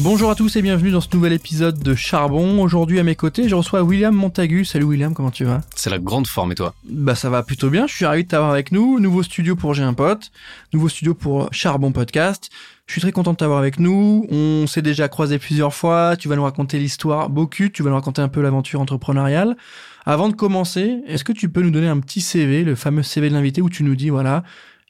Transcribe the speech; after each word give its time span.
Bonjour 0.00 0.30
à 0.30 0.34
tous 0.34 0.56
et 0.56 0.62
bienvenue 0.62 0.90
dans 0.90 1.02
ce 1.02 1.08
nouvel 1.12 1.34
épisode 1.34 1.78
de 1.78 1.94
Charbon. 1.94 2.60
Aujourd'hui 2.62 2.98
à 2.98 3.04
mes 3.04 3.14
côtés, 3.14 3.48
je 3.48 3.54
reçois 3.54 3.82
William 3.82 4.14
Montagu. 4.14 4.64
Salut 4.64 4.84
William, 4.84 5.12
comment 5.12 5.30
tu 5.30 5.44
vas? 5.44 5.60
C'est 5.76 5.90
la 5.90 5.98
grande 5.98 6.26
forme 6.26 6.52
et 6.52 6.54
toi? 6.54 6.74
Bah 6.84 7.14
ça 7.14 7.28
va 7.28 7.42
plutôt 7.42 7.68
bien, 7.68 7.86
je 7.86 7.94
suis 7.94 8.06
ravi 8.06 8.24
de 8.24 8.28
t'avoir 8.28 8.50
avec 8.50 8.72
nous. 8.72 8.98
Nouveau 8.98 9.22
studio 9.22 9.54
pour 9.54 9.74
J'ai 9.74 9.82
un 9.82 9.92
pote, 9.92 10.32
nouveau 10.72 10.88
studio 10.88 11.14
pour 11.14 11.48
Charbon 11.52 11.92
Podcast. 11.92 12.48
Je 12.86 12.92
suis 12.92 13.00
très 13.00 13.12
content 13.12 13.32
de 13.32 13.36
t'avoir 13.36 13.58
avec 13.58 13.78
nous. 13.78 14.26
On 14.30 14.66
s'est 14.66 14.82
déjà 14.82 15.08
croisé 15.08 15.38
plusieurs 15.38 15.74
fois. 15.74 16.16
Tu 16.18 16.26
vas 16.28 16.36
nous 16.36 16.42
raconter 16.42 16.78
l'histoire 16.78 17.28
beaucoup, 17.28 17.68
tu 17.68 17.82
vas 17.82 17.90
nous 17.90 17.96
raconter 17.96 18.22
un 18.22 18.28
peu 18.28 18.40
l'aventure 18.40 18.80
entrepreneuriale. 18.80 19.56
Avant 20.04 20.28
de 20.28 20.34
commencer, 20.34 21.00
est-ce 21.06 21.22
que 21.22 21.32
tu 21.32 21.48
peux 21.48 21.62
nous 21.62 21.70
donner 21.70 21.88
un 21.88 22.00
petit 22.00 22.22
CV, 22.22 22.64
le 22.64 22.74
fameux 22.74 23.02
CV 23.02 23.28
de 23.28 23.34
l'invité 23.34 23.62
où 23.62 23.70
tu 23.70 23.84
nous 23.84 23.94
dis 23.94 24.08
voilà, 24.08 24.42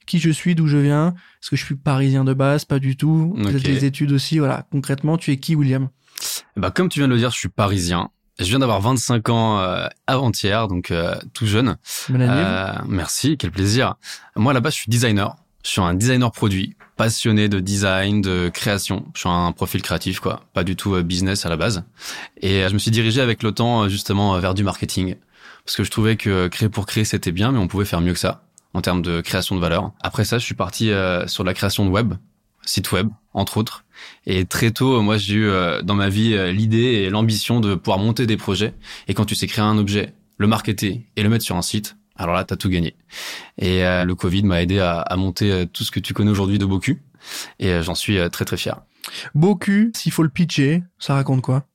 qui 0.05 0.19
je 0.19 0.29
suis, 0.29 0.55
d'où 0.55 0.67
je 0.67 0.77
viens, 0.77 1.09
est-ce 1.41 1.49
que 1.49 1.55
je 1.55 1.63
suis 1.65 1.75
parisien 1.75 2.23
de 2.23 2.33
base, 2.33 2.65
pas 2.65 2.79
du 2.79 2.95
tout, 2.97 3.35
Ok. 3.37 3.51
des 3.61 3.85
études 3.85 4.11
aussi, 4.11 4.39
voilà. 4.39 4.65
Concrètement, 4.71 5.17
tu 5.17 5.31
es 5.31 5.37
qui, 5.37 5.55
William? 5.55 5.89
Bah 6.55 6.71
comme 6.71 6.89
tu 6.89 6.99
viens 6.99 7.07
de 7.07 7.13
le 7.13 7.19
dire, 7.19 7.31
je 7.31 7.37
suis 7.37 7.49
parisien. 7.49 8.09
Je 8.39 8.45
viens 8.45 8.59
d'avoir 8.59 8.81
25 8.81 9.29
ans 9.29 9.59
euh, 9.59 9.85
avant-hier, 10.07 10.67
donc 10.67 10.89
euh, 10.91 11.15
tout 11.33 11.45
jeune. 11.45 11.77
Bonne 12.09 12.21
année. 12.21 12.33
Euh, 12.43 12.81
merci, 12.87 13.37
quel 13.37 13.51
plaisir. 13.51 13.95
Moi 14.35 14.51
à 14.51 14.53
la 14.53 14.59
base, 14.59 14.73
je 14.73 14.79
suis 14.79 14.89
designer. 14.89 15.35
Je 15.63 15.69
suis 15.69 15.81
un 15.81 15.93
designer 15.93 16.31
produit, 16.31 16.75
passionné 16.97 17.47
de 17.47 17.59
design, 17.61 18.21
de 18.21 18.49
création. 18.53 19.05
Je 19.13 19.21
suis 19.21 19.29
un 19.29 19.51
profil 19.53 19.81
créatif, 19.81 20.19
quoi, 20.19 20.41
pas 20.53 20.63
du 20.63 20.75
tout 20.75 20.95
euh, 20.95 21.03
business 21.03 21.45
à 21.45 21.49
la 21.49 21.57
base. 21.57 21.83
Et 22.41 22.63
euh, 22.63 22.69
je 22.69 22.73
me 22.73 22.79
suis 22.79 22.91
dirigé 22.91 23.21
avec 23.21 23.43
le 23.43 23.51
temps 23.53 23.83
euh, 23.83 23.87
justement 23.89 24.37
vers 24.39 24.55
du 24.55 24.63
marketing, 24.63 25.15
parce 25.65 25.77
que 25.77 25.83
je 25.83 25.91
trouvais 25.91 26.17
que 26.17 26.47
créer 26.49 26.67
pour 26.69 26.85
créer 26.85 27.05
c'était 27.05 27.31
bien, 27.31 27.51
mais 27.51 27.59
on 27.59 27.67
pouvait 27.67 27.85
faire 27.85 28.01
mieux 28.01 28.13
que 28.13 28.19
ça 28.19 28.43
en 28.73 28.81
termes 28.81 29.01
de 29.01 29.21
création 29.21 29.55
de 29.55 29.61
valeur. 29.61 29.91
Après 30.01 30.25
ça, 30.25 30.37
je 30.37 30.45
suis 30.45 30.55
parti 30.55 30.91
euh, 30.91 31.27
sur 31.27 31.43
la 31.43 31.53
création 31.53 31.85
de 31.85 31.89
web, 31.89 32.13
site 32.65 32.91
web 32.91 33.09
entre 33.33 33.57
autres. 33.57 33.85
Et 34.25 34.45
très 34.45 34.71
tôt, 34.71 35.01
moi, 35.01 35.17
j'ai 35.17 35.35
eu 35.35 35.47
euh, 35.47 35.81
dans 35.81 35.95
ma 35.95 36.09
vie 36.09 36.33
euh, 36.33 36.51
l'idée 36.51 36.77
et 36.77 37.09
l'ambition 37.09 37.59
de 37.59 37.75
pouvoir 37.75 37.99
monter 37.99 38.25
des 38.27 38.37
projets. 38.37 38.73
Et 39.07 39.13
quand 39.13 39.25
tu 39.25 39.35
sais 39.35 39.47
créer 39.47 39.65
un 39.65 39.77
objet, 39.77 40.13
le 40.37 40.47
marketer 40.47 41.07
et 41.15 41.23
le 41.23 41.29
mettre 41.29 41.45
sur 41.45 41.55
un 41.55 41.61
site, 41.61 41.97
alors 42.15 42.35
là, 42.35 42.43
t'as 42.43 42.55
tout 42.55 42.69
gagné. 42.69 42.95
Et 43.57 43.85
euh, 43.85 44.03
le 44.03 44.15
Covid 44.15 44.43
m'a 44.43 44.61
aidé 44.61 44.79
à, 44.79 44.99
à 44.99 45.15
monter 45.15 45.51
euh, 45.51 45.65
tout 45.65 45.83
ce 45.83 45.91
que 45.91 45.99
tu 45.99 46.13
connais 46.13 46.31
aujourd'hui 46.31 46.59
de 46.59 46.65
Boku. 46.65 46.99
Et 47.59 47.69
euh, 47.69 47.81
j'en 47.81 47.95
suis 47.95 48.17
euh, 48.17 48.29
très 48.29 48.45
très 48.45 48.57
fier. 48.57 48.81
Boku, 49.33 49.91
s'il 49.95 50.11
faut 50.11 50.23
le 50.23 50.29
pitcher, 50.29 50.83
ça 50.99 51.15
raconte 51.15 51.41
quoi? 51.41 51.65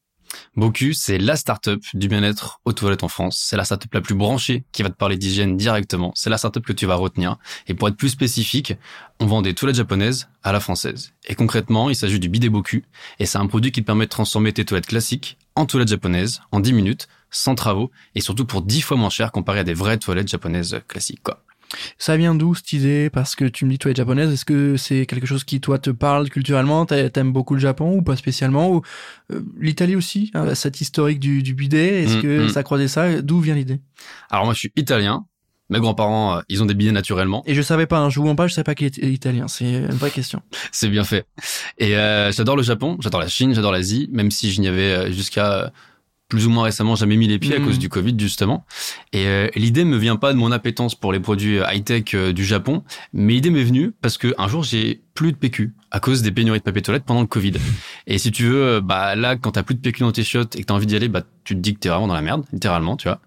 Boku, 0.57 0.93
c'est 0.93 1.19
la 1.19 1.37
startup 1.37 1.83
du 1.95 2.09
bien-être 2.09 2.61
aux 2.65 2.73
toilettes 2.73 3.05
en 3.05 3.09
France. 3.09 3.39
C'est 3.39 3.57
la 3.57 3.65
startup 3.65 3.93
la 3.93 4.01
plus 4.01 4.15
branchée 4.15 4.65
qui 4.73 4.83
va 4.83 4.91
te 4.91 4.97
parler 4.97 5.17
d'hygiène 5.17 5.57
directement. 5.57 6.13
C'est 6.15 6.31
la 6.31 6.39
startup 6.39 6.65
que 6.65 6.73
tu 6.73 6.87
vas 6.87 6.97
retenir. 6.97 7.37
Et 7.67 7.75
pour 7.75 7.89
être 7.89 7.97
plus 7.97 8.09
spécifique, 8.09 8.75
on 9.21 9.27
vend 9.27 9.43
des 9.43 9.55
toilettes 9.55 9.77
japonaises 9.77 10.29
à 10.43 10.53
la 10.53 10.61
française. 10.61 11.13
Et 11.27 11.35
concrètement, 11.35 11.91
il 11.91 11.97
s'agit 11.97 12.21
du 12.21 12.29
bidet 12.29 12.49
Boku. 12.49 12.83
Et 13.19 13.27
c'est 13.27 13.39
un 13.39 13.47
produit 13.47 13.73
qui 13.73 13.83
te 13.83 13.87
permet 13.87 14.07
de 14.07 14.11
transformer 14.11 14.53
tes 14.53 14.65
toilettes 14.65 14.87
classiques 14.87 15.39
en 15.55 15.67
toilettes 15.67 15.89
japonaises 15.89 16.41
en 16.53 16.61
10 16.61 16.73
minutes, 16.73 17.09
sans 17.31 17.55
travaux, 17.55 17.91
et 18.15 18.21
surtout 18.21 18.45
pour 18.45 18.63
10 18.63 18.81
fois 18.81 18.97
moins 18.97 19.11
cher 19.11 19.33
comparé 19.33 19.61
à 19.61 19.65
des 19.65 19.75
vraies 19.75 19.99
toilettes 19.99 20.29
japonaises 20.29 20.81
classiques, 20.87 21.23
quoi. 21.23 21.43
Ça 21.99 22.17
vient 22.17 22.35
d'où 22.35 22.55
cette 22.55 22.73
idée? 22.73 23.11
Parce 23.11 23.35
que 23.37 23.45
tu 23.45 23.65
me 23.65 23.71
dis 23.71 23.79
toi 23.79 23.91
es 23.91 23.95
japonaise, 23.95 24.33
est-ce 24.33 24.45
que 24.45 24.77
c'est 24.77 25.05
quelque 25.07 25.27
chose 25.27 25.45
qui 25.45 25.61
toi 25.61 25.79
te 25.79 25.91
parle 25.91 26.29
culturellement? 26.31 26.87
T'a- 26.87 27.11
T'aimes 27.11 27.33
beaucoup 27.33 27.55
le 27.55 27.61
Japon 27.61 27.93
ou 27.97 28.03
pas 28.03 28.17
spécialement? 28.17 28.71
Ou 28.71 28.83
euh, 29.33 29.41
l'Italie 29.59 29.97
aussi 29.97 30.31
hein, 30.35 30.55
Cette 30.55 30.81
historique 30.81 31.21
du, 31.21 31.43
du 31.43 31.55
bidet, 31.55 32.05
est-ce 32.05 32.17
Mm, 32.19 32.23
que 32.23 32.45
mm. 32.47 32.49
ça 32.51 32.63
croisait 32.63 32.89
ça? 32.89 33.21
D'où 33.23 33.41
vient 33.41 33.55
l'idée? 33.55 33.81
Alors 34.31 34.45
moi, 34.47 34.55
je 34.55 34.61
suis 34.61 34.73
italien. 34.77 35.27
Mes 35.71 35.81
grands-parents, 35.81 36.39
euh, 36.39 36.41
ils 36.49 36.63
ont 36.63 36.67
des 36.67 36.73
bidets 36.73 36.93
naturellement. 36.93 37.43
Et 37.47 37.55
je 37.55 37.61
savais 37.61 37.85
pas, 37.87 37.99
hein, 37.99 38.09
je 38.09 38.19
vous 38.21 38.25
mens 38.27 38.35
pas, 38.35 38.47
je 38.47 38.55
savais 38.55 38.65
pas 38.65 38.75
qu'il 38.75 38.87
était 38.87 39.07
italien. 39.11 39.49
C'est 39.49 39.71
une 39.71 39.87
vraie 39.89 40.11
question. 40.11 40.41
C'est 40.73 40.89
bien 40.89 41.05
fait. 41.05 41.27
Et 41.77 41.95
euh, 41.99 42.33
j'adore 42.33 42.57
le 42.57 42.63
Japon, 42.63 42.97
j'adore 43.01 43.21
la 43.21 43.29
Chine, 43.29 43.55
j'adore 43.55 43.73
l'Asie, 43.73 44.09
même 44.11 44.31
si 44.31 44.51
je 44.51 44.63
n'y 44.63 44.69
avais 44.69 44.81
euh, 44.93 45.13
jusqu'à 45.13 45.71
plus 46.29 46.47
ou 46.47 46.51
moins 46.51 46.65
récemment 46.65 46.95
jamais 46.95 47.17
mis 47.17 47.27
les 47.27 47.39
pieds 47.39 47.55
à 47.55 47.59
Mhm. 47.59 47.65
cause 47.67 47.79
du 47.79 47.89
Covid 47.89 48.15
justement. 48.19 48.65
Et 49.13 49.27
euh, 49.27 49.49
l'idée 49.57 49.85
me 49.85 49.97
vient 49.97 50.17
pas 50.17 50.33
de 50.33 50.39
mon 50.39 50.53
appétence 50.53 50.95
pour 50.95 51.13
les 51.13 51.21
produits 51.21 51.59
high-tech 51.59 52.05
euh, 52.15 52.33
du 52.33 52.45
Japon, 52.45 52.83
mais 53.13 53.33
l'idée 53.35 53.51
m'est 53.51 53.65
venue 53.65 53.93
parce 54.03 54.19
que 54.19 54.35
un 54.39 54.47
jour 54.49 54.63
j'ai 54.63 55.01
plus 55.15 55.33
de 55.33 55.37
PQ 55.39 55.73
à 55.91 56.01
cause 56.01 56.21
des 56.23 56.31
pénuries 56.31 56.59
de 56.59 56.65
papier 56.65 56.83
toilette 56.83 57.05
pendant 57.05 57.23
le 57.23 57.27
Covid. 57.27 57.55
Et 58.07 58.19
si 58.19 58.31
tu 58.31 58.45
veux, 58.45 58.63
euh, 58.63 58.81
bah 58.83 59.17
là 59.17 59.37
quand 59.37 59.53
t'as 59.53 59.63
plus 59.63 59.75
de 59.75 59.81
PQ 59.81 60.01
dans 60.03 60.13
tes 60.13 60.23
chiottes 60.23 60.55
et 60.57 60.61
que 60.61 60.67
t'as 60.67 60.75
envie 60.75 60.87
d'y 60.87 60.95
aller, 60.97 61.09
bah 61.09 61.23
tu 61.45 61.55
te 61.55 61.61
dis 61.61 61.73
que 61.75 61.79
t'es 61.81 61.89
vraiment 61.89 62.09
dans 62.09 62.15
la 62.15 62.21
merde, 62.23 62.45
littéralement, 62.53 62.97
tu 62.99 63.09
vois. 63.09 63.21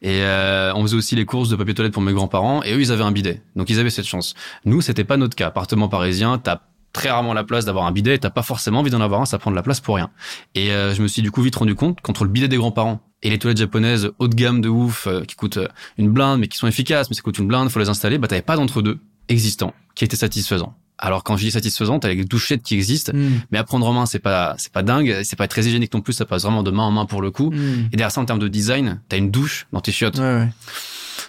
Et 0.00 0.22
euh, 0.22 0.72
on 0.74 0.82
faisait 0.82 0.96
aussi 0.96 1.14
les 1.14 1.26
courses 1.26 1.50
de 1.50 1.56
papier 1.56 1.74
toilette 1.74 1.92
pour 1.92 2.02
mes 2.02 2.14
grands-parents 2.14 2.62
et 2.62 2.72
eux 2.72 2.80
ils 2.80 2.90
avaient 2.90 3.04
un 3.04 3.12
bidet, 3.12 3.42
donc 3.54 3.68
ils 3.68 3.78
avaient 3.78 3.90
cette 3.90 4.06
chance. 4.06 4.34
Nous 4.64 4.80
c'était 4.80 5.04
pas 5.04 5.18
notre 5.18 5.36
cas. 5.36 5.48
Appartement 5.48 5.88
parisien, 5.88 6.38
t'as 6.38 6.62
très 6.96 7.10
rarement 7.10 7.34
la 7.34 7.44
place 7.44 7.66
d'avoir 7.66 7.84
un 7.86 7.92
bidet 7.92 8.14
et 8.14 8.18
t'as 8.18 8.30
pas 8.30 8.42
forcément 8.42 8.80
envie 8.80 8.90
d'en 8.90 9.02
avoir 9.02 9.20
un, 9.20 9.26
ça 9.26 9.38
prend 9.38 9.50
de 9.50 9.56
la 9.56 9.62
place 9.62 9.80
pour 9.80 9.96
rien. 9.96 10.10
Et 10.54 10.72
euh, 10.72 10.94
je 10.94 11.02
me 11.02 11.08
suis 11.08 11.20
du 11.20 11.30
coup 11.30 11.42
vite 11.42 11.54
rendu 11.56 11.74
compte 11.74 12.00
qu'entre 12.00 12.24
le 12.24 12.30
bidet 12.30 12.48
des 12.48 12.56
grands-parents 12.56 13.00
et 13.22 13.28
les 13.30 13.38
toilettes 13.38 13.58
japonaises 13.58 14.10
haut 14.18 14.28
de 14.28 14.34
gamme 14.34 14.60
de 14.62 14.68
ouf 14.70 15.06
euh, 15.06 15.22
qui 15.24 15.36
coûtent 15.36 15.58
euh, 15.58 15.68
une 15.98 16.10
blinde 16.10 16.40
mais 16.40 16.48
qui 16.48 16.56
sont 16.56 16.66
efficaces 16.66 17.10
mais 17.10 17.14
ça 17.16 17.20
coûte 17.22 17.38
une 17.38 17.46
blinde, 17.46 17.68
faut 17.68 17.78
les 17.78 17.90
installer, 17.90 18.16
bah 18.18 18.28
t'avais 18.28 18.40
pas 18.42 18.56
d'entre 18.56 18.80
deux 18.80 18.98
existant 19.28 19.74
qui 19.94 20.04
était 20.04 20.16
satisfaisant. 20.16 20.74
Alors 20.98 21.22
quand 21.24 21.36
je 21.36 21.44
dis 21.44 21.50
satisfaisant, 21.50 21.98
t'as 21.98 22.08
les 22.08 22.24
douchettes 22.24 22.62
qui 22.62 22.74
existent, 22.74 23.12
Mm. 23.14 23.40
mais 23.50 23.58
à 23.58 23.64
prendre 23.64 23.86
en 23.86 23.92
main 23.92 24.06
c'est 24.06 24.18
pas 24.18 24.54
c'est 24.56 24.72
pas 24.72 24.82
dingue, 24.82 25.20
c'est 25.24 25.36
pas 25.36 25.46
très 25.48 25.64
hygiénique 25.66 25.92
non 25.92 26.00
plus, 26.00 26.14
ça 26.14 26.24
passe 26.24 26.44
vraiment 26.44 26.62
de 26.62 26.70
main 26.70 26.84
en 26.84 26.90
main 26.90 27.04
pour 27.04 27.20
le 27.20 27.30
coup. 27.30 27.50
Mm. 27.50 27.88
Et 27.92 27.96
derrière 27.98 28.10
ça 28.10 28.22
en 28.22 28.24
termes 28.24 28.38
de 28.38 28.48
design, 28.48 29.00
t'as 29.10 29.18
une 29.18 29.30
douche 29.30 29.66
dans 29.72 29.82
tes 29.82 29.92
chiottes. 29.92 30.16
Ouais, 30.18 30.24
ouais. 30.38 30.48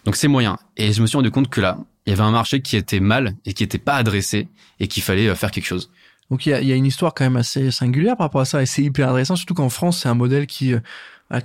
Donc 0.06 0.16
c'est 0.16 0.28
moyen. 0.28 0.58
Et 0.78 0.94
je 0.94 1.02
me 1.02 1.08
suis 1.08 1.18
rendu 1.18 1.32
compte 1.32 1.50
que 1.50 1.62
là, 1.62 1.78
il 2.06 2.12
y 2.12 2.14
avait 2.14 2.24
un 2.24 2.32
marché 2.32 2.62
qui 2.62 2.76
était 2.78 3.00
mal 3.00 3.34
et 3.46 3.54
qui 3.54 3.64
était 3.64 3.78
pas 3.78 3.96
adressé 3.96 4.48
et 4.80 4.88
qu'il 4.88 5.04
fallait 5.04 5.28
euh, 5.28 5.36
faire 5.36 5.52
quelque 5.52 5.66
chose. 5.66 5.92
Donc 6.32 6.46
il 6.46 6.50
y 6.50 6.54
a, 6.54 6.62
il 6.62 6.68
y 6.68 6.74
a 6.74 6.76
une 6.76 6.86
histoire 6.86 7.14
quand 7.14 7.24
même 7.24 7.38
assez 7.38 7.72
singulière 7.72 8.18
par 8.18 8.26
rapport 8.26 8.42
à 8.42 8.46
ça 8.46 8.62
et 8.62 8.66
c'est 8.66 8.84
hyper 8.84 9.08
intéressant, 9.08 9.36
surtout 9.38 9.54
qu'en 9.54 9.70
France 9.70 10.02
c'est 10.02 10.10
un 10.10 10.14
modèle 10.14 10.46
qui 10.46 10.74
euh, 10.74 10.80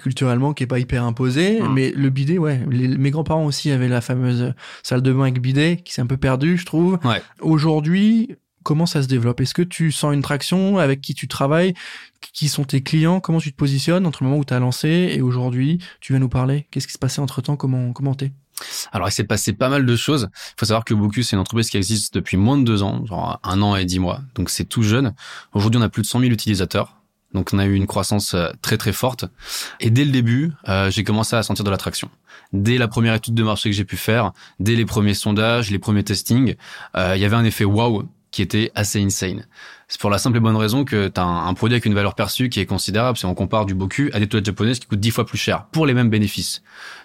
culturellement 0.00 0.52
qui 0.54 0.62
est 0.64 0.66
pas 0.68 0.78
hyper 0.78 1.04
imposé, 1.04 1.60
Mm. 1.60 1.72
mais 1.72 1.90
le 1.96 2.10
bidet, 2.10 2.38
ouais, 2.38 2.60
les- 2.70 2.88
mes 2.88 3.10
grands-parents 3.10 3.44
aussi 3.44 3.70
avaient 3.72 3.88
la 3.88 4.00
fameuse 4.00 4.42
euh, 4.42 4.50
salle 4.82 5.02
de 5.02 5.12
bain 5.12 5.22
avec 5.22 5.40
bidet 5.40 5.80
qui 5.84 5.92
s'est 5.92 6.02
un 6.02 6.06
peu 6.06 6.16
perdue, 6.16 6.56
je 6.58 6.66
trouve. 6.66 6.98
Ouais. 7.04 7.20
Aujourd'hui, 7.40 8.36
comment 8.62 8.86
ça 8.86 9.02
se 9.02 9.08
développe? 9.08 9.40
Est-ce 9.40 9.54
que 9.54 9.62
tu 9.62 9.92
sens 9.92 10.14
une 10.14 10.22
traction 10.22 10.78
avec 10.78 11.00
qui 11.00 11.14
tu 11.14 11.28
travailles 11.28 11.74
Qui 12.32 12.48
sont 12.48 12.64
tes 12.64 12.82
clients? 12.82 13.20
Comment 13.20 13.38
tu 13.38 13.52
te 13.52 13.56
positionnes 13.56 14.06
entre 14.06 14.22
le 14.22 14.28
moment 14.28 14.40
où 14.40 14.44
tu 14.44 14.54
as 14.54 14.58
lancé 14.58 15.12
et 15.14 15.20
aujourd'hui 15.20 15.78
Tu 16.00 16.12
vas 16.12 16.18
nous 16.18 16.28
parler? 16.28 16.66
Qu'est-ce 16.70 16.86
qui 16.86 16.92
se 16.92 16.98
passait 16.98 17.20
entre 17.20 17.40
temps? 17.42 17.56
Comment 17.56 17.92
comment 17.92 18.14
t'es? 18.14 18.32
Alors 18.92 19.08
il 19.08 19.12
s'est 19.12 19.24
passé 19.24 19.52
pas 19.52 19.68
mal 19.68 19.86
de 19.86 19.96
choses. 19.96 20.28
Il 20.32 20.54
faut 20.60 20.66
savoir 20.66 20.84
que 20.84 20.94
Boku 20.94 21.22
c'est 21.22 21.36
une 21.36 21.40
entreprise 21.40 21.70
qui 21.70 21.76
existe 21.76 22.14
depuis 22.14 22.36
moins 22.36 22.58
de 22.58 22.64
deux 22.64 22.82
ans, 22.82 23.04
genre 23.06 23.40
un 23.42 23.62
an 23.62 23.76
et 23.76 23.84
dix 23.84 23.98
mois. 23.98 24.20
Donc 24.34 24.50
c'est 24.50 24.64
tout 24.64 24.82
jeune. 24.82 25.14
Aujourd'hui 25.52 25.80
on 25.80 25.84
a 25.84 25.88
plus 25.88 26.02
de 26.02 26.06
100 26.06 26.20
000 26.20 26.32
utilisateurs. 26.32 26.96
Donc 27.34 27.50
on 27.52 27.58
a 27.58 27.64
eu 27.64 27.74
une 27.74 27.86
croissance 27.86 28.34
euh, 28.34 28.50
très 28.60 28.76
très 28.76 28.92
forte. 28.92 29.24
Et 29.80 29.90
dès 29.90 30.04
le 30.04 30.10
début, 30.10 30.52
euh, 30.68 30.90
j'ai 30.90 31.04
commencé 31.04 31.34
à 31.34 31.42
sentir 31.42 31.64
de 31.64 31.70
l'attraction. 31.70 32.10
Dès 32.52 32.76
la 32.76 32.88
première 32.88 33.14
étude 33.14 33.34
de 33.34 33.42
marché 33.42 33.70
que 33.70 33.76
j'ai 33.76 33.84
pu 33.84 33.96
faire, 33.96 34.32
dès 34.60 34.74
les 34.74 34.84
premiers 34.84 35.14
sondages, 35.14 35.70
les 35.70 35.78
premiers 35.78 36.04
testings, 36.04 36.56
euh, 36.96 37.14
il 37.16 37.22
y 37.22 37.24
avait 37.24 37.36
un 37.36 37.44
effet 37.44 37.64
wow 37.64 38.04
qui 38.32 38.42
était 38.42 38.72
assez 38.74 39.00
insane. 39.00 39.46
C'est 39.88 40.00
pour 40.00 40.08
la 40.10 40.16
simple 40.18 40.38
et 40.38 40.40
bonne 40.40 40.56
raison 40.56 40.84
que 40.84 41.08
tu 41.08 41.20
as 41.20 41.24
un, 41.24 41.46
un 41.46 41.54
produit 41.54 41.74
avec 41.74 41.84
une 41.84 41.94
valeur 41.94 42.14
perçue 42.14 42.48
qui 42.48 42.60
est 42.60 42.66
considérable 42.66 43.18
si 43.18 43.26
on 43.26 43.34
compare 43.34 43.66
du 43.66 43.74
Boku 43.74 44.08
à 44.14 44.18
des 44.18 44.26
toilettes 44.26 44.46
japonaises 44.46 44.78
qui 44.80 44.86
coûtent 44.86 45.00
10 45.00 45.10
fois 45.10 45.26
plus 45.26 45.36
cher 45.38 45.66
pour 45.66 45.84
les 45.86 45.92
mêmes 45.92 46.08
bénéfices. 46.08 46.62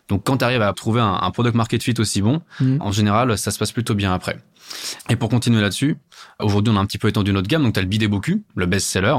Donc 0.08 0.24
quand 0.24 0.38
tu 0.38 0.46
arrives 0.46 0.62
à 0.62 0.72
trouver 0.74 1.02
un, 1.02 1.20
un 1.22 1.32
product 1.32 1.56
market 1.56 1.84
fit 1.84 1.94
aussi 2.00 2.22
bon, 2.22 2.42
Mm. 2.62 2.78
en 2.82 2.92
général, 2.92 3.38
ça 3.38 3.52
se 3.52 3.60
passe 3.60 3.72
plutôt 3.72 3.94
bien 3.94 4.14
après. 4.14 4.38
Et 5.10 5.16
pour 5.16 5.30
continuer 5.30 5.62
là-dessus, 5.62 5.98
aujourd'hui, 6.40 6.74
on 6.74 6.78
a 6.78 6.80
un 6.80 6.86
petit 6.86 6.98
peu 6.98 7.08
étendu 7.08 7.32
notre 7.34 7.48
gamme. 7.48 7.64
Donc, 7.64 7.74
tu 7.74 7.80
as 7.80 7.84
le 7.84 7.88
bidet 7.90 8.08
Boku, 8.08 8.44
le 8.56 8.66
best-seller. 8.66 9.16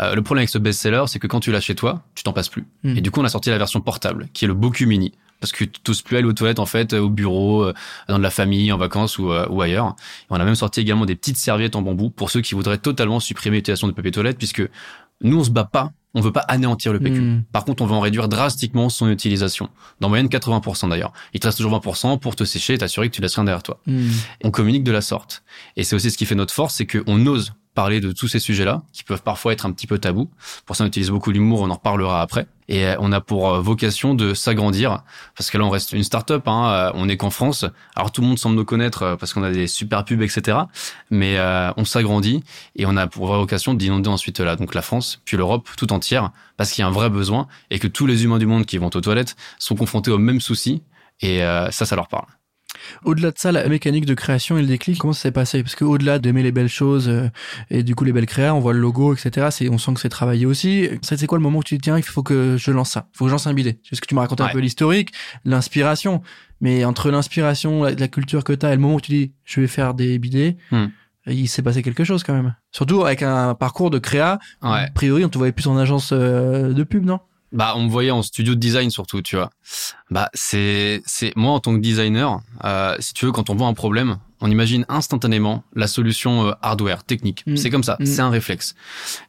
Euh, 0.00 0.14
le 0.14 0.22
problème 0.22 0.40
avec 0.42 0.48
ce 0.50 0.58
best-seller, 0.58 1.04
c'est 1.06 1.18
que 1.18 1.26
quand 1.26 1.40
tu 1.40 1.52
l'as 1.52 1.60
chez 1.60 1.74
toi, 1.74 2.02
tu 2.14 2.22
t'en 2.22 2.32
passes 2.32 2.48
plus. 2.48 2.66
Mm. 2.82 2.96
Et 2.96 3.00
du 3.00 3.10
coup, 3.10 3.20
on 3.20 3.24
a 3.24 3.28
sorti 3.28 3.50
la 3.50 3.58
version 3.58 3.80
portable, 3.80 4.28
qui 4.32 4.44
est 4.44 4.48
le 4.48 4.54
Boku 4.54 4.86
Mini. 4.86 5.12
Parce 5.40 5.52
que 5.52 5.64
tu 5.64 5.80
n'oses 5.86 6.02
plus 6.02 6.16
aller 6.16 6.26
aux 6.26 6.32
toilettes, 6.32 6.58
en 6.58 6.66
fait, 6.66 6.92
au 6.92 7.08
bureau, 7.08 7.64
euh, 7.64 7.74
dans 8.08 8.18
de 8.18 8.22
la 8.22 8.30
famille, 8.30 8.72
en 8.72 8.78
vacances 8.78 9.18
ou, 9.18 9.30
euh, 9.32 9.46
ou 9.48 9.60
ailleurs. 9.60 9.94
Et 10.22 10.26
on 10.30 10.36
a 10.36 10.44
même 10.44 10.54
sorti 10.54 10.80
également 10.80 11.06
des 11.06 11.16
petites 11.16 11.36
serviettes 11.36 11.76
en 11.76 11.82
bambou 11.82 12.10
pour 12.10 12.30
ceux 12.30 12.40
qui 12.40 12.54
voudraient 12.54 12.78
totalement 12.78 13.20
supprimer 13.20 13.56
l'utilisation 13.56 13.88
de 13.88 13.92
papier 13.92 14.10
toilette, 14.10 14.38
puisque 14.38 14.62
nous, 15.22 15.38
on 15.38 15.44
se 15.44 15.50
bat 15.50 15.64
pas, 15.64 15.92
on 16.14 16.20
veut 16.20 16.32
pas 16.32 16.44
anéantir 16.48 16.92
le 16.92 17.00
PQ. 17.00 17.20
Mm. 17.20 17.44
Par 17.52 17.64
contre, 17.64 17.82
on 17.82 17.86
va 17.86 17.94
en 17.94 18.00
réduire 18.00 18.28
drastiquement 18.28 18.88
son 18.88 19.10
utilisation. 19.10 19.68
Dans 20.00 20.08
moyenne 20.08 20.28
80% 20.28 20.88
d'ailleurs. 20.88 21.12
Il 21.34 21.40
te 21.40 21.46
reste 21.46 21.58
toujours 21.58 21.78
20% 21.78 22.18
pour 22.18 22.36
te 22.36 22.44
sécher 22.44 22.74
et 22.74 22.78
t'assurer 22.78 23.10
que 23.10 23.14
tu 23.14 23.20
laisses 23.20 23.34
rien 23.34 23.44
derrière 23.44 23.62
toi. 23.62 23.80
Mm. 23.86 24.08
On 24.44 24.50
communique 24.50 24.84
de 24.84 24.92
la 24.92 25.02
sorte. 25.02 25.42
Et 25.76 25.84
c'est 25.84 25.94
aussi 25.94 26.10
ce 26.10 26.16
qui 26.16 26.24
fait 26.24 26.34
notre 26.34 26.54
force, 26.54 26.74
c'est 26.74 26.86
qu'on 26.86 27.26
ose 27.26 27.52
parler 27.76 28.00
de 28.00 28.10
tous 28.10 28.26
ces 28.26 28.40
sujets-là, 28.40 28.82
qui 28.92 29.04
peuvent 29.04 29.22
parfois 29.22 29.52
être 29.52 29.66
un 29.66 29.70
petit 29.70 29.86
peu 29.86 29.98
tabous. 29.98 30.28
Pour 30.64 30.74
ça, 30.74 30.82
on 30.82 30.86
utilise 30.88 31.10
beaucoup 31.10 31.30
l'humour, 31.30 31.60
on 31.60 31.70
en 31.70 31.74
reparlera 31.74 32.22
après. 32.22 32.48
Et 32.68 32.86
euh, 32.86 32.96
on 32.98 33.12
a 33.12 33.20
pour 33.20 33.48
euh, 33.50 33.60
vocation 33.60 34.14
de 34.14 34.34
s'agrandir, 34.34 35.02
parce 35.36 35.50
que 35.50 35.58
là, 35.58 35.64
on 35.64 35.70
reste 35.70 35.92
une 35.92 36.02
start-up, 36.02 36.48
hein, 36.48 36.70
euh, 36.70 36.90
on 36.94 37.06
n'est 37.06 37.18
qu'en 37.18 37.30
France. 37.30 37.66
Alors 37.94 38.10
tout 38.10 38.22
le 38.22 38.28
monde 38.28 38.38
semble 38.38 38.56
nous 38.56 38.64
connaître 38.64 39.16
parce 39.20 39.34
qu'on 39.34 39.42
a 39.42 39.52
des 39.52 39.66
super 39.66 40.04
pubs, 40.04 40.22
etc. 40.22 40.58
Mais 41.10 41.38
on 41.76 41.84
s'agrandit 41.84 42.42
et 42.74 42.86
on 42.86 42.96
a 42.96 43.06
pour 43.06 43.26
vocation 43.36 43.74
d'inonder 43.74 44.08
ensuite 44.08 44.40
là, 44.40 44.56
donc 44.56 44.74
la 44.74 44.82
France, 44.82 45.20
puis 45.24 45.36
l'Europe 45.36 45.68
tout 45.76 45.92
entière, 45.92 46.30
parce 46.56 46.72
qu'il 46.72 46.82
y 46.82 46.84
a 46.84 46.88
un 46.88 46.92
vrai 46.92 47.10
besoin 47.10 47.46
et 47.70 47.78
que 47.78 47.86
tous 47.86 48.06
les 48.06 48.24
humains 48.24 48.38
du 48.38 48.46
monde 48.46 48.64
qui 48.64 48.78
vont 48.78 48.90
aux 48.92 49.00
toilettes 49.00 49.36
sont 49.58 49.76
confrontés 49.76 50.10
aux 50.10 50.18
mêmes 50.18 50.40
soucis. 50.40 50.82
Et 51.20 51.38
ça, 51.70 51.84
ça 51.86 51.96
leur 51.96 52.08
parle. 52.08 52.26
Au-delà 53.04 53.30
de 53.30 53.38
ça, 53.38 53.52
la 53.52 53.68
mécanique 53.68 54.06
de 54.06 54.14
création 54.14 54.58
et 54.58 54.62
le 54.62 54.66
déclic, 54.66 54.98
comment 54.98 55.12
ça 55.12 55.22
s'est 55.22 55.32
passé? 55.32 55.62
Parce 55.62 55.74
qu'au-delà 55.74 56.18
d'aimer 56.18 56.42
les 56.42 56.52
belles 56.52 56.68
choses 56.68 57.08
euh, 57.08 57.28
et 57.70 57.82
du 57.82 57.94
coup 57.94 58.04
les 58.04 58.12
belles 58.12 58.26
créas, 58.26 58.54
on 58.54 58.60
voit 58.60 58.72
le 58.72 58.80
logo, 58.80 59.14
etc. 59.14 59.48
C'est, 59.50 59.68
on 59.68 59.78
sent 59.78 59.94
que 59.94 60.00
c'est 60.00 60.08
travaillé 60.08 60.46
aussi. 60.46 60.88
C'est 61.02 61.26
quoi 61.26 61.38
le 61.38 61.42
moment 61.42 61.58
où 61.58 61.62
tu 61.62 61.76
te 61.76 61.80
dis 61.80 61.84
tiens, 61.84 61.98
il 61.98 62.04
faut 62.04 62.22
que 62.22 62.56
je 62.58 62.70
lance 62.70 62.90
ça, 62.90 63.08
il 63.14 63.18
faut 63.18 63.24
que 63.24 63.28
je 63.28 63.34
lance 63.34 63.46
un 63.46 63.54
billet 63.54 63.78
C'est 63.88 63.96
ce 63.96 64.00
que 64.00 64.06
tu 64.06 64.14
m'as 64.14 64.22
raconté 64.22 64.42
un 64.42 64.48
peu 64.48 64.58
l'historique, 64.58 65.12
l'inspiration. 65.44 66.22
Mais 66.60 66.84
entre 66.84 67.10
l'inspiration, 67.10 67.84
la, 67.84 68.08
culture 68.08 68.42
que 68.42 68.52
tu 68.52 68.64
as 68.64 68.72
et 68.72 68.76
le 68.76 68.80
moment 68.80 68.94
où 68.94 69.00
tu 69.00 69.12
dis 69.12 69.32
je 69.44 69.60
vais 69.60 69.66
faire 69.66 69.94
des 69.94 70.18
billets, 70.18 70.56
hmm. 70.70 70.86
il 71.26 71.48
s'est 71.48 71.62
passé 71.62 71.82
quelque 71.82 72.04
chose 72.04 72.22
quand 72.22 72.34
même. 72.34 72.54
Surtout 72.72 73.04
avec 73.04 73.22
un 73.22 73.54
parcours 73.54 73.90
de 73.90 73.98
créa. 73.98 74.38
A 74.62 74.86
priori, 74.94 75.24
on 75.24 75.28
te 75.28 75.38
voyait 75.38 75.52
plus 75.52 75.66
en 75.66 75.76
agence 75.76 76.10
euh, 76.12 76.72
de 76.72 76.82
pub, 76.82 77.04
non? 77.04 77.20
Bah, 77.52 77.74
on 77.76 77.84
me 77.84 77.90
voyait 77.90 78.10
en 78.10 78.22
studio 78.22 78.54
de 78.54 78.60
design 78.60 78.90
surtout, 78.90 79.22
tu 79.22 79.36
vois. 79.36 79.50
Bah, 80.10 80.30
c'est, 80.34 81.02
c'est 81.06 81.34
moi 81.36 81.52
en 81.52 81.60
tant 81.60 81.74
que 81.74 81.80
designer, 81.80 82.40
euh, 82.64 82.96
si 83.00 83.14
tu 83.14 83.26
veux, 83.26 83.32
quand 83.32 83.50
on 83.50 83.54
voit 83.54 83.68
un 83.68 83.74
problème, 83.74 84.18
on 84.40 84.50
imagine 84.50 84.84
instantanément 84.88 85.64
la 85.74 85.86
solution 85.86 86.48
euh, 86.48 86.52
hardware, 86.62 87.04
technique. 87.04 87.44
Mm. 87.46 87.56
C'est 87.56 87.70
comme 87.70 87.84
ça, 87.84 87.96
mm. 88.00 88.06
c'est 88.06 88.20
un 88.20 88.30
réflexe. 88.30 88.74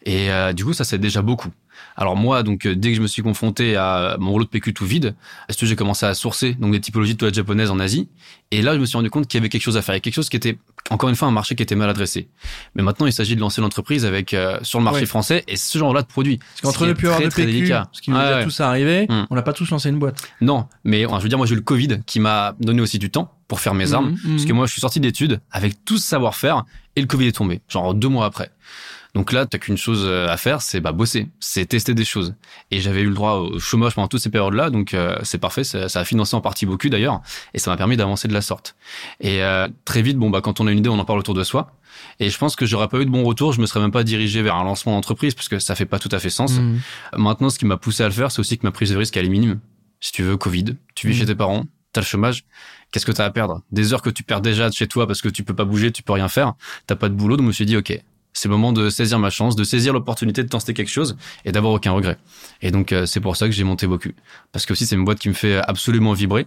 Et 0.06 0.32
euh, 0.32 0.54
du 0.54 0.66
coup, 0.66 0.74
ça 0.74 0.84
c'est 0.84 0.98
déjà 0.98 1.22
beaucoup. 1.22 1.50
Alors 1.96 2.16
moi, 2.16 2.44
donc 2.44 2.66
euh, 2.66 2.76
dès 2.76 2.90
que 2.90 2.96
je 2.96 3.02
me 3.02 3.08
suis 3.08 3.22
confronté 3.22 3.76
à 3.76 4.18
mon 4.20 4.32
rouleau 4.32 4.46
de 4.46 4.50
PQ 4.50 4.74
tout 4.74 4.86
vide, 4.86 5.16
est-ce 5.50 5.58
que 5.58 5.66
j'ai 5.66 5.76
commencé 5.76 6.06
à 6.06 6.14
sourcer 6.14 6.54
donc 6.54 6.72
des 6.72 6.80
typologies 6.80 7.14
de 7.14 7.18
toilettes 7.18 7.36
japonaises 7.36 7.72
en 7.72 7.80
Asie. 7.80 8.10
Et 8.52 8.62
là, 8.62 8.74
je 8.74 8.80
me 8.80 8.86
suis 8.86 8.98
rendu 8.98 9.10
compte 9.10 9.28
qu'il 9.28 9.38
y 9.38 9.42
avait 9.42 9.50
quelque 9.50 9.62
chose 9.62 9.78
à 9.78 9.82
faire, 9.82 10.00
quelque 10.00 10.14
chose 10.14 10.30
qui 10.30 10.38
était 10.38 10.58
encore 10.90 11.10
une 11.10 11.16
fois 11.16 11.28
un 11.28 11.32
marché 11.32 11.56
qui 11.56 11.64
était 11.64 11.76
mal 11.76 11.90
adressé. 11.90 12.30
Mais 12.76 12.84
maintenant, 12.84 13.06
il 13.06 13.14
s'agit 13.14 13.36
de 13.36 13.42
lancer 13.42 13.62
l'entreprise 13.62 14.06
avec 14.06 14.34
euh, 14.34 14.58
sur 14.62 14.80
le 14.80 14.86
marché 14.86 15.06
français 15.06 15.44
et 15.48 15.58
ce 15.58 15.78
genre-là 15.78 16.02
de 16.02 16.08
produits. 16.08 16.38
Parce 16.38 16.62
qu'entre 16.62 16.88
ne 16.88 16.94
plus 16.94 17.08
avoir 17.08 17.22
de 17.22 17.28
PQ, 17.28 17.74
ce 17.92 18.02
qui 18.02 18.12
nous 18.12 18.18
est 18.18 18.44
tous 18.44 18.60
arrivé, 18.62 19.06
hmm. 19.10 19.26
on 19.30 19.36
n'a 19.36 19.42
pas 19.42 19.54
tous 19.54 19.70
lancé 19.70 19.90
une 19.90 20.00
boîte. 20.00 20.22
Non, 20.42 20.68
mais 20.84 21.02
je 21.02 21.24
veux 21.24 21.30
dire, 21.30 21.38
moi 21.38 21.48
j'ai 21.48 21.54
eu 21.54 21.58
le 21.58 21.62
Covid 21.62 22.00
qui 22.06 22.20
m'a 22.20 22.56
donné 22.60 22.82
aussi 22.82 23.00
du 23.00 23.10
temps 23.10 23.34
pour 23.48 23.60
faire 23.60 23.74
mes 23.74 23.94
armes, 23.94 24.12
hmm, 24.12 24.18
hmm. 24.24 24.32
parce 24.32 24.46
que 24.46 24.54
moi 24.54 24.66
je 24.66 24.72
suis 24.72 24.82
sorti 24.82 25.00
d'études 25.00 25.42
avec 25.52 25.84
tout 25.84 25.98
ce 25.98 26.08
savoir-faire 26.08 26.64
et 26.96 27.02
le 27.02 27.08
Covid 27.08 27.28
est 27.28 27.36
tombé, 27.36 27.62
genre 27.68 27.94
deux 27.94 28.10
mois 28.10 28.26
après. 28.26 28.52
Donc 29.18 29.32
là, 29.32 29.48
t'as 29.48 29.58
qu'une 29.58 29.78
chose 29.78 30.04
euh, 30.06 30.28
à 30.28 30.38
faire, 30.38 30.62
c'est 30.62 30.80
bah 30.80 30.92
bosser, 30.92 31.28
c'est 31.40 31.66
tester 31.66 31.96
des 31.96 32.06
choses. 32.06 32.36
Et 32.70 32.80
j'avais 32.80 33.02
eu 33.02 33.08
le 33.08 33.16
droit 33.16 33.38
au 33.38 33.58
chômage 33.58 33.96
pendant 33.96 34.08
toutes 34.08 34.22
ces 34.22 34.30
périodes-là, 34.30 34.70
donc 34.70 34.94
euh, 34.94 35.18
c'est 35.24 35.40
parfait. 35.40 35.64
Ça, 35.64 35.88
a 35.88 36.06
financé 36.06 36.36
en 36.36 36.42
partie 36.42 36.68
beaucoup 36.68 36.88
d'ailleurs, 36.88 37.22
et 37.56 37.58
ça 37.58 37.72
m'a 37.72 37.78
permis 37.78 37.98
d'avancer 37.98 38.28
de 38.28 38.34
la 38.34 38.42
sorte. 38.42 38.76
Et 39.20 39.42
euh, 39.42 39.68
très 39.86 40.04
vite, 40.04 40.18
bon 40.18 40.30
bah 40.30 40.42
quand 40.42 40.60
on 40.60 40.68
a 40.68 40.72
une 40.72 40.78
idée, 40.78 40.90
on 40.90 41.00
en 41.00 41.04
parle 41.04 41.18
autour 41.18 41.34
de 41.34 41.44
soi. 41.44 41.72
Et 42.20 42.30
je 42.30 42.38
pense 42.38 42.56
que 42.56 42.68
j'aurais 42.68 42.90
pas 42.90 43.00
eu 43.00 43.06
de 43.06 43.10
bon 43.10 43.24
retour, 43.24 43.54
je 43.54 43.60
me 43.60 43.66
serais 43.66 43.80
même 43.80 43.92
pas 43.92 44.04
dirigé 44.04 44.44
vers 44.44 44.54
un 44.54 44.64
lancement 44.64 44.92
d'entreprise 44.92 45.34
parce 45.34 45.50
que 45.50 45.58
ça 45.58 45.74
fait 45.74 45.88
pas 45.88 45.98
tout 45.98 46.10
à 46.12 46.20
fait 46.20 46.30
sens. 46.30 46.60
Mmh. 46.60 46.78
Maintenant, 47.18 47.50
ce 47.50 47.58
qui 47.58 47.66
m'a 47.66 47.78
poussé 47.78 48.04
à 48.04 48.08
le 48.08 48.14
faire, 48.14 48.32
c'est 48.32 48.40
aussi 48.40 48.60
que 48.60 48.68
ma 48.68 48.72
prise 48.72 48.92
de 48.92 48.98
risque 48.98 49.18
elle 49.18 49.26
est 49.26 49.30
minime. 49.30 49.60
Si 50.00 50.12
tu 50.12 50.22
veux, 50.22 50.38
Covid, 50.38 50.76
tu 50.94 51.08
vis 51.08 51.16
mmh. 51.16 51.18
chez 51.18 51.26
tes 51.26 51.34
parents, 51.36 51.66
t'as 51.92 52.02
le 52.02 52.06
chômage, 52.06 52.46
qu'est-ce 52.92 53.08
que 53.08 53.12
t'as 53.12 53.26
à 53.26 53.32
perdre? 53.32 53.64
Des 53.72 53.94
heures 53.94 54.04
que 54.04 54.12
tu 54.12 54.22
perds 54.22 54.42
déjà 54.42 54.70
chez 54.70 54.86
toi 54.86 55.08
parce 55.08 55.24
que 55.24 55.30
tu 55.30 55.44
peux 55.44 55.56
pas 55.56 55.66
bouger, 55.66 55.92
tu 55.92 56.04
peux 56.04 56.14
rien 56.14 56.28
faire, 56.28 56.54
t'as 56.86 56.96
pas 56.96 57.10
de 57.10 57.16
boulot, 57.16 57.36
donc 57.36 57.46
je 57.46 57.48
me 57.48 57.54
suis 57.54 57.66
dit 57.66 57.78
ok, 57.78 58.00
c'est 58.38 58.50
le 58.50 58.54
moment 58.54 58.72
de 58.72 58.90
saisir 58.90 59.18
ma 59.18 59.32
chance, 59.32 59.56
de 59.56 59.64
saisir 59.64 59.94
l'opportunité 59.94 60.44
de 60.44 60.48
tenter 60.48 60.76
quelque 60.76 60.92
chose 60.92 61.18
et 61.44 61.52
d'avoir 61.52 61.74
aucun 61.74 61.92
regret. 61.92 62.18
Et 62.62 62.70
donc 62.70 62.92
euh, 62.92 63.08
c'est 63.08 63.20
pour 63.20 63.36
ça 63.36 63.48
que 63.48 63.52
j'ai 63.52 63.64
monté 63.64 63.88
beaucoup, 63.88 64.10
parce 64.52 64.66
que 64.68 64.74
aussi 64.74 64.86
c'est 64.86 64.96
une 64.96 65.06
boîte 65.06 65.18
qui 65.18 65.30
me 65.30 65.34
fait 65.34 65.58
absolument 65.68 66.14
vibrer. 66.14 66.46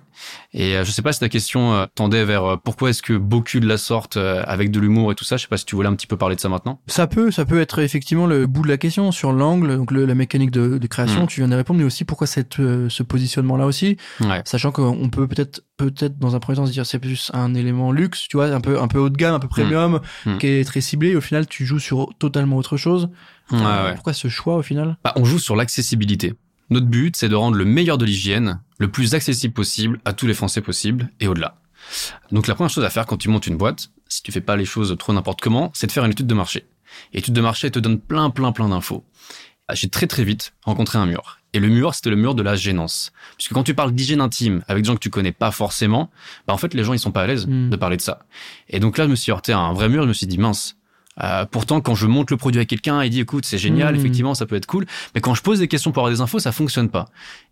Et 0.54 0.76
euh, 0.76 0.84
je 0.84 0.90
sais 0.92 1.02
pas 1.02 1.12
si 1.12 1.18
ta 1.18 1.28
question 1.28 1.74
euh, 1.74 1.86
tendait 1.94 2.24
vers 2.24 2.58
pourquoi 2.62 2.90
est-ce 2.90 3.02
que 3.02 3.14
beaucoup 3.14 3.58
de 3.58 3.66
la 3.66 3.76
sorte 3.76 4.16
avec 4.16 4.70
de 4.70 4.78
l'humour 4.78 5.10
et 5.10 5.14
tout 5.16 5.24
ça. 5.24 5.36
Je 5.36 5.42
sais 5.42 5.48
pas 5.48 5.56
si 5.56 5.64
tu 5.64 5.74
voulais 5.74 5.88
un 5.88 5.94
petit 5.94 6.06
peu 6.06 6.16
parler 6.16 6.36
de 6.36 6.40
ça 6.40 6.48
maintenant. 6.48 6.80
Ça 6.86 7.08
peut, 7.08 7.32
ça 7.32 7.44
peut 7.44 7.60
être 7.60 7.80
effectivement 7.80 8.26
le 8.26 8.46
bout 8.46 8.62
de 8.62 8.68
la 8.68 8.78
question 8.78 9.10
sur 9.10 9.32
l'angle, 9.32 9.76
donc 9.76 9.90
la 9.90 10.14
mécanique 10.14 10.52
de, 10.52 10.78
création. 10.86 11.24
Hmm. 11.24 11.26
Tu 11.26 11.40
viens 11.40 11.48
de 11.48 11.56
répondre, 11.56 11.78
mais 11.80 11.86
aussi 11.86 12.04
pourquoi 12.04 12.26
cette 12.26 12.56
ce 12.56 13.02
positionnement 13.02 13.56
là 13.56 13.66
aussi, 13.66 13.96
sachant 14.44 14.70
qu'on 14.70 15.08
peut 15.08 15.26
peut-être 15.26 15.62
peut-être 15.76 16.18
dans 16.18 16.36
un 16.36 16.40
premier 16.40 16.56
temps 16.56 16.66
se 16.66 16.72
dire 16.72 16.84
c'est 16.84 16.98
plus 16.98 17.30
un 17.32 17.54
élément 17.54 17.90
luxe, 17.90 18.28
tu 18.28 18.36
vois, 18.36 18.46
un 18.46 18.60
peu 18.60 18.80
un 18.80 18.88
peu 18.88 18.98
haut 18.98 19.08
de 19.08 19.16
gamme, 19.16 19.34
un 19.34 19.38
peu 19.38 19.48
premium, 19.48 20.00
hmm. 20.24 20.30
Hmm. 20.30 20.38
qui 20.38 20.46
est 20.46 20.64
très 20.64 20.80
ciblé. 20.80 21.16
Au 21.16 21.20
final, 21.20 21.46
tu 21.46 21.64
joues 21.64 21.78
sur 21.80 22.14
totalement 22.18 22.56
autre 22.56 22.76
chose. 22.76 23.08
Pourquoi 23.48 24.12
ce 24.12 24.28
choix 24.28 24.56
au 24.56 24.62
final? 24.62 24.96
Bah, 25.02 25.12
On 25.16 25.24
joue 25.24 25.38
sur 25.38 25.56
l'accessibilité. 25.56 26.34
Notre 26.70 26.86
but, 26.86 27.16
c'est 27.16 27.28
de 27.28 27.34
rendre 27.34 27.56
le 27.56 27.64
meilleur 27.64 27.98
de 27.98 28.04
l'hygiène 28.04 28.60
le 28.78 28.88
plus 28.90 29.14
accessible 29.14 29.52
possible 29.52 30.00
à 30.04 30.12
tous 30.12 30.26
les 30.26 30.34
Français 30.34 30.60
possibles 30.60 31.10
et 31.18 31.26
au-delà. 31.26 31.56
Donc 32.30 32.46
la 32.46 32.54
première 32.54 32.70
chose 32.70 32.84
à 32.84 32.90
faire 32.90 33.06
quand 33.06 33.16
tu 33.16 33.28
montes 33.28 33.48
une 33.48 33.56
boîte, 33.56 33.90
si 34.08 34.22
tu 34.22 34.30
fais 34.30 34.40
pas 34.40 34.56
les 34.56 34.64
choses 34.64 34.94
trop 34.98 35.12
n'importe 35.12 35.40
comment, 35.40 35.70
c'est 35.74 35.88
de 35.88 35.92
faire 35.92 36.04
une 36.04 36.12
étude 36.12 36.28
de 36.28 36.34
marché. 36.34 36.66
Et 37.12 37.16
l'étude 37.16 37.34
de 37.34 37.40
marché 37.40 37.70
te 37.70 37.78
donne 37.78 37.98
plein 37.98 38.30
plein 38.30 38.52
plein 38.52 38.68
d'infos. 38.68 39.04
Ah, 39.66 39.74
j'ai 39.74 39.88
très 39.88 40.06
très 40.06 40.24
vite 40.24 40.52
rencontré 40.64 40.98
un 40.98 41.06
mur. 41.06 41.38
Et 41.52 41.58
le 41.58 41.68
mur, 41.68 41.94
c'était 41.94 42.10
le 42.10 42.16
mur 42.16 42.34
de 42.34 42.42
la 42.42 42.54
gênance. 42.54 43.12
Puisque 43.36 43.52
quand 43.52 43.64
tu 43.64 43.74
parles 43.74 43.92
d'hygiène 43.92 44.20
intime 44.20 44.62
avec 44.68 44.84
des 44.84 44.86
gens 44.86 44.94
que 44.94 45.00
tu 45.00 45.10
connais 45.10 45.32
pas 45.32 45.50
forcément, 45.50 46.10
bah 46.46 46.54
en 46.54 46.56
fait 46.56 46.74
les 46.74 46.84
gens 46.84 46.92
ils 46.92 46.98
sont 46.98 47.10
pas 47.10 47.22
à 47.22 47.26
l'aise 47.26 47.46
hmm. 47.46 47.70
de 47.70 47.76
parler 47.76 47.96
de 47.96 48.02
ça. 48.02 48.20
Et 48.68 48.78
donc 48.78 48.98
là 48.98 49.04
je 49.04 49.10
me 49.10 49.16
suis 49.16 49.32
heurté 49.32 49.52
à 49.52 49.58
un 49.58 49.72
vrai 49.72 49.88
mur, 49.88 50.04
je 50.04 50.08
me 50.08 50.12
suis 50.12 50.26
dit 50.26 50.38
mince, 50.38 50.76
euh, 51.22 51.44
pourtant, 51.44 51.80
quand 51.80 51.94
je 51.94 52.06
monte 52.06 52.30
le 52.30 52.36
produit 52.36 52.60
à 52.60 52.64
quelqu'un, 52.64 53.02
il 53.02 53.10
dit 53.10 53.20
écoute, 53.20 53.44
c'est 53.44 53.58
génial, 53.58 53.94
mmh. 53.94 53.98
effectivement, 53.98 54.34
ça 54.34 54.46
peut 54.46 54.56
être 54.56 54.66
cool. 54.66 54.86
Mais 55.14 55.20
quand 55.20 55.34
je 55.34 55.42
pose 55.42 55.58
des 55.58 55.68
questions 55.68 55.92
pour 55.92 56.02
avoir 56.02 56.14
des 56.14 56.20
infos, 56.20 56.38
ça 56.38 56.52
fonctionne 56.52 56.88
pas. 56.88 57.06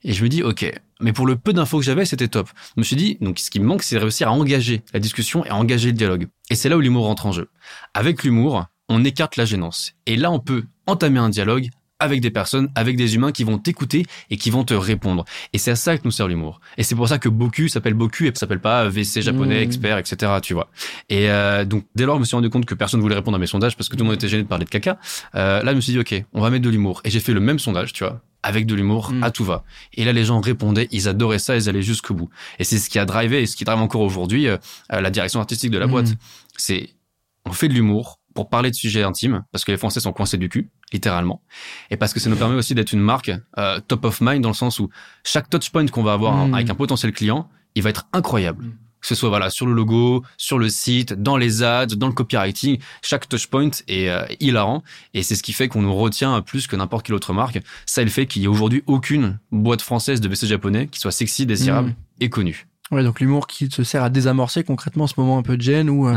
Et 0.04 0.12
je 0.12 0.22
me 0.22 0.28
dis 0.28 0.42
ok, 0.42 0.72
mais 1.00 1.12
pour 1.12 1.26
le 1.26 1.36
peu 1.36 1.52
d'infos 1.52 1.78
que 1.78 1.84
j'avais, 1.84 2.04
c'était 2.04 2.28
top. 2.28 2.48
Je 2.76 2.80
me 2.80 2.84
suis 2.84 2.96
dit 2.96 3.18
donc 3.20 3.38
ce 3.38 3.50
qui 3.50 3.60
me 3.60 3.66
manque, 3.66 3.82
c'est 3.82 3.98
réussir 3.98 4.28
à 4.28 4.32
engager 4.32 4.82
la 4.92 5.00
discussion 5.00 5.44
et 5.44 5.50
à 5.50 5.56
engager 5.56 5.88
le 5.88 5.96
dialogue. 5.96 6.28
Et 6.50 6.54
c'est 6.54 6.68
là 6.68 6.76
où 6.76 6.80
l'humour 6.80 7.04
rentre 7.04 7.26
en 7.26 7.32
jeu. 7.32 7.50
Avec 7.94 8.24
l'humour, 8.24 8.66
on 8.88 9.04
écarte 9.04 9.36
la 9.36 9.44
gênance. 9.44 9.92
Et 10.06 10.16
là, 10.16 10.30
on 10.30 10.40
peut 10.40 10.64
entamer 10.86 11.18
un 11.18 11.28
dialogue 11.28 11.68
avec 11.98 12.20
des 12.20 12.30
personnes, 12.30 12.70
avec 12.74 12.96
des 12.96 13.14
humains 13.14 13.32
qui 13.32 13.44
vont 13.44 13.58
t'écouter 13.58 14.04
et 14.30 14.36
qui 14.36 14.50
vont 14.50 14.64
te 14.64 14.74
répondre. 14.74 15.24
Et 15.52 15.58
c'est 15.58 15.72
à 15.72 15.76
ça 15.76 15.96
que 15.96 16.02
nous 16.04 16.10
sert 16.10 16.28
l'humour. 16.28 16.60
Et 16.76 16.82
c'est 16.82 16.94
pour 16.94 17.08
ça 17.08 17.18
que 17.18 17.28
Boku 17.28 17.68
s'appelle 17.68 17.94
Boku 17.94 18.24
et 18.24 18.32
s'appelle 18.34 18.60
pas 18.60 18.88
VC 18.88 19.22
japonais, 19.22 19.60
mmh. 19.60 19.62
expert, 19.62 19.98
etc. 19.98 20.32
Tu 20.42 20.54
vois. 20.54 20.68
Et 21.08 21.30
euh, 21.30 21.64
donc 21.64 21.84
dès 21.94 22.04
lors, 22.04 22.16
je 22.16 22.20
me 22.20 22.24
suis 22.24 22.36
rendu 22.36 22.50
compte 22.50 22.66
que 22.66 22.74
personne 22.74 23.00
voulait 23.00 23.16
répondre 23.16 23.36
à 23.36 23.40
mes 23.40 23.46
sondages 23.46 23.76
parce 23.76 23.88
que 23.88 23.96
tout 23.96 24.04
le 24.04 24.08
monde 24.08 24.16
était 24.16 24.28
gêné 24.28 24.42
de 24.42 24.48
parler 24.48 24.64
de 24.64 24.70
caca. 24.70 24.98
Euh, 25.34 25.62
là, 25.62 25.72
je 25.72 25.76
me 25.76 25.80
suis 25.80 25.92
dit 25.92 25.98
ok, 25.98 26.24
on 26.32 26.40
va 26.40 26.50
mettre 26.50 26.64
de 26.64 26.70
l'humour. 26.70 27.00
Et 27.04 27.10
j'ai 27.10 27.20
fait 27.20 27.32
le 27.32 27.40
même 27.40 27.58
sondage, 27.58 27.92
tu 27.92 28.04
vois 28.04 28.20
avec 28.44 28.66
de 28.66 28.74
l'humour 28.76 29.10
mmh. 29.12 29.24
à 29.24 29.30
tout 29.32 29.44
va. 29.44 29.64
Et 29.94 30.04
là, 30.04 30.12
les 30.12 30.24
gens 30.24 30.40
répondaient, 30.40 30.86
ils 30.92 31.08
adoraient 31.08 31.40
ça, 31.40 31.56
ils 31.56 31.68
allaient 31.68 31.82
jusqu'au 31.82 32.14
bout. 32.14 32.30
Et 32.60 32.64
c'est 32.64 32.78
ce 32.78 32.88
qui 32.88 33.00
a 33.00 33.04
drivé 33.04 33.42
et 33.42 33.46
ce 33.46 33.56
qui 33.56 33.64
drive 33.64 33.80
encore 33.80 34.02
aujourd'hui 34.02 34.46
euh, 34.46 34.56
la 34.88 35.10
direction 35.10 35.40
artistique 35.40 35.72
de 35.72 35.78
la 35.78 35.88
mmh. 35.88 35.90
boîte. 35.90 36.14
C'est 36.56 36.90
on 37.44 37.52
fait 37.52 37.68
de 37.68 37.74
l'humour, 37.74 38.20
pour 38.38 38.48
parler 38.48 38.70
de 38.70 38.76
sujets 38.76 39.02
intimes, 39.02 39.42
parce 39.50 39.64
que 39.64 39.72
les 39.72 39.76
Français 39.76 39.98
sont 39.98 40.12
coincés 40.12 40.36
du 40.36 40.48
cul, 40.48 40.70
littéralement, 40.92 41.42
et 41.90 41.96
parce 41.96 42.14
que 42.14 42.20
ça 42.20 42.30
nous 42.30 42.36
permet 42.36 42.54
aussi 42.54 42.72
d'être 42.72 42.92
une 42.92 43.00
marque 43.00 43.32
euh, 43.58 43.80
top 43.80 44.04
of 44.04 44.20
mind 44.20 44.42
dans 44.42 44.50
le 44.50 44.54
sens 44.54 44.78
où 44.78 44.90
chaque 45.24 45.50
touchpoint 45.50 45.88
qu'on 45.88 46.04
va 46.04 46.12
avoir 46.12 46.46
mm. 46.46 46.54
avec 46.54 46.70
un 46.70 46.76
potentiel 46.76 47.10
client, 47.10 47.50
il 47.74 47.82
va 47.82 47.90
être 47.90 48.06
incroyable. 48.12 48.66
Mm. 48.66 48.72
Que 49.00 49.08
ce 49.08 49.16
soit 49.16 49.28
voilà 49.28 49.50
sur 49.50 49.66
le 49.66 49.72
logo, 49.72 50.22
sur 50.36 50.56
le 50.56 50.68
site, 50.68 51.14
dans 51.14 51.36
les 51.36 51.64
ads, 51.64 51.86
dans 51.86 52.06
le 52.06 52.12
copywriting, 52.12 52.78
chaque 53.02 53.28
touchpoint 53.28 53.70
est 53.88 54.08
euh, 54.08 54.24
hilarant 54.38 54.84
et 55.14 55.24
c'est 55.24 55.34
ce 55.34 55.42
qui 55.42 55.52
fait 55.52 55.66
qu'on 55.66 55.82
nous 55.82 55.94
retient 55.96 56.40
plus 56.40 56.68
que 56.68 56.76
n'importe 56.76 57.06
quelle 57.06 57.16
autre 57.16 57.32
marque. 57.32 57.58
Ça, 57.86 58.04
le 58.04 58.10
fait 58.10 58.26
qu'il 58.26 58.42
y 58.42 58.44
ait 58.44 58.48
aujourd'hui 58.48 58.84
aucune 58.86 59.40
boîte 59.50 59.82
française 59.82 60.20
de 60.20 60.28
WC 60.28 60.46
japonais 60.46 60.86
qui 60.86 61.00
soit 61.00 61.10
sexy, 61.10 61.44
désirable 61.44 61.88
mm. 61.88 61.94
et 62.20 62.28
connue. 62.28 62.68
Ouais, 62.92 63.02
donc 63.02 63.18
l'humour 63.18 63.48
qui 63.48 63.68
se 63.68 63.82
sert 63.82 64.04
à 64.04 64.10
désamorcer 64.10 64.62
concrètement 64.62 65.08
ce 65.08 65.14
moment 65.16 65.38
un 65.38 65.42
peu 65.42 65.56
de 65.56 65.62
gêne 65.62 65.90
ou 65.90 66.06
euh, 66.06 66.14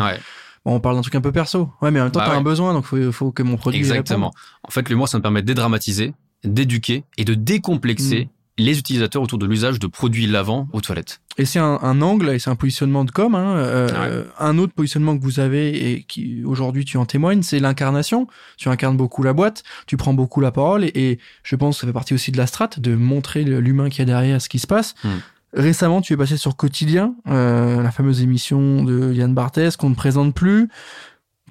on 0.66 0.80
parle 0.80 0.96
d'un 0.96 1.02
truc 1.02 1.16
un 1.16 1.22
peu 1.22 1.32
perso. 1.32 1.70
Ouais, 1.82 1.92
mais 1.92 2.00
en 2.00 2.04
même 2.04 2.12
temps, 2.12 2.20
bah 2.20 2.28
t'as 2.30 2.38
un 2.38 2.42
besoin, 2.42 2.74
donc 2.74 2.86
faut, 2.86 3.12
faut 3.12 3.32
que 3.32 3.44
mon 3.44 3.58
produit. 3.58 3.80
Exactement. 3.80 4.32
En 4.64 4.72
fait, 4.72 4.88
l'humour, 4.90 5.08
ça 5.08 5.18
me 5.18 5.22
permet 5.22 5.42
de 5.42 5.48
dédramatiser, 5.48 6.14
d'éduquer 6.44 7.04
et 7.18 7.26
de 7.26 7.34
décomplexer. 7.34 8.26
Mm. 8.26 8.30
les 8.58 8.78
utilisateurs 8.78 9.24
autour 9.24 9.40
de 9.40 9.48
l'usage 9.48 9.80
de 9.80 9.88
produits 9.88 10.28
lavants 10.28 10.68
aux 10.74 10.82
toilettes. 10.82 11.22
Et 11.38 11.46
c'est 11.46 11.58
un, 11.58 11.80
un, 11.82 12.02
angle 12.02 12.30
et 12.30 12.38
c'est 12.38 12.50
un 12.50 12.56
positionnement 12.56 13.06
de 13.06 13.12
com. 13.12 13.34
Hein, 13.34 13.56
euh, 13.56 14.26
Un 14.38 14.58
autre 14.60 14.74
positionnement 14.74 15.18
que 15.18 15.24
vous 15.24 15.40
avez 15.40 15.94
et 15.94 16.04
qui 16.04 16.44
aujourd'hui 16.44 16.86
tu 16.86 16.98
en 16.98 17.06
témoignes, 17.06 17.42
c'est 17.42 17.60
l'incarnation. 17.60 18.28
Tu 18.58 18.70
incarnes 18.70 18.98
beaucoup 18.98 19.24
la 19.24 19.34
boîte, 19.34 19.64
tu 19.88 19.98
prends 19.98 20.14
beaucoup 20.14 20.42
la 20.42 20.52
parole 20.52 20.84
et, 20.84 20.92
et, 20.94 21.20
je 21.44 21.56
pense 21.56 21.78
que 21.78 21.82
ça 21.82 21.88
fait 21.88 21.94
partie 21.94 22.14
aussi 22.14 22.32
de 22.32 22.38
la 22.38 22.46
strate 22.46 22.80
de 22.80 22.94
montrer 22.94 23.44
l'humain 23.44 23.90
qui 23.90 24.02
a 24.02 24.06
derrière 24.06 24.40
ce 24.42 24.50
qui 24.50 24.60
se 24.60 24.68
passe. 24.68 24.94
Mm. 25.04 25.10
Récemment, 25.54 26.02
tu 26.02 26.14
es 26.14 26.18
passé 26.18 26.38
sur 26.38 26.56
Quotidien, 26.56 27.16
euh, 27.28 27.82
la 27.82 27.92
fameuse 27.92 28.22
émission 28.22 28.84
de 28.84 29.12
Yann 29.14 29.34
Barthès 29.34 29.76
qu'on 29.76 29.90
ne 29.90 29.96
présente 29.96 30.34
plus. 30.34 30.70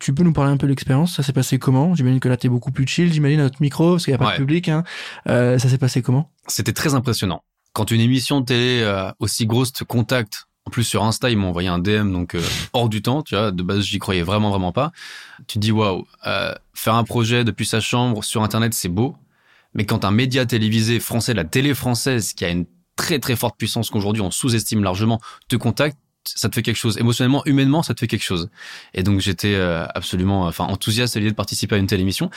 Tu 0.01 0.15
peux 0.15 0.23
nous 0.23 0.33
parler 0.33 0.51
un 0.51 0.57
peu 0.57 0.67
de 0.67 0.73
l'expérience? 0.73 1.15
Ça 1.15 1.23
s'est 1.23 1.35
passé 1.35 1.59
comment? 1.59 1.95
J'imagine 1.95 2.21
que 2.21 2.29
là, 2.29 2.39
tu 2.39 2.47
es 2.47 2.51
beaucoup 2.51 2.73
plus 2.73 2.87
chill, 2.87 3.13
j'imagine, 3.13 3.41
à 3.41 3.43
notre 3.45 3.61
micro, 3.61 3.93
parce 3.93 4.05
qu'il 4.05 4.13
n'y 4.13 4.17
a 4.17 4.19
pas 4.19 4.33
de 4.33 4.37
public. 4.39 4.69
Hein. 4.69 4.83
Euh, 5.29 5.59
ça 5.59 5.69
s'est 5.69 5.77
passé 5.77 6.01
comment? 6.01 6.31
C'était 6.47 6.73
très 6.73 6.95
impressionnant. 6.95 7.45
Quand 7.75 7.91
une 7.91 8.01
émission 8.01 8.41
de 8.41 8.47
télé 8.47 8.81
euh, 8.83 9.13
aussi 9.21 9.47
grosse 9.47 9.73
te 9.73 9.85
contacte 9.85 10.47
En 10.67 10.71
plus 10.71 10.85
sur 10.85 11.05
Insta, 11.05 11.29
ils 11.29 11.37
m'ont 11.37 11.49
envoyé 11.49 11.69
un 11.69 11.79
DM 11.79 12.11
donc 12.13 12.35
euh, 12.35 12.43
hors 12.73 12.89
du 12.89 13.03
temps, 13.03 13.23
tu 13.23 13.35
vois. 13.35 13.51
De 13.51 13.63
base, 13.63 13.83
j'y 13.85 13.99
croyais 13.99 14.23
vraiment 14.23 14.49
vraiment 14.49 14.73
pas. 14.73 14.91
Tu 15.47 15.59
te 15.59 15.59
dis 15.59 15.73
waouh, 15.73 16.07
faire 16.73 16.95
un 16.95 17.05
projet 17.05 17.45
depuis 17.45 17.67
sa 17.67 17.81
chambre 17.81 18.25
sur 18.25 18.43
internet, 18.43 18.73
c'est 18.73 18.89
beau. 18.89 19.17
Mais 19.75 19.85
quand 19.85 20.07
un 20.07 20.11
média 20.11 20.47
télévisé 20.47 20.99
français, 20.99 21.35
la 21.35 21.45
télé 21.45 21.75
française, 21.75 22.33
qui 22.33 22.47
a 22.47 22.49
une 22.49 22.65
très 23.01 23.19
très 23.19 23.35
forte 23.35 23.57
puissance 23.57 23.89
qu'aujourd'hui 23.89 24.21
on 24.21 24.31
sous-estime 24.31 24.85
largement, 24.85 25.21
te 25.49 25.57
contacte, 25.57 25.97
ça 26.25 26.51
te 26.51 26.55
fait 26.55 26.63
quelque 26.63 26.77
chose. 26.77 26.99
Émotionnellement, 26.99 27.43
humainement, 27.47 27.83
ça 27.83 27.95
te 27.95 28.01
fait 28.01 28.07
quelque 28.07 28.23
chose. 28.23 28.51
Et 28.93 29.03
donc 29.03 29.21
j'étais 29.21 29.55
euh, 29.55 29.87
absolument, 29.95 30.43
enfin 30.43 30.65
enthousiaste 30.65 31.17
à 31.17 31.21
l'idée 31.21 31.31
de 31.31 31.37
participer 31.37 31.77
à 31.77 31.79
une 31.79 31.87
telle 31.87 32.01
émission. 32.01 32.31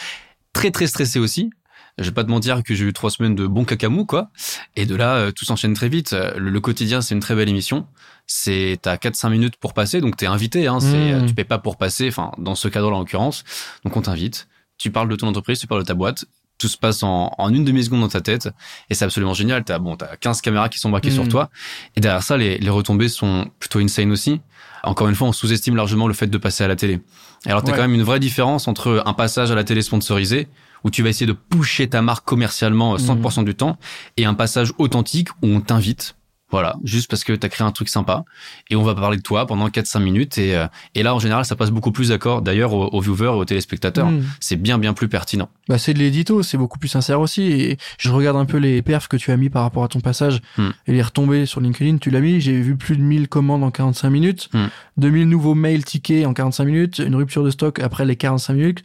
Très 0.53 0.71
très 0.71 0.87
stressé 0.87 1.19
aussi. 1.19 1.49
Je 1.97 2.05
vais 2.05 2.13
pas 2.13 2.23
te 2.23 2.29
mentir 2.29 2.63
que 2.63 2.73
j'ai 2.73 2.85
eu 2.85 2.93
trois 2.93 3.11
semaines 3.11 3.35
de 3.35 3.45
bon 3.45 3.65
cacamou, 3.65 4.05
quoi. 4.05 4.31
Et 4.75 4.87
de 4.87 4.95
là, 4.95 5.15
euh, 5.15 5.31
tout 5.31 5.45
s'enchaîne 5.45 5.73
très 5.73 5.89
vite. 5.89 6.13
Euh, 6.13 6.33
le, 6.37 6.59
quotidien, 6.59 7.01
c'est 7.01 7.13
une 7.13 7.19
très 7.19 7.35
belle 7.35 7.49
émission. 7.49 7.85
C'est 8.25 8.79
t'as 8.81 8.95
4-5 8.95 9.29
minutes 9.29 9.57
pour 9.57 9.73
passer, 9.73 9.99
donc 9.99 10.15
t'es 10.15 10.25
invité. 10.25 10.65
Hein, 10.65 10.79
c'est 10.79 11.13
mmh. 11.13 11.25
tu 11.27 11.33
payes 11.35 11.45
pas 11.45 11.59
pour 11.59 11.77
passer. 11.77 12.07
Enfin, 12.07 12.31
dans 12.37 12.55
ce 12.55 12.69
cadre-là 12.69 12.95
en 12.95 12.99
l'occurrence, 12.99 13.43
donc 13.83 13.97
on 13.97 14.01
t'invite. 14.01 14.47
Tu 14.77 14.91
parles 14.91 15.09
de 15.09 15.15
ton 15.15 15.27
entreprise, 15.27 15.59
tu 15.59 15.67
parles 15.67 15.81
de 15.81 15.87
ta 15.87 15.93
boîte 15.93 16.25
tout 16.63 16.69
se 16.69 16.77
passe 16.77 17.03
en, 17.03 17.33
en 17.37 17.53
une 17.53 17.65
demi-seconde 17.65 17.99
dans 17.99 18.07
ta 18.07 18.21
tête 18.21 18.47
et 18.89 18.93
c'est 18.93 19.03
absolument 19.03 19.33
génial. 19.33 19.65
T'as 19.65 19.79
bon, 19.79 19.97
t'as 19.97 20.15
15 20.15 20.39
caméras 20.39 20.69
qui 20.69 20.79
sont 20.79 20.89
braquées 20.89 21.11
sur 21.11 21.25
mm. 21.25 21.27
toi 21.27 21.49
et 21.97 21.99
derrière 21.99 22.23
ça, 22.23 22.37
les, 22.37 22.57
les 22.57 22.69
retombées 22.69 23.09
sont 23.09 23.49
plutôt 23.59 23.79
insane 23.79 24.11
aussi. 24.11 24.39
Encore 24.85 25.09
une 25.09 25.15
fois, 25.15 25.27
on 25.27 25.33
sous-estime 25.33 25.75
largement 25.75 26.07
le 26.07 26.13
fait 26.13 26.27
de 26.27 26.37
passer 26.37 26.63
à 26.63 26.69
la 26.69 26.77
télé. 26.77 27.01
alors, 27.45 27.63
t'as 27.63 27.73
quand 27.73 27.81
même 27.81 27.93
une 27.93 28.03
vraie 28.03 28.19
différence 28.21 28.69
entre 28.69 29.03
un 29.05 29.13
passage 29.13 29.51
à 29.51 29.55
la 29.55 29.65
télé 29.65 29.81
sponsorisé 29.81 30.47
où 30.85 30.89
tu 30.89 31.03
vas 31.03 31.09
essayer 31.09 31.25
de 31.25 31.33
pousser 31.33 31.89
ta 31.89 32.01
marque 32.01 32.25
commercialement 32.25 32.95
100% 32.95 33.41
mm. 33.41 33.45
du 33.45 33.55
temps 33.55 33.77
et 34.15 34.23
un 34.23 34.33
passage 34.33 34.71
authentique 34.77 35.29
où 35.41 35.47
on 35.47 35.59
t'invite 35.59 36.15
voilà, 36.53 36.75
juste 36.83 37.09
parce 37.09 37.23
que 37.23 37.33
tu 37.33 37.43
as 37.43 37.49
créé 37.49 37.65
un 37.65 37.71
truc 37.71 37.89
sympa 37.89 38.25
et 38.69 38.75
on 38.75 38.83
va 38.83 38.93
parler 38.93 39.17
de 39.17 39.23
toi 39.23 39.47
pendant 39.47 39.67
4-5 39.69 39.99
minutes 40.03 40.37
et, 40.37 40.55
euh, 40.55 40.67
et 40.93 41.01
là 41.01 41.15
en 41.15 41.17
général 41.17 41.45
ça 41.45 41.55
passe 41.55 41.71
beaucoup 41.71 41.91
plus 41.91 42.09
d'accord 42.09 42.43
d'ailleurs 42.43 42.73
aux, 42.73 42.99
viewers 43.01 43.25
et 43.25 43.39
aux 43.39 43.45
téléspectateurs. 43.45 44.11
Hmm. 44.11 44.21
C'est 44.39 44.57
bien 44.57 44.77
bien 44.77 44.93
plus 44.93 45.07
pertinent. 45.07 45.49
Bah 45.67 45.79
c'est 45.79 45.95
de 45.95 45.97
l'édito, 45.97 46.43
c'est 46.43 46.59
beaucoup 46.59 46.77
plus 46.77 46.89
sincère 46.89 47.19
aussi 47.21 47.41
et 47.41 47.77
je 47.97 48.11
regarde 48.11 48.37
un 48.37 48.45
peu 48.45 48.57
les 48.57 48.83
perfs 48.83 49.07
que 49.07 49.17
tu 49.17 49.31
as 49.31 49.37
mis 49.37 49.49
par 49.49 49.63
rapport 49.63 49.83
à 49.83 49.87
ton 49.87 49.99
passage 49.99 50.41
hmm. 50.59 50.69
et 50.85 50.91
les 50.91 51.01
retombées 51.01 51.47
sur 51.47 51.59
LinkedIn, 51.59 51.97
tu 51.97 52.11
l'as 52.11 52.19
mis, 52.19 52.39
j'ai 52.39 52.61
vu 52.61 52.75
plus 52.75 52.97
de 52.97 53.01
1000 53.01 53.29
commandes 53.29 53.63
en 53.63 53.71
45 53.71 54.11
minutes, 54.11 54.51
2000 54.97 55.25
hmm. 55.25 55.29
nouveaux 55.31 55.55
mails 55.55 55.83
tickets 55.83 56.27
en 56.27 56.35
45 56.35 56.65
minutes, 56.65 56.99
une 56.99 57.15
rupture 57.15 57.43
de 57.43 57.49
stock 57.49 57.79
après 57.79 58.05
les 58.05 58.15
45 58.15 58.53
minutes. 58.53 58.83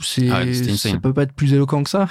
C'est, 0.00 0.28
ah 0.30 0.42
ça 0.52 0.98
peut 0.98 1.12
pas 1.12 1.22
être 1.22 1.32
plus 1.32 1.54
éloquent 1.54 1.82
que 1.82 1.90
ça? 1.90 2.08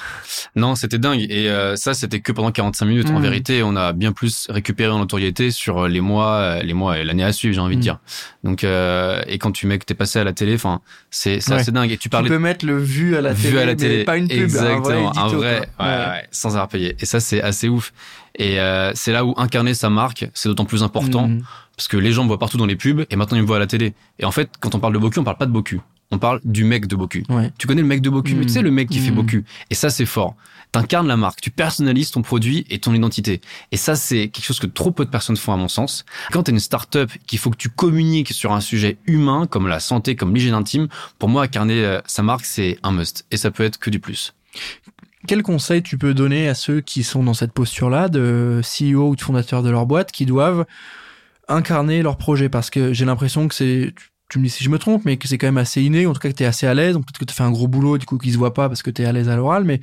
Non, 0.55 0.75
c'était 0.75 0.97
dingue. 0.97 1.25
Et 1.29 1.49
euh, 1.49 1.75
ça, 1.75 1.93
c'était 1.93 2.19
que 2.19 2.31
pendant 2.31 2.51
45 2.51 2.85
minutes. 2.85 3.09
En 3.09 3.19
mm. 3.19 3.23
vérité, 3.23 3.63
on 3.63 3.75
a 3.75 3.93
bien 3.93 4.11
plus 4.11 4.47
récupéré 4.49 4.91
en 4.91 4.99
notoriété 4.99 5.51
sur 5.51 5.87
les 5.87 6.01
mois, 6.01 6.61
les 6.63 6.73
mois 6.73 6.97
et 6.97 7.03
l'année 7.03 7.23
à 7.23 7.31
suivre, 7.31 7.53
j'ai 7.53 7.61
envie 7.61 7.75
de 7.75 7.79
mm. 7.79 7.83
dire. 7.83 7.99
Donc, 8.43 8.63
euh, 8.63 9.21
et 9.27 9.37
quand 9.37 9.51
tu 9.51 9.67
mets 9.67 9.79
que 9.79 9.85
t'es 9.85 9.93
passé 9.93 10.19
à 10.19 10.23
la 10.23 10.33
télé, 10.33 10.55
enfin, 10.55 10.81
c'est, 11.09 11.39
c'est 11.39 11.53
assez 11.53 11.71
dingue. 11.71 11.91
Et 11.91 11.97
tu 11.97 12.09
parlais. 12.09 12.27
Tu 12.27 12.33
peux 12.33 12.39
mettre 12.39 12.65
le 12.65 12.77
vu 12.77 13.15
à 13.15 13.21
la 13.21 13.33
télé, 13.33 13.59
à 13.59 13.65
la 13.65 13.75
télé, 13.75 13.97
mais 13.97 14.03
pas 14.03 14.17
une 14.17 14.27
pub. 14.27 14.41
Exactement, 14.41 15.17
un 15.17 15.27
vrai, 15.27 15.69
un 15.79 15.85
vrai 15.87 16.07
ouais, 16.07 16.11
ouais, 16.11 16.27
sans 16.31 16.49
avoir 16.49 16.67
payé. 16.67 16.95
Et 16.99 17.05
ça, 17.05 17.19
c'est 17.19 17.41
assez 17.41 17.69
ouf. 17.69 17.93
Et 18.37 18.59
euh, 18.59 18.91
c'est 18.95 19.11
là 19.11 19.25
où 19.25 19.33
incarner 19.37 19.73
sa 19.73 19.89
marque, 19.89 20.29
c'est 20.33 20.49
d'autant 20.49 20.65
plus 20.65 20.83
important. 20.83 21.27
Mm. 21.27 21.43
Parce 21.75 21.87
que 21.87 21.97
les 21.97 22.11
gens 22.11 22.23
me 22.23 22.29
voient 22.29 22.39
partout 22.39 22.57
dans 22.57 22.65
les 22.65 22.75
pubs 22.75 23.05
et 23.09 23.15
maintenant 23.15 23.37
ils 23.37 23.41
me 23.41 23.47
voient 23.47 23.57
à 23.57 23.59
la 23.59 23.67
télé. 23.67 23.93
Et 24.19 24.25
en 24.25 24.31
fait, 24.31 24.49
quand 24.59 24.75
on 24.75 24.79
parle 24.79 24.93
de 24.93 24.99
Boku, 24.99 25.19
on 25.19 25.23
parle 25.23 25.37
pas 25.37 25.45
de 25.45 25.51
Boku 25.51 25.81
on 26.15 26.19
parle 26.19 26.39
du 26.45 26.63
mec 26.63 26.87
de 26.87 26.95
Boku. 26.95 27.23
Tu 27.57 27.67
connais 27.67 27.81
le 27.81 27.87
mec 27.87 28.01
de 28.01 28.09
Boku, 28.09 28.33
mais 28.35 28.45
tu 28.45 28.53
sais 28.53 28.61
le 28.61 28.71
mec 28.71 28.89
qui 28.89 28.99
fait 28.99 29.11
mmh. 29.11 29.15
Boku. 29.15 29.43
Et 29.69 29.75
ça, 29.75 29.89
c'est 29.89 30.05
fort. 30.05 30.35
T'incarnes 30.71 31.07
la 31.07 31.15
marque, 31.15 31.39
tu 31.41 31.51
personnalises 31.51 32.11
ton 32.11 32.21
produit 32.21 32.65
et 32.69 32.79
ton 32.79 32.93
identité. 32.93 33.39
Et 33.71 33.77
ça, 33.77 33.95
c'est 33.95 34.27
quelque 34.27 34.43
chose 34.43 34.59
que 34.59 34.67
trop 34.67 34.91
peu 34.91 35.05
de 35.05 35.09
personnes 35.09 35.37
font 35.37 35.53
à 35.53 35.57
mon 35.57 35.67
sens. 35.67 36.05
Quand 36.31 36.43
t'es 36.43 36.51
une 36.51 36.59
start-up 36.59 37.11
qu'il 37.27 37.39
faut 37.39 37.49
que 37.49 37.57
tu 37.57 37.69
communiques 37.69 38.33
sur 38.33 38.51
un 38.51 38.59
sujet 38.59 38.97
humain, 39.05 39.47
comme 39.47 39.67
la 39.67 39.79
santé, 39.79 40.15
comme 40.15 40.33
l'hygiène 40.33 40.53
intime, 40.53 40.87
pour 41.19 41.29
moi, 41.29 41.43
incarner 41.43 41.85
euh, 41.85 42.01
sa 42.07 42.23
marque, 42.23 42.45
c'est 42.45 42.77
un 42.83 42.91
must. 42.91 43.25
Et 43.31 43.37
ça 43.37 43.51
peut 43.51 43.63
être 43.63 43.77
que 43.77 43.89
du 43.89 43.99
plus. 43.99 44.33
Quel 45.27 45.43
conseil 45.43 45.81
tu 45.81 45.97
peux 45.97 46.13
donner 46.13 46.47
à 46.49 46.55
ceux 46.55 46.81
qui 46.81 47.03
sont 47.03 47.23
dans 47.23 47.33
cette 47.33 47.53
posture-là, 47.53 48.09
de 48.09 48.61
CEO 48.61 49.09
ou 49.09 49.15
de 49.15 49.21
fondateur 49.21 49.63
de 49.63 49.69
leur 49.69 49.85
boîte, 49.85 50.11
qui 50.11 50.25
doivent 50.25 50.65
incarner 51.47 52.01
leur 52.01 52.17
projet? 52.17 52.49
Parce 52.49 52.69
que 52.69 52.93
j'ai 52.93 53.05
l'impression 53.05 53.47
que 53.47 53.55
c'est 53.55 53.93
tu 54.29 54.39
me 54.39 54.43
dis 54.43 54.49
si 54.49 54.63
je 54.63 54.69
me 54.69 54.79
trompe, 54.79 55.05
mais 55.05 55.17
que 55.17 55.27
c'est 55.27 55.37
quand 55.37 55.47
même 55.47 55.57
assez 55.57 55.81
inné, 55.81 56.05
en 56.07 56.13
tout 56.13 56.19
cas 56.19 56.29
que 56.29 56.35
tu 56.35 56.43
es 56.43 56.45
assez 56.45 56.67
à 56.67 56.73
l'aise, 56.73 56.93
donc 56.95 57.05
peut-être 57.05 57.19
que 57.19 57.25
tu 57.25 57.33
fais 57.33 57.43
un 57.43 57.51
gros 57.51 57.67
boulot, 57.67 57.97
du 57.97 58.05
coup, 58.05 58.17
qui 58.17 58.31
se 58.31 58.37
voit 58.37 58.53
pas 58.53 58.67
parce 58.67 58.81
que 58.81 58.89
tu 58.89 59.01
es 59.01 59.05
à 59.05 59.11
l'aise 59.11 59.29
à 59.29 59.35
l'oral, 59.35 59.63
mais 59.63 59.81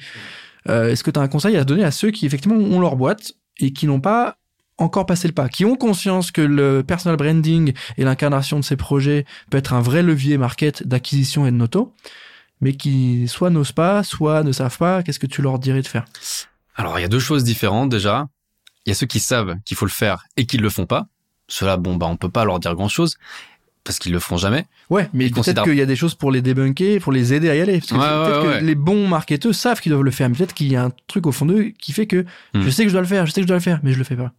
euh, 0.68 0.90
est-ce 0.90 1.04
que 1.04 1.10
tu 1.10 1.18
as 1.18 1.22
un 1.22 1.28
conseil 1.28 1.56
à 1.56 1.64
donner 1.64 1.84
à 1.84 1.90
ceux 1.90 2.10
qui, 2.10 2.26
effectivement, 2.26 2.56
ont 2.56 2.80
leur 2.80 2.96
boîte 2.96 3.32
et 3.58 3.72
qui 3.72 3.86
n'ont 3.86 4.00
pas 4.00 4.36
encore 4.78 5.06
passé 5.06 5.28
le 5.28 5.34
pas, 5.34 5.48
qui 5.48 5.64
ont 5.64 5.76
conscience 5.76 6.30
que 6.30 6.40
le 6.40 6.82
personal 6.82 7.16
branding 7.16 7.72
et 7.98 8.04
l'incarnation 8.04 8.58
de 8.58 8.64
ces 8.64 8.76
projets 8.76 9.26
peut 9.50 9.58
être 9.58 9.74
un 9.74 9.80
vrai 9.80 10.02
levier 10.02 10.38
market 10.38 10.86
d'acquisition 10.86 11.46
et 11.46 11.50
de 11.50 11.56
noto, 11.56 11.94
mais 12.60 12.72
qui 12.74 13.28
soit 13.28 13.50
n'osent 13.50 13.72
pas, 13.72 14.02
soit 14.02 14.42
ne 14.42 14.52
savent 14.52 14.78
pas, 14.78 15.02
qu'est-ce 15.02 15.18
que 15.18 15.26
tu 15.26 15.42
leur 15.42 15.58
dirais 15.58 15.82
de 15.82 15.86
faire? 15.86 16.04
Alors, 16.74 16.98
il 16.98 17.02
y 17.02 17.04
a 17.04 17.08
deux 17.08 17.20
choses 17.20 17.44
différentes 17.44 17.90
déjà. 17.90 18.28
Il 18.86 18.90
y 18.90 18.92
a 18.92 18.94
ceux 18.94 19.06
qui 19.06 19.20
savent 19.20 19.56
qu'il 19.64 19.76
faut 19.76 19.84
le 19.84 19.90
faire 19.90 20.24
et 20.36 20.46
qui 20.46 20.56
ne 20.56 20.62
le 20.62 20.70
font 20.70 20.86
pas. 20.86 21.06
Cela, 21.48 21.76
bon, 21.76 21.96
bah, 21.96 22.06
on 22.06 22.16
peut 22.16 22.30
pas 22.30 22.44
leur 22.44 22.58
dire 22.60 22.74
grand-chose 22.74 23.16
parce 23.84 23.98
qu'ils 23.98 24.12
le 24.12 24.20
feront 24.20 24.36
jamais. 24.36 24.66
Ouais, 24.90 25.08
mais 25.12 25.28
peut-être 25.30 25.64
qu'il 25.64 25.74
y 25.74 25.80
a 25.80 25.86
des 25.86 25.96
choses 25.96 26.14
pour 26.14 26.30
les 26.30 26.42
débunker, 26.42 27.00
pour 27.00 27.12
les 27.12 27.34
aider 27.34 27.50
à 27.50 27.56
y 27.56 27.60
aller. 27.60 27.80
Parce 27.80 27.90
que 27.90 27.96
peut-être 27.96 28.60
que 28.60 28.64
les 28.64 28.74
bons 28.74 29.08
marketeurs 29.08 29.54
savent 29.54 29.80
qu'ils 29.80 29.90
doivent 29.90 30.04
le 30.04 30.10
faire, 30.10 30.28
mais 30.28 30.36
peut-être 30.36 30.54
qu'il 30.54 30.68
y 30.68 30.76
a 30.76 30.84
un 30.84 30.92
truc 31.08 31.26
au 31.26 31.32
fond 31.32 31.46
d'eux 31.46 31.72
qui 31.78 31.92
fait 31.92 32.06
que 32.06 32.24
hmm. 32.54 32.62
je 32.62 32.70
sais 32.70 32.84
que 32.84 32.88
je 32.88 32.94
dois 32.94 33.02
le 33.02 33.08
faire, 33.08 33.26
je 33.26 33.32
sais 33.32 33.40
que 33.40 33.46
je 33.46 33.48
dois 33.48 33.56
le 33.56 33.62
faire, 33.62 33.80
mais 33.82 33.92
je 33.92 33.98
le 33.98 34.04
fais 34.04 34.16
pas. 34.16 34.32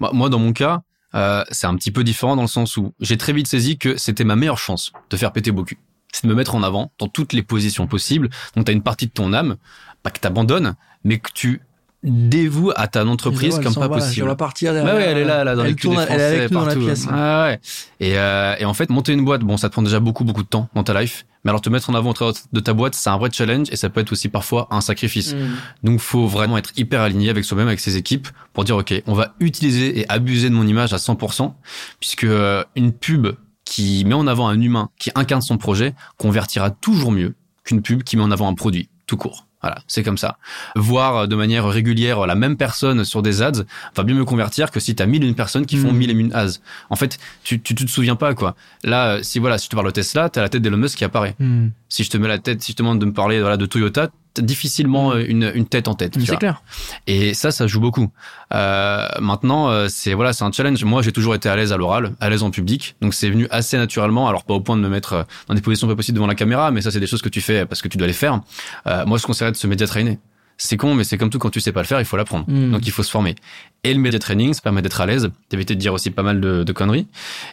Bah, 0.00 0.10
moi, 0.12 0.28
dans 0.28 0.38
mon 0.38 0.52
cas, 0.52 0.82
euh, 1.14 1.44
c'est 1.50 1.66
un 1.66 1.74
petit 1.76 1.90
peu 1.90 2.04
différent 2.04 2.36
dans 2.36 2.42
le 2.42 2.48
sens 2.48 2.76
où 2.76 2.92
j'ai 3.00 3.16
très 3.16 3.32
vite 3.32 3.46
saisi 3.46 3.78
que 3.78 3.96
c'était 3.96 4.24
ma 4.24 4.36
meilleure 4.36 4.58
chance 4.58 4.92
de 5.10 5.16
faire 5.16 5.32
péter 5.32 5.50
beaucoup. 5.50 5.74
C'est 6.12 6.24
de 6.26 6.28
me 6.28 6.36
mettre 6.36 6.54
en 6.54 6.62
avant 6.62 6.92
dans 6.98 7.08
toutes 7.08 7.32
les 7.32 7.42
positions 7.42 7.88
possibles. 7.88 8.30
Donc, 8.54 8.66
tu 8.66 8.70
as 8.70 8.74
une 8.74 8.82
partie 8.82 9.06
de 9.06 9.12
ton 9.12 9.32
âme, 9.32 9.56
pas 10.04 10.10
que 10.10 10.20
t'abandonnes, 10.20 10.74
mais 11.02 11.18
que 11.18 11.30
tu 11.34 11.60
dévoue 12.04 12.70
à 12.76 12.86
ta 12.86 13.04
entreprise 13.04 13.58
comme 13.60 13.74
pas 13.74 13.88
possible. 13.88 14.14
Sur 14.14 14.26
la 14.26 14.36
partie 14.36 14.68
ouais, 14.68 14.76
elle 14.76 15.18
est 15.18 15.24
là, 15.24 15.42
là 15.42 15.56
dans 15.56 15.62
elle 15.62 15.70
les 15.70 15.74
tourne, 15.74 16.04
elle 16.08 16.20
est 16.20 16.24
avec 16.24 16.50
nous 16.50 16.58
dans 16.60 16.66
la 16.66 16.76
pièce. 16.76 17.06
Ah, 17.10 17.46
ouais. 17.46 17.60
Et, 17.98 18.18
euh, 18.18 18.54
et 18.58 18.64
en 18.64 18.74
fait, 18.74 18.90
monter 18.90 19.12
une 19.12 19.24
boîte, 19.24 19.40
bon, 19.40 19.56
ça 19.56 19.68
te 19.68 19.72
prend 19.72 19.82
déjà 19.82 20.00
beaucoup, 20.00 20.24
beaucoup 20.24 20.42
de 20.42 20.48
temps 20.48 20.68
dans 20.74 20.84
ta 20.84 21.00
life. 21.00 21.24
Mais 21.44 21.50
alors, 21.50 21.60
te 21.60 21.68
mettre 21.68 21.90
en 21.90 21.94
avant 21.94 22.14
de 22.52 22.60
ta 22.60 22.72
boîte, 22.72 22.94
c'est 22.94 23.10
un 23.10 23.18
vrai 23.18 23.30
challenge 23.32 23.68
et 23.70 23.76
ça 23.76 23.90
peut 23.90 24.00
être 24.00 24.12
aussi 24.12 24.28
parfois 24.28 24.66
un 24.70 24.80
sacrifice. 24.80 25.34
Mm. 25.34 25.38
Donc, 25.82 26.00
faut 26.00 26.26
vraiment 26.26 26.56
être 26.56 26.72
hyper 26.76 27.00
aligné 27.00 27.28
avec 27.28 27.44
soi-même, 27.44 27.68
avec 27.68 27.80
ses 27.80 27.96
équipes 27.96 28.28
pour 28.52 28.64
dire, 28.64 28.76
OK, 28.76 28.94
on 29.06 29.14
va 29.14 29.34
utiliser 29.40 30.00
et 30.00 30.08
abuser 30.08 30.48
de 30.48 30.54
mon 30.54 30.66
image 30.66 30.92
à 30.92 30.96
100% 30.96 31.52
puisque 32.00 32.24
euh, 32.24 32.64
une 32.76 32.92
pub 32.92 33.28
qui 33.64 34.04
met 34.06 34.14
en 34.14 34.26
avant 34.26 34.48
un 34.48 34.60
humain, 34.60 34.90
qui 34.98 35.10
incarne 35.14 35.42
son 35.42 35.58
projet, 35.58 35.94
convertira 36.18 36.70
toujours 36.70 37.12
mieux 37.12 37.34
qu'une 37.64 37.82
pub 37.82 38.02
qui 38.02 38.16
met 38.16 38.22
en 38.22 38.30
avant 38.30 38.48
un 38.48 38.54
produit, 38.54 38.88
tout 39.06 39.16
court. 39.16 39.46
Voilà, 39.64 39.82
c'est 39.86 40.02
comme 40.02 40.18
ça. 40.18 40.36
Voir 40.76 41.26
de 41.26 41.34
manière 41.34 41.66
régulière 41.66 42.26
la 42.26 42.34
même 42.34 42.58
personne 42.58 43.02
sur 43.02 43.22
des 43.22 43.40
ads 43.40 43.64
va 43.96 44.02
bien 44.02 44.14
me 44.14 44.26
convertir 44.26 44.70
que 44.70 44.78
si 44.78 44.94
t'as 44.94 45.06
mille 45.06 45.24
et 45.24 45.26
une 45.26 45.34
personnes 45.34 45.64
qui 45.64 45.78
font 45.78 45.90
hmm. 45.90 45.96
mille 45.96 46.10
et 46.10 46.12
une 46.12 46.34
ads. 46.34 46.58
En 46.90 46.96
fait, 46.96 47.18
tu, 47.44 47.62
tu, 47.62 47.74
te 47.74 47.86
souviens 47.86 48.14
pas, 48.14 48.34
quoi. 48.34 48.56
Là, 48.82 49.22
si 49.22 49.38
voilà, 49.38 49.56
si 49.56 49.70
tu 49.70 49.74
parles 49.74 49.86
de 49.86 49.92
Tesla, 49.92 50.28
t'as 50.28 50.42
la 50.42 50.50
tête 50.50 50.60
d'Elon 50.60 50.76
Musk 50.76 50.98
qui 50.98 51.04
apparaît. 51.04 51.34
Hmm. 51.38 51.68
Si 51.88 52.04
je 52.04 52.10
te 52.10 52.18
mets 52.18 52.28
la 52.28 52.38
tête, 52.38 52.62
si 52.62 52.72
je 52.72 52.76
te 52.76 52.82
demande 52.82 52.98
de 52.98 53.06
me 53.06 53.14
parler 53.14 53.40
voilà, 53.40 53.56
de 53.56 53.64
Toyota, 53.64 54.10
difficilement 54.40 55.12
euh, 55.12 55.24
une, 55.26 55.50
une 55.54 55.66
tête 55.66 55.88
en 55.88 55.94
tête. 55.94 56.16
C'est 56.24 56.36
clair. 56.36 56.62
Et 57.06 57.34
ça, 57.34 57.50
ça 57.50 57.66
joue 57.66 57.80
beaucoup. 57.80 58.10
Euh, 58.52 59.06
maintenant, 59.20 59.68
euh, 59.68 59.86
c'est 59.88 60.14
voilà, 60.14 60.32
c'est 60.32 60.44
un 60.44 60.52
challenge. 60.52 60.82
Moi, 60.84 61.02
j'ai 61.02 61.12
toujours 61.12 61.34
été 61.34 61.48
à 61.48 61.56
l'aise 61.56 61.72
à 61.72 61.76
l'oral, 61.76 62.14
à 62.20 62.30
l'aise 62.30 62.42
en 62.42 62.50
public, 62.50 62.96
donc 63.00 63.14
c'est 63.14 63.30
venu 63.30 63.46
assez 63.50 63.76
naturellement. 63.76 64.28
Alors 64.28 64.44
pas 64.44 64.54
au 64.54 64.60
point 64.60 64.76
de 64.76 64.82
me 64.82 64.88
mettre 64.88 65.12
euh, 65.12 65.22
dans 65.48 65.54
des 65.54 65.60
positions 65.60 65.86
pas 65.88 65.96
possibles 65.96 66.16
devant 66.16 66.26
la 66.26 66.34
caméra, 66.34 66.70
mais 66.70 66.82
ça, 66.82 66.90
c'est 66.90 67.00
des 67.00 67.06
choses 67.06 67.22
que 67.22 67.28
tu 67.28 67.40
fais 67.40 67.66
parce 67.66 67.82
que 67.82 67.88
tu 67.88 67.98
dois 67.98 68.06
les 68.06 68.12
faire. 68.12 68.40
Euh, 68.86 69.04
moi, 69.06 69.18
je 69.18 69.24
conseillerais 69.24 69.52
de 69.52 69.56
se 69.56 69.66
média 69.66 69.86
trainer 69.86 70.18
c'est 70.56 70.76
con, 70.76 70.94
mais 70.94 71.04
c'est 71.04 71.18
comme 71.18 71.30
tout, 71.30 71.38
quand 71.38 71.50
tu 71.50 71.60
sais 71.60 71.72
pas 71.72 71.80
le 71.80 71.86
faire, 71.86 72.00
il 72.00 72.04
faut 72.04 72.16
l'apprendre. 72.16 72.44
Hmm. 72.48 72.70
Donc 72.70 72.86
il 72.86 72.92
faut 72.92 73.02
se 73.02 73.10
former. 73.10 73.34
Et 73.82 73.92
le 73.92 74.00
média 74.00 74.18
training, 74.18 74.54
ça 74.54 74.60
permet 74.60 74.82
d'être 74.82 75.00
à 75.00 75.06
l'aise, 75.06 75.30
d'éviter 75.50 75.74
de 75.74 75.80
dire 75.80 75.92
aussi 75.92 76.10
pas 76.10 76.22
mal 76.22 76.40
de, 76.40 76.72
conneries, 76.72 77.06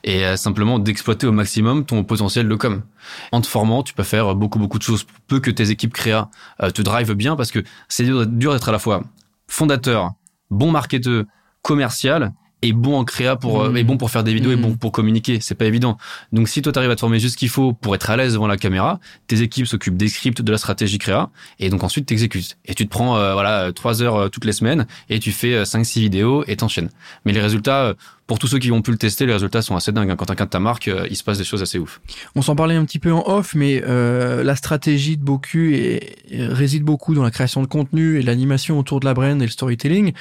et 0.03 0.25
euh, 0.25 0.37
simplement 0.37 0.79
d'exploiter 0.79 1.27
au 1.27 1.31
maximum 1.31 1.85
ton 1.85 2.03
potentiel 2.03 2.47
de 2.47 2.55
com. 2.55 2.83
En 3.31 3.41
te 3.41 3.47
formant, 3.47 3.83
tu 3.83 3.93
peux 3.93 4.03
faire 4.03 4.35
beaucoup, 4.35 4.59
beaucoup 4.59 4.77
de 4.77 4.83
choses, 4.83 5.05
peu 5.27 5.39
que 5.39 5.51
tes 5.51 5.71
équipes 5.71 5.93
créa 5.93 6.29
euh, 6.61 6.69
te 6.69 6.81
drive 6.81 7.13
bien, 7.13 7.35
parce 7.35 7.51
que 7.51 7.63
c'est 7.89 8.05
dur, 8.05 8.53
d'être 8.53 8.69
à 8.69 8.71
la 8.71 8.79
fois 8.79 9.03
fondateur, 9.47 10.11
bon 10.49 10.71
marketeur, 10.71 11.25
commercial, 11.61 12.31
est 12.61 12.73
bon 12.73 12.97
en 12.97 13.03
créa 13.03 13.35
pour 13.35 13.61
euh, 13.63 13.73
est 13.75 13.83
bon 13.83 13.97
pour 13.97 14.11
faire 14.11 14.23
des 14.23 14.33
vidéos 14.33 14.51
et 14.51 14.55
bon 14.55 14.69
mmh. 14.71 14.77
pour 14.77 14.91
communiquer 14.91 15.39
c'est 15.41 15.55
pas 15.55 15.65
évident 15.65 15.97
donc 16.31 16.47
si 16.47 16.61
toi 16.61 16.71
t'arrives 16.71 16.91
à 16.91 16.95
te 16.95 16.99
former 16.99 17.19
juste 17.19 17.33
ce 17.33 17.37
qu'il 17.37 17.49
faut 17.49 17.73
pour 17.73 17.95
être 17.95 18.09
à 18.09 18.17
l'aise 18.17 18.33
devant 18.33 18.47
la 18.47 18.57
caméra 18.57 18.99
tes 19.27 19.41
équipes 19.41 19.65
s'occupent 19.67 19.97
des 19.97 20.07
scripts 20.09 20.41
de 20.41 20.51
la 20.51 20.57
stratégie 20.57 20.99
créa 20.99 21.29
et 21.59 21.69
donc 21.69 21.83
ensuite 21.83 22.05
t'exécutes 22.05 22.57
et 22.65 22.73
tu 22.75 22.85
te 22.85 22.89
prends 22.91 23.17
euh, 23.17 23.33
voilà 23.33 23.71
trois 23.73 24.01
heures 24.03 24.15
euh, 24.15 24.29
toutes 24.29 24.45
les 24.45 24.53
semaines 24.53 24.85
et 25.09 25.19
tu 25.19 25.31
fais 25.31 25.65
cinq 25.65 25.83
six 25.85 26.01
vidéos 26.01 26.43
et 26.47 26.55
t'enchaînes 26.55 26.89
mais 27.25 27.31
les 27.33 27.41
résultats 27.41 27.95
pour 28.27 28.39
tous 28.39 28.47
ceux 28.47 28.59
qui 28.59 28.71
ont 28.71 28.81
pu 28.81 28.91
le 28.91 28.97
tester, 28.97 29.25
les 29.25 29.33
résultats 29.33 29.61
sont 29.61 29.75
assez 29.75 29.91
dingues. 29.91 30.09
hein. 30.09 30.15
Quand 30.15 30.31
incarnes 30.31 30.47
ta 30.47 30.59
marque, 30.59 30.87
euh, 30.87 31.05
il 31.09 31.17
se 31.17 31.23
passe 31.23 31.37
des 31.37 31.43
choses 31.43 31.61
assez 31.61 31.77
ouf. 31.79 31.99
On 32.33 32.41
s'en 32.41 32.55
parlait 32.55 32.75
un 32.75 32.85
petit 32.85 32.99
peu 32.99 33.11
en 33.11 33.27
off, 33.27 33.55
mais 33.55 33.83
euh, 33.85 34.41
la 34.41 34.55
stratégie 34.55 35.17
de 35.17 35.23
Boku 35.23 35.71
est- 35.73 36.15
réside 36.31 36.83
beaucoup 36.83 37.13
dans 37.13 37.23
la 37.23 37.31
création 37.31 37.61
de 37.61 37.67
contenu 37.67 38.19
et 38.19 38.21
l'animation 38.21 38.79
autour 38.79 39.01
de 39.01 39.05
la 39.05 39.13
brand 39.13 39.41
et 39.41 39.45
le 39.45 39.51
storytelling. 39.51 40.13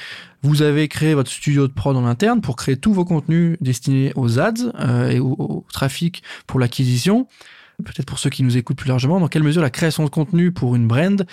Vous 0.43 0.61
avez 0.63 0.87
créé 0.87 1.13
votre 1.13 1.29
studio 1.29 1.67
de 1.67 1.73
prod 1.73 1.95
en 1.95 2.05
interne 2.05 2.41
pour 2.41 2.55
créer 2.55 2.77
tous 2.77 2.93
vos 2.93 3.05
contenus 3.05 3.57
destinés 3.61 4.11
aux 4.15 4.39
ads 4.39 4.53
euh, 4.79 5.09
et 5.09 5.19
au, 5.19 5.35
au 5.37 5.65
trafic 5.71 6.23
pour 6.47 6.59
l'acquisition. 6.59 7.27
Peut-être 7.83 8.05
pour 8.05 8.19
ceux 8.19 8.29
qui 8.29 8.43
nous 8.43 8.57
écoutent 8.57 8.77
plus 8.77 8.89
largement, 8.89 9.19
dans 9.19 9.27
quelle 9.27 9.43
mesure 9.43 9.61
la 9.61 9.69
création 9.69 10.03
de 10.03 10.09
contenu 10.09 10.51
pour 10.51 10.75
une 10.75 10.87
brand 10.87 11.25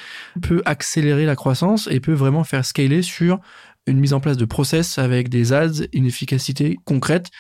peut 0.43 0.62
accélérer 0.65 1.27
la 1.27 1.37
croissance 1.37 1.88
et 1.91 2.00
peut 2.00 2.12
vraiment 2.12 2.45
faire 2.45 2.65
scaler 2.65 3.03
sur 3.03 3.38
une 3.87 3.99
mise 3.99 4.12
en 4.12 4.21
place 4.21 4.37
de 4.37 4.45
process 4.45 4.99
avec 4.99 5.29
des 5.29 5.53
ads, 5.53 5.85
une 5.93 6.07
efficacité 6.07 6.79
concrète? 6.85 7.31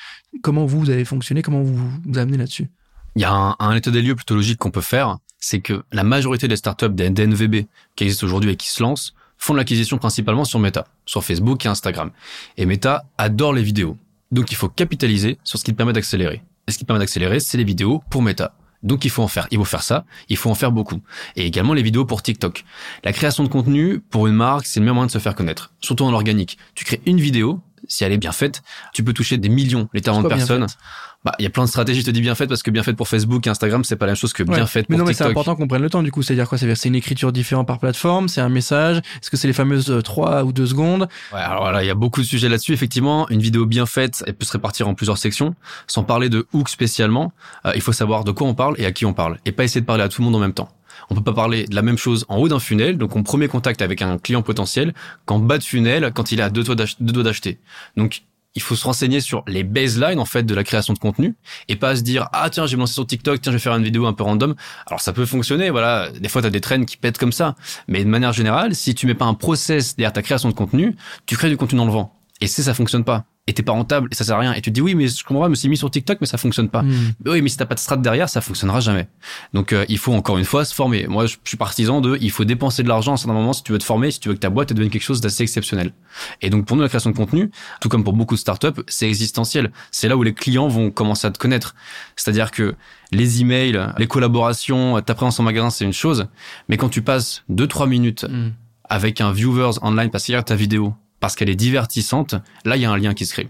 Comment 0.42 0.66
vous, 0.66 0.90
avez 0.90 1.04
fonctionné? 1.04 1.42
Comment 1.42 1.62
vous 1.62 1.76
vous 1.76 2.18
amenez 2.18 2.38
là-dessus? 2.38 2.68
Il 3.16 3.22
y 3.22 3.24
a 3.24 3.32
un, 3.32 3.56
un 3.58 3.74
état 3.74 3.90
des 3.90 4.02
lieux 4.02 4.14
plutôt 4.14 4.34
logique 4.34 4.58
qu'on 4.58 4.70
peut 4.70 4.80
faire, 4.80 5.18
c'est 5.38 5.60
que 5.60 5.82
la 5.92 6.04
majorité 6.04 6.48
des 6.48 6.56
startups 6.56 6.90
des 6.90 7.10
DNVB 7.10 7.66
qui 7.96 8.04
existent 8.04 8.26
aujourd'hui 8.26 8.52
et 8.52 8.56
qui 8.56 8.68
se 8.68 8.82
lancent 8.82 9.14
font 9.38 9.54
de 9.54 9.58
l'acquisition 9.58 9.98
principalement 9.98 10.44
sur 10.44 10.58
Meta, 10.58 10.86
sur 11.06 11.24
Facebook 11.24 11.64
et 11.64 11.68
Instagram. 11.68 12.10
Et 12.56 12.66
Meta 12.66 13.04
adore 13.16 13.52
les 13.52 13.62
vidéos. 13.62 13.96
Donc 14.30 14.52
il 14.52 14.56
faut 14.56 14.68
capitaliser 14.68 15.38
sur 15.44 15.58
ce 15.58 15.64
qui 15.64 15.72
te 15.72 15.76
permet 15.76 15.92
d'accélérer. 15.92 16.42
Et 16.66 16.72
ce 16.72 16.78
qui 16.78 16.84
te 16.84 16.86
permet 16.86 17.00
d'accélérer, 17.00 17.40
c'est 17.40 17.56
les 17.56 17.64
vidéos 17.64 18.02
pour 18.10 18.20
Meta. 18.20 18.52
Donc 18.82 19.04
il 19.04 19.10
faut 19.10 19.22
en 19.22 19.28
faire, 19.28 19.48
il 19.50 19.58
faut 19.58 19.64
faire 19.64 19.82
ça, 19.82 20.04
il 20.28 20.36
faut 20.36 20.50
en 20.50 20.54
faire 20.54 20.70
beaucoup. 20.70 21.00
Et 21.34 21.46
également 21.46 21.74
les 21.74 21.82
vidéos 21.82 22.04
pour 22.04 22.22
TikTok. 22.22 22.64
La 23.04 23.12
création 23.12 23.42
de 23.42 23.48
contenu 23.48 24.00
pour 24.00 24.26
une 24.26 24.34
marque, 24.34 24.66
c'est 24.66 24.80
le 24.80 24.84
meilleur 24.84 24.94
moyen 24.94 25.06
de 25.06 25.12
se 25.12 25.18
faire 25.18 25.34
connaître, 25.34 25.72
surtout 25.80 26.04
en 26.04 26.12
organique. 26.12 26.58
Tu 26.74 26.84
crées 26.84 27.00
une 27.06 27.20
vidéo, 27.20 27.60
si 27.88 28.04
elle 28.04 28.12
est 28.12 28.18
bien 28.18 28.32
faite, 28.32 28.62
tu 28.92 29.02
peux 29.02 29.12
toucher 29.12 29.36
des 29.38 29.48
millions, 29.48 29.88
littéralement 29.92 30.22
de 30.22 30.28
Pourquoi 30.28 30.44
bien 30.44 30.58
personnes. 30.58 30.78
Bah, 31.24 31.34
il 31.40 31.42
y 31.42 31.46
a 31.46 31.50
plein 31.50 31.64
de 31.64 31.68
stratégies, 31.68 32.00
je 32.02 32.06
te 32.06 32.10
dis 32.12 32.20
bien 32.20 32.36
faites 32.36 32.48
parce 32.48 32.62
que 32.62 32.70
bien 32.70 32.84
faites 32.84 32.96
pour 32.96 33.08
Facebook 33.08 33.44
et 33.46 33.50
Instagram, 33.50 33.82
c'est 33.82 33.96
pas 33.96 34.06
la 34.06 34.12
même 34.12 34.16
chose 34.16 34.32
que 34.32 34.44
bien 34.44 34.60
Ouais. 34.60 34.66
faites 34.66 34.88
Mais 34.88 34.94
pour 34.96 35.04
non, 35.04 35.08
mais 35.08 35.14
c'est 35.14 35.24
important 35.24 35.56
qu'on 35.56 35.66
prenne 35.66 35.82
le 35.82 35.90
temps 35.90 36.02
du 36.04 36.12
coup. 36.12 36.22
C'est-à-dire 36.22 36.48
quoi? 36.48 36.58
C'est 36.58 36.72
c'est 36.76 36.88
une 36.88 36.94
écriture 36.94 37.32
différente 37.32 37.66
par 37.66 37.80
plateforme, 37.80 38.28
c'est 38.28 38.40
un 38.40 38.48
message? 38.48 38.98
Est-ce 38.98 39.28
que 39.28 39.36
c'est 39.36 39.48
les 39.48 39.52
fameuses 39.52 39.90
euh, 39.90 40.00
3 40.00 40.44
ou 40.44 40.52
2 40.52 40.66
secondes? 40.66 41.08
Ouais, 41.32 41.40
alors 41.40 41.62
voilà, 41.62 41.82
il 41.82 41.86
y 41.86 41.90
a 41.90 41.94
beaucoup 41.96 42.20
de 42.20 42.26
sujets 42.26 42.48
là-dessus. 42.48 42.72
Effectivement, 42.72 43.28
une 43.30 43.40
vidéo 43.40 43.66
bien 43.66 43.84
faite, 43.84 44.22
elle 44.28 44.34
peut 44.34 44.44
se 44.46 44.52
répartir 44.52 44.86
en 44.86 44.94
plusieurs 44.94 45.18
sections. 45.18 45.56
Sans 45.88 46.04
parler 46.04 46.28
de 46.28 46.46
hook 46.52 46.68
spécialement, 46.68 47.32
euh, 47.66 47.72
il 47.74 47.80
faut 47.80 47.92
savoir 47.92 48.22
de 48.22 48.30
quoi 48.30 48.46
on 48.46 48.54
parle 48.54 48.76
et 48.78 48.86
à 48.86 48.92
qui 48.92 49.04
on 49.04 49.12
parle. 49.12 49.38
Et 49.44 49.50
pas 49.50 49.64
essayer 49.64 49.80
de 49.80 49.86
parler 49.86 50.04
à 50.04 50.08
tout 50.08 50.22
le 50.22 50.26
monde 50.26 50.36
en 50.36 50.40
même 50.40 50.54
temps. 50.54 50.68
On 51.10 51.16
peut 51.16 51.22
pas 51.22 51.32
parler 51.34 51.64
de 51.64 51.74
la 51.74 51.82
même 51.82 51.98
chose 51.98 52.26
en 52.28 52.36
haut 52.36 52.48
d'un 52.48 52.60
funnel, 52.60 52.96
donc 52.96 53.16
en 53.16 53.24
premier 53.24 53.48
contact 53.48 53.82
avec 53.82 54.02
un 54.02 54.18
client 54.18 54.42
potentiel, 54.42 54.94
qu'en 55.26 55.40
bas 55.40 55.58
de 55.58 55.64
funnel, 55.64 56.12
quand 56.14 56.30
il 56.30 56.38
est 56.38 56.42
à 56.44 56.50
deux 56.50 56.62
doigts 56.62 56.74
d'ach- 56.76 56.96
deux 57.00 57.12
doigts 57.12 57.22
d'acheter. 57.24 57.58
Donc, 57.96 58.22
il 58.58 58.60
faut 58.60 58.74
se 58.74 58.84
renseigner 58.84 59.20
sur 59.20 59.44
les 59.46 59.62
baselines 59.62 60.18
en 60.18 60.24
fait 60.24 60.42
de 60.42 60.52
la 60.52 60.64
création 60.64 60.92
de 60.92 60.98
contenu 60.98 61.36
et 61.68 61.76
pas 61.76 61.94
se 61.94 62.02
dire 62.02 62.28
ah 62.32 62.50
tiens 62.50 62.64
me 62.64 62.76
lancer 62.76 62.94
sur 62.94 63.06
TikTok 63.06 63.40
tiens 63.40 63.52
je 63.52 63.56
vais 63.56 63.62
faire 63.62 63.76
une 63.76 63.84
vidéo 63.84 64.04
un 64.06 64.12
peu 64.12 64.24
random. 64.24 64.56
Alors 64.88 65.00
ça 65.00 65.12
peut 65.12 65.26
fonctionner 65.26 65.70
voilà. 65.70 66.10
Des 66.10 66.28
fois 66.28 66.42
t'as 66.42 66.50
des 66.50 66.60
trends 66.60 66.84
qui 66.84 66.96
pètent 66.96 67.18
comme 67.18 67.30
ça. 67.30 67.54
Mais 67.86 68.02
de 68.02 68.08
manière 68.08 68.32
générale 68.32 68.74
si 68.74 68.96
tu 68.96 69.06
mets 69.06 69.14
pas 69.14 69.26
un 69.26 69.34
process 69.34 69.94
derrière 69.94 70.12
ta 70.12 70.22
création 70.22 70.48
de 70.48 70.54
contenu 70.54 70.96
tu 71.26 71.36
crées 71.36 71.50
du 71.50 71.56
contenu 71.56 71.78
dans 71.78 71.86
le 71.86 71.92
vent. 71.92 72.12
Et 72.40 72.48
c'est 72.48 72.64
ça 72.64 72.74
fonctionne 72.74 73.04
pas 73.04 73.26
et 73.48 73.52
t'es 73.54 73.62
pas 73.64 73.72
rentable 73.72 74.08
et 74.12 74.14
ça 74.14 74.22
sert 74.24 74.36
à 74.36 74.40
rien. 74.40 74.52
Et 74.52 74.60
tu 74.60 74.70
te 74.70 74.74
dis 74.74 74.80
oui 74.80 74.94
mais 74.94 75.08
je 75.08 75.24
comprends 75.24 75.42
pas, 75.42 75.46
je 75.46 75.50
me 75.50 75.54
suis 75.56 75.68
mis 75.68 75.76
sur 75.76 75.90
TikTok 75.90 76.18
mais 76.20 76.26
ça 76.26 76.38
fonctionne 76.38 76.68
pas. 76.68 76.82
Mais 76.82 77.30
oui 77.32 77.42
mais 77.42 77.48
si 77.48 77.56
t'as 77.56 77.66
pas 77.66 77.74
de 77.74 77.80
strat 77.80 77.96
derrière 77.96 78.28
ça 78.28 78.40
fonctionnera 78.40 78.80
jamais. 78.80 79.08
Donc 79.54 79.72
euh, 79.72 79.84
il 79.88 79.98
faut 79.98 80.12
encore 80.12 80.38
une 80.38 80.44
fois 80.44 80.64
se 80.64 80.74
former. 80.74 81.06
Moi 81.08 81.26
je 81.26 81.36
suis 81.44 81.56
partisan 81.56 82.00
de 82.00 82.16
il 82.20 82.30
faut 82.30 82.44
dépenser 82.44 82.82
de 82.82 82.88
l'argent 82.88 83.12
à 83.12 83.14
un 83.14 83.16
certain 83.16 83.32
moment 83.32 83.52
si 83.52 83.62
tu 83.62 83.72
veux 83.72 83.78
te 83.78 83.84
former 83.84 84.10
si 84.10 84.20
tu 84.20 84.28
veux 84.28 84.34
que 84.34 84.40
ta 84.40 84.50
boîte 84.50 84.72
devienne 84.72 84.90
quelque 84.90 85.02
chose 85.02 85.20
d'assez 85.20 85.42
exceptionnel. 85.42 85.92
Et 86.42 86.50
donc 86.50 86.66
pour 86.66 86.76
nous 86.76 86.82
la 86.82 86.88
création 86.88 87.10
de 87.10 87.16
contenu 87.16 87.50
tout 87.80 87.88
comme 87.88 88.04
pour 88.04 88.12
beaucoup 88.12 88.34
de 88.34 88.40
startups 88.40 88.82
c'est 88.86 89.08
existentiel. 89.08 89.72
C'est 89.90 90.08
là 90.08 90.16
où 90.16 90.22
les 90.22 90.34
clients 90.34 90.68
vont 90.68 90.90
commencer 90.90 91.26
à 91.26 91.30
te 91.30 91.38
connaître. 91.38 91.74
C'est-à-dire 92.16 92.50
que 92.50 92.74
les 93.10 93.40
emails 93.40 93.80
les 93.96 94.06
collaborations 94.06 95.00
ta 95.00 95.14
présence 95.14 95.40
en 95.40 95.42
magasin 95.42 95.70
c'est 95.70 95.84
une 95.84 95.92
chose. 95.92 96.26
Mais 96.68 96.76
quand 96.76 96.88
tu 96.90 97.02
passes 97.02 97.42
2-3 97.50 97.88
minutes 97.88 98.26
Hmm. 98.28 98.50
avec 98.90 99.20
un 99.20 99.32
viewers 99.32 99.78
online 99.82 100.10
parce 100.10 100.24
qu'il 100.24 100.34
regarde 100.34 100.46
ta 100.48 100.54
vidéo, 100.56 100.92
parce 101.20 101.34
qu'elle 101.36 101.50
est 101.50 101.56
divertissante, 101.56 102.34
là, 102.64 102.76
il 102.76 102.82
y 102.82 102.84
a 102.84 102.90
un 102.90 102.96
lien 102.96 103.14
qui 103.14 103.26
se 103.26 103.32
crée. 103.32 103.48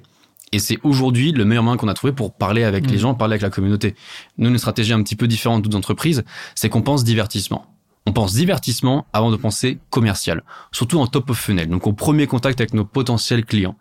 Et 0.52 0.58
c'est 0.58 0.78
aujourd'hui 0.82 1.32
le 1.32 1.44
meilleur 1.44 1.62
moyen 1.62 1.76
qu'on 1.76 1.88
a 1.88 1.94
trouvé 1.94 2.12
pour 2.12 2.34
parler 2.34 2.64
avec 2.64 2.84
Mm. 2.84 2.90
les 2.90 2.98
gens, 2.98 3.14
parler 3.14 3.34
avec 3.34 3.42
la 3.42 3.50
communauté. 3.50 3.94
Nous, 4.38 4.48
une 4.48 4.58
stratégie 4.58 4.92
un 4.92 5.02
petit 5.02 5.16
peu 5.16 5.28
différente 5.28 5.62
d'autres 5.62 5.76
entreprises, 5.76 6.24
c'est 6.54 6.68
qu'on 6.68 6.82
pense 6.82 7.04
divertissement. 7.04 7.66
On 8.06 8.12
pense 8.12 8.32
divertissement 8.32 9.06
avant 9.12 9.30
de 9.30 9.36
penser 9.36 9.78
commercial, 9.90 10.42
surtout 10.72 10.98
en 10.98 11.06
top 11.06 11.28
of 11.28 11.38
funnel, 11.38 11.68
donc 11.68 11.86
au 11.86 11.92
premier 11.92 12.26
contact 12.26 12.58
avec 12.58 12.72
nos 12.72 12.86
potentiels 12.86 13.44
clients. 13.44 13.76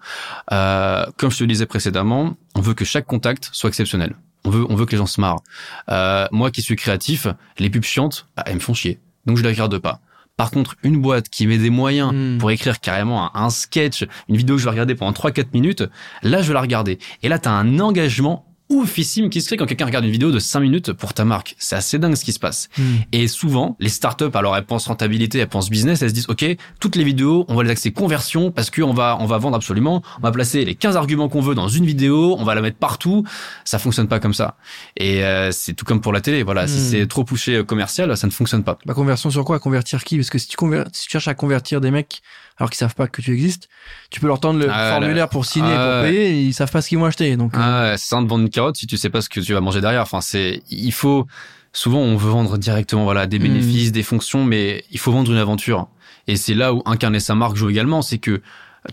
Euh, 0.52 1.06
comme 1.16 1.32
je 1.32 1.38
te 1.38 1.44
le 1.44 1.48
disais 1.48 1.66
précédemment, 1.66 2.36
on 2.54 2.60
veut 2.60 2.74
que 2.74 2.84
chaque 2.84 3.06
contact 3.06 3.50
soit 3.54 3.70
exceptionnel. 3.70 4.18
On 4.44 4.50
veut, 4.50 4.66
on 4.70 4.76
veut 4.76 4.86
que 4.86 4.92
les 4.92 4.98
gens 4.98 5.06
se 5.06 5.22
marrent. 5.22 5.42
Euh, 5.90 6.28
moi 6.32 6.52
qui 6.52 6.62
suis 6.62 6.76
créatif, 6.76 7.28
les 7.58 7.70
pubs 7.70 7.84
chiantes, 7.84 8.28
bah, 8.36 8.44
elles 8.46 8.56
me 8.56 8.60
font 8.60 8.74
chier. 8.74 9.00
Donc 9.26 9.38
je 9.38 9.44
les 9.44 9.50
regarde 9.50 9.78
pas. 9.78 10.02
Par 10.38 10.52
contre, 10.52 10.76
une 10.84 11.02
boîte 11.02 11.30
qui 11.30 11.48
met 11.48 11.58
des 11.58 11.70
moyens 11.72 12.14
Hmm. 12.14 12.38
pour 12.38 12.52
écrire 12.52 12.80
carrément 12.80 13.36
un, 13.36 13.44
un 13.44 13.50
sketch, 13.50 14.06
une 14.30 14.38
vidéo 14.38 14.56
que 14.56 14.60
je 14.62 14.66
vais 14.66 14.72
regarder 14.72 14.96
pendant 14.96 15.12
3-4 15.12 15.48
minutes, 15.54 15.84
là 16.24 16.42
je 16.42 16.48
vais 16.48 16.54
la 16.54 16.62
regarder. 16.62 17.00
Et 17.24 17.30
là, 17.30 17.40
tu 17.40 17.50
as 17.50 17.52
un 17.52 17.80
engagement 17.80 18.47
oufissime 18.70 19.30
qui 19.30 19.42
se 19.42 19.48
crée 19.48 19.58
quand 19.58 19.66
quelqu'un 19.66 19.86
regarde 19.86 20.06
une 20.06 20.12
vidéo 20.12 20.32
de 20.32 20.40
5 20.40 20.60
minutes 20.60 20.94
pour 20.94 21.14
ta 21.14 21.26
marque. 21.26 21.56
C'est 21.58 21.76
assez 21.76 22.00
dingue 22.00 22.16
ce 22.16 22.26
qui 22.26 22.34
se 22.34 22.40
passe. 22.40 22.70
Hmm. 22.78 22.84
Et 23.12 23.28
souvent, 23.28 23.76
les 23.80 23.90
startups, 23.90 24.26
alors 24.34 24.56
elles 24.58 24.66
pensent 24.66 24.88
rentabilité, 24.88 25.40
elles 25.40 25.48
pensent 25.48 25.70
business, 25.70 26.02
elles 26.02 26.10
se 26.10 26.14
disent, 26.14 26.30
OK, 26.30 26.46
toutes 26.80 26.96
les 26.96 27.04
vidéos, 27.04 27.46
on 27.48 27.56
va 27.56 27.64
les 27.64 27.70
axer 27.70 27.92
conversion 27.92 28.52
parce 28.52 28.70
qu'on 28.70 28.94
va, 28.94 29.18
on 29.20 29.26
va 29.26 29.38
vendre 29.38 29.56
absolument, 29.56 30.02
on 30.20 30.22
va 30.22 30.32
placer 30.32 30.66
les 30.66 30.76
15 30.76 30.96
arguments 30.98 31.30
qu'on 31.30 31.42
veut 31.42 31.56
dans 31.56 31.68
une 31.70 31.86
vidéo, 31.86 32.36
on 32.40 32.44
va 32.44 32.56
la 32.56 32.62
mettre 32.62 32.78
partout. 32.78 33.24
Ça 33.64 33.80
fonctionne 33.80 34.08
pas 34.08 34.20
comme 34.20 34.34
ça. 34.34 34.58
Et 34.98 35.24
euh, 35.24 35.52
c'est 35.52 35.74
tout 35.74 35.86
comme 35.86 36.02
pour 36.02 36.14
la 36.14 36.22
télé. 36.22 36.44
Voilà, 36.44 36.68
si 36.68 36.78
Hmm. 36.78 36.90
c'est 36.92 37.08
trop 37.08 37.24
poussé 37.24 37.56
euh, 37.56 37.64
commercial, 37.64 38.16
ça 38.16 38.28
ne 38.28 38.32
fonctionne 38.32 38.64
pas. 38.64 38.78
Bah, 38.86 38.94
conversion 38.94 39.30
sur 39.32 39.44
quoi? 39.46 39.60
Convertir 39.60 40.04
qui? 40.04 40.18
Parce 40.18 40.30
que 40.30 40.38
si 40.38 40.48
tu, 40.48 40.56
si 40.94 41.04
tu 41.06 41.10
cherches 41.12 41.28
à 41.28 41.34
convertir 41.34 41.82
des 41.82 41.92
mecs 41.92 42.22
alors 42.58 42.70
qu'ils 42.70 42.78
savent 42.78 42.96
pas 42.96 43.08
que 43.08 43.22
tu 43.22 43.34
existes, 43.34 43.68
tu 44.10 44.20
peux 44.20 44.28
leur 44.28 44.40
tendre 44.40 44.60
le 44.60 44.68
Ah, 44.72 44.92
formulaire 44.92 45.16
là. 45.16 45.28
pour 45.28 45.46
signer, 45.46 45.74
Ah, 45.76 46.00
pour 46.02 46.10
payer, 46.10 46.30
et 46.32 46.42
ils 46.44 46.54
savent 46.54 46.72
pas 46.72 46.82
ce 46.82 46.90
qu'ils 46.90 46.98
vont 46.98 47.06
acheter. 47.06 47.36
Donc, 47.38 47.56
euh, 47.56 47.60
Ah, 47.62 47.84
ouais, 47.92 47.98
c'est 47.98 48.08
ça 48.10 48.22
de 48.22 48.28
vendre 48.28 48.44
une 48.44 48.50
carotte 48.50 48.78
si 48.78 48.88
tu 48.88 48.98
sais 48.98 49.10
pas 49.10 49.22
ce 49.22 49.30
que 49.30 49.40
tu 49.40 49.54
vas 49.54 49.62
manger 49.62 49.82
derrière. 49.82 50.02
Enfin, 50.02 50.22
c'est, 50.22 50.62
il 50.70 50.92
faut, 50.92 51.28
souvent 51.74 52.00
on 52.00 52.16
veut 52.18 52.30
vendre 52.32 52.58
directement, 52.58 53.04
voilà, 53.04 53.28
des 53.28 53.40
Mm. 53.40 53.44
bénéfices, 53.44 53.92
des 53.92 54.04
fonctions, 54.04 54.44
mais 54.44 54.84
il 54.92 55.00
faut 55.00 55.12
vendre 55.12 55.32
une 55.32 55.38
aventure. 55.38 55.88
Et 56.28 56.36
c'est 56.36 56.54
là 56.56 56.74
où 56.74 56.82
incarner 56.86 57.20
sa 57.20 57.36
marque 57.36 57.56
joue 57.56 57.70
également, 57.70 58.02
c'est 58.02 58.18
que, 58.18 58.42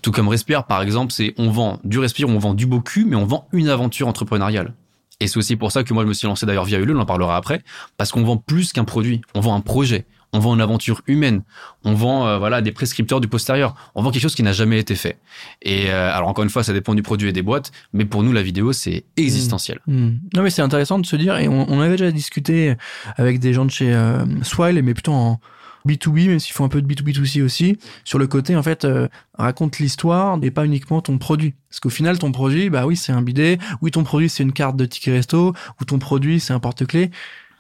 tout 0.03 0.11
comme 0.13 0.29
Respire, 0.29 0.65
par 0.65 0.83
exemple, 0.83 1.13
c'est, 1.13 1.35
on 1.39 1.51
vend 1.51 1.79
du 1.85 1.99
Respire, 1.99 2.29
on 2.29 2.39
vend 2.39 2.55
du 2.55 2.67
beau 2.67 2.81
cul, 2.81 3.05
mais 3.05 3.17
on 3.17 3.25
vend 3.27 3.49
une 3.53 3.69
aventure 3.69 4.09
entrepreneuriale. 4.09 4.75
Et 5.21 5.29
c'est 5.29 5.37
aussi 5.39 5.55
pour 5.57 5.71
ça 5.73 5.85
que 5.85 5.95
moi 5.95 6.03
je 6.03 6.09
me 6.09 6.13
suis 6.13 6.27
lancé 6.27 6.45
d'ailleurs 6.45 6.65
via 6.65 6.79
Ulule, 6.79 6.97
on 6.97 7.01
en 7.01 7.07
parlera 7.07 7.37
après, 7.37 7.63
parce 7.97 8.11
qu'on 8.11 8.25
vend 8.25 8.37
plus 8.37 8.73
qu'un 8.73 8.85
produit, 8.85 9.21
on 9.35 9.41
vend 9.41 9.55
un 9.55 9.61
projet, 9.61 10.07
on 10.35 10.41
vend 10.41 10.55
une 10.55 10.61
aventure 10.61 11.01
humaine, 11.07 11.43
on 11.85 11.95
vend 11.95 12.27
euh, 12.27 12.39
voilà 12.39 12.61
des 12.61 12.73
prescripteurs 12.73 13.21
du 13.21 13.29
postérieur, 13.29 13.75
on 13.95 14.03
vend 14.03 14.11
quelque 14.11 14.23
chose 14.23 14.35
qui 14.35 14.43
n'a 14.43 14.53
jamais 14.53 14.79
été 14.79 14.97
fait. 14.97 15.19
Et 15.63 15.91
euh, 15.91 16.13
alors 16.13 16.29
encore 16.29 16.45
une 16.45 16.51
fois, 16.51 16.63
ça 16.63 16.75
dépend 16.75 16.95
du 16.95 17.03
produit 17.03 17.29
et 17.29 17.33
des 17.33 17.43
boîtes, 17.43 17.71
mais 17.93 18.05
pour 18.05 18.23
nous 18.23 18.33
la 18.33 18.43
vidéo 18.43 18.73
c'est 18.73 19.05
existentiel. 19.17 19.81
Hmm. 19.87 20.17
Non 20.35 20.43
mais 20.43 20.51
c'est 20.51 20.63
intéressant 20.63 20.99
de 20.99 21.07
se 21.07 21.17
dire 21.17 21.39
et 21.39 21.49
on, 21.49 21.71
on 21.71 21.81
avait 21.81 21.97
déjà 21.97 22.11
discuté 22.11 22.75
avec 23.17 23.39
des 23.39 23.55
gens 23.55 23.65
de 23.65 23.71
chez 23.71 23.95
euh, 23.95 24.25
Swile 24.43 24.83
mais 24.83 24.93
plutôt 24.93 25.13
en 25.13 25.41
B2B 25.87 26.29
même 26.29 26.39
s'ils 26.39 26.55
font 26.55 26.65
un 26.65 26.69
peu 26.69 26.81
de 26.81 26.93
B2B2C 26.93 27.43
aussi 27.43 27.79
sur 28.05 28.19
le 28.19 28.27
côté 28.27 28.57
en 28.57 28.63
fait 28.63 28.85
euh, 28.85 29.09
raconte 29.35 29.79
l'histoire 29.79 30.39
et 30.43 30.51
pas 30.51 30.65
uniquement 30.65 31.01
ton 31.03 31.19
produit 31.19 31.55
parce 31.69 31.81
qu'au 31.81 31.91
final 31.91 32.19
ton 32.19 32.33
produit 32.33 32.71
bah 32.71 32.87
oui 32.87 32.97
c'est 32.97 33.13
un 33.13 33.23
bidet 33.23 33.59
oui 33.83 33.91
ton 33.91 34.03
produit 34.03 34.29
c'est 34.29 34.43
une 34.43 34.53
carte 34.53 34.77
de 34.77 34.87
ticket 34.87 35.13
resto 35.13 35.53
ou 35.81 35.85
ton 35.85 35.99
produit 35.99 36.41
c'est 36.41 36.55
un 36.55 36.61
porte-clés 36.61 37.11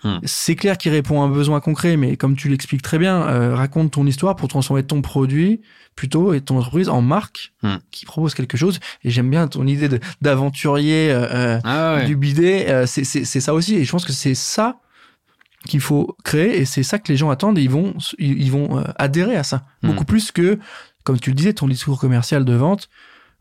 Hmm. 0.04 0.18
c'est 0.24 0.54
clair 0.54 0.76
qu'il 0.76 0.92
répond 0.92 1.22
à 1.22 1.24
un 1.24 1.30
besoin 1.30 1.60
concret 1.60 1.96
mais 1.96 2.16
comme 2.18 2.36
tu 2.36 2.50
l'expliques 2.50 2.82
très 2.82 2.98
bien 2.98 3.22
euh, 3.22 3.54
raconte 3.54 3.92
ton 3.92 4.06
histoire 4.06 4.36
pour 4.36 4.48
transformer 4.48 4.82
ton 4.82 5.00
produit 5.00 5.62
plutôt 5.96 6.34
et 6.34 6.42
ton 6.42 6.58
entreprise 6.58 6.90
en 6.90 7.00
marque 7.00 7.52
Hmm. 7.62 7.76
qui 7.90 8.04
propose 8.04 8.34
quelque 8.34 8.58
chose 8.58 8.80
et 9.02 9.10
j'aime 9.10 9.30
bien 9.30 9.48
ton 9.48 9.66
idée 9.66 9.88
d'aventurier 10.20 11.10
euh, 11.10 11.26
euh, 11.30 11.60
Ah 11.64 11.94
ouais. 11.96 12.04
du 12.06 12.16
bidet, 12.16 12.68
euh, 12.68 12.84
c'est 12.86 13.04
ça 13.40 13.54
aussi. 13.54 13.76
Et 13.76 13.84
je 13.84 13.90
pense 13.90 14.04
que 14.04 14.12
c'est 14.12 14.34
ça 14.34 14.76
qu'il 15.66 15.80
faut 15.80 16.14
créer 16.24 16.58
et 16.60 16.64
c'est 16.66 16.82
ça 16.82 16.98
que 16.98 17.10
les 17.10 17.16
gens 17.16 17.30
attendent 17.30 17.56
et 17.58 17.62
ils 17.62 17.70
vont, 17.70 17.94
ils 18.18 18.50
vont 18.52 18.78
euh, 18.78 18.82
adhérer 18.96 19.36
à 19.36 19.42
ça. 19.44 19.64
Mm. 19.82 19.86
Beaucoup 19.88 20.04
plus 20.04 20.30
que, 20.32 20.58
comme 21.04 21.18
tu 21.18 21.30
le 21.30 21.36
disais, 21.36 21.54
ton 21.54 21.68
discours 21.68 21.98
commercial 21.98 22.44
de 22.44 22.52
vente. 22.54 22.90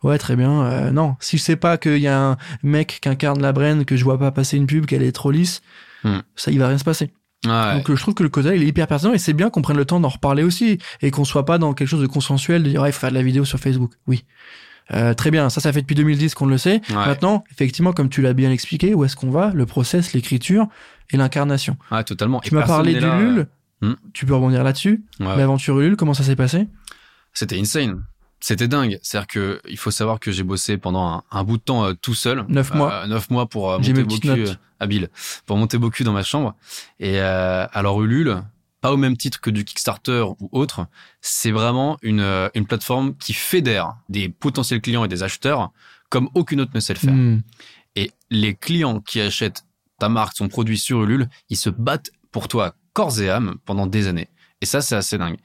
Ouais, 0.03 0.17
très 0.17 0.35
bien. 0.37 0.63
euh, 0.63 0.91
non, 0.91 1.15
si 1.19 1.37
je 1.37 1.43
sais 1.43 1.55
pas 1.57 1.77
qu'il 1.77 1.97
y 1.97 2.07
a 2.07 2.17
un 2.21 2.37
mec 2.61 2.99
qui 3.01 3.09
incarne 3.09 3.41
la 3.41 3.51
brand, 3.51 3.83
que 3.83 3.97
je 3.97 4.03
vois 4.05 4.17
pas 4.17 4.31
passer 4.31 4.55
une 4.55 4.67
pub, 4.67 4.85
qu'elle 4.85 5.03
est 5.03 5.11
trop 5.13 5.31
lisse, 5.31 5.61
Mm. 6.03 6.19
ça, 6.35 6.51
il 6.51 6.59
va 6.59 6.67
rien 6.67 6.77
se 6.77 6.83
passer. 6.83 7.11
Ah 7.45 7.69
ouais. 7.69 7.75
Donc 7.77 7.89
euh, 7.89 7.95
je 7.95 8.01
trouve 8.01 8.13
que 8.13 8.23
le 8.23 8.29
côté 8.29 8.55
il 8.55 8.63
est 8.63 8.67
hyper 8.67 8.87
pertinent 8.87 9.11
et 9.13 9.17
c'est 9.17 9.33
bien 9.33 9.49
qu'on 9.49 9.61
prenne 9.61 9.75
le 9.77 9.83
temps 9.85 9.99
d'en 9.99 10.07
reparler 10.09 10.43
aussi 10.43 10.77
et 11.01 11.11
qu'on 11.11 11.25
soit 11.25 11.45
pas 11.45 11.57
dans 11.57 11.73
quelque 11.73 11.89
chose 11.89 12.01
de 12.01 12.07
consensuel 12.07 12.63
de 12.63 12.69
dire 12.69 12.81
ouais, 12.81 12.89
il 12.89 12.93
faut 12.93 13.01
faire 13.01 13.09
de 13.09 13.15
la 13.15 13.21
vidéo 13.23 13.43
sur 13.43 13.59
Facebook. 13.59 13.91
Oui. 14.07 14.23
Euh, 14.93 15.13
très 15.13 15.31
bien, 15.31 15.49
ça 15.49 15.59
ça 15.61 15.71
fait 15.73 15.81
depuis 15.81 15.95
2010 15.95 16.35
qu'on 16.35 16.45
le 16.45 16.57
sait. 16.57 16.81
Ouais. 16.89 16.95
Maintenant, 16.95 17.43
effectivement, 17.51 17.91
comme 17.93 18.09
tu 18.09 18.21
l'as 18.21 18.33
bien 18.33 18.51
expliqué, 18.51 18.93
où 18.93 19.03
est-ce 19.05 19.15
qu'on 19.15 19.29
va? 19.29 19.51
Le 19.53 19.65
process, 19.65 20.13
l'écriture 20.13 20.67
et 21.11 21.17
l'incarnation. 21.17 21.77
Ah, 21.91 22.03
totalement. 22.03 22.39
Tu 22.41 22.53
m'as 22.53 22.63
parlé 22.63 22.93
n'est 22.93 22.99
là, 23.01 23.17
d'Ulule, 23.17 23.47
Hmm. 23.81 23.95
tu 24.13 24.25
peux 24.25 24.33
rebondir 24.33 24.63
là-dessus. 24.63 25.03
ouais. 25.19 25.35
L'aventure 25.35 25.77
Ulule, 25.81 25.97
comment 25.97 26.13
ça 26.13 26.23
s'est 26.23 26.37
passé? 26.37 26.67
C'était 27.33 27.59
insane. 27.59 28.03
C'était 28.43 28.67
dingue. 28.67 28.99
C'est-à-dire 29.01 29.27
que 29.27 29.61
il 29.69 29.77
faut 29.77 29.89
savoir 29.89 30.19
que 30.19 30.29
j'ai 30.29 30.43
bossé 30.43 30.77
pendant 30.77 31.23
un, 31.31 31.43
bout 31.45 31.55
de 31.55 31.61
temps 31.61 31.85
euh, 31.85 31.93
tout 31.93 32.13
seul. 32.13 32.43
Neuf 32.49 32.73
mois. 32.73 32.91
Euh, 32.91 33.07
neuf 33.07 33.29
mois 33.29 33.47
pour 33.47 33.71
euh, 33.71 33.77
monter 33.77 34.03
beaucoup 34.03 34.27
habile 34.81 35.09
pour 35.45 35.55
monter 35.55 35.77
beaucoup 35.77 36.03
dans 36.03 36.11
ma 36.11 36.23
chambre. 36.23 36.53
Et 36.99 37.19
alors 37.19 38.01
Ulule, 38.01 38.43
pas 38.81 38.91
au 38.91 38.97
même 38.97 39.15
titre 39.15 39.39
que 39.39 39.49
du 39.49 39.63
Kickstarter 39.63 40.25
ou 40.41 40.49
autre, 40.51 40.87
c'est 41.21 41.51
vraiment 41.51 41.97
une 42.01 42.49
une 42.53 42.67
plateforme 42.67 43.15
qui 43.15 43.31
fédère 43.31 43.95
des 44.09 44.27
potentiels 44.27 44.81
clients 44.81 45.05
et 45.05 45.07
des 45.07 45.23
acheteurs 45.23 45.71
comme 46.09 46.29
aucune 46.33 46.59
autre 46.59 46.71
ne 46.75 46.81
sait 46.81 46.95
le 46.95 46.99
faire. 46.99 47.13
Hmm. 47.13 47.43
Et 47.95 48.11
les 48.29 48.55
clients 48.55 48.99
qui 48.99 49.21
achètent 49.21 49.63
ta 49.99 50.09
marque, 50.09 50.35
son 50.35 50.49
produit 50.49 50.77
sur 50.77 51.01
Ulule, 51.01 51.29
ils 51.49 51.55
se 51.55 51.69
battent 51.69 52.11
pour 52.33 52.49
toi 52.49 52.75
corps 52.91 53.21
et 53.21 53.29
âme 53.29 53.55
pendant 53.63 53.87
des 53.87 54.07
années. 54.07 54.27
Et 54.59 54.65
ça, 54.65 54.81
c'est 54.81 54.95
assez 54.95 55.17
dingue. 55.17 55.37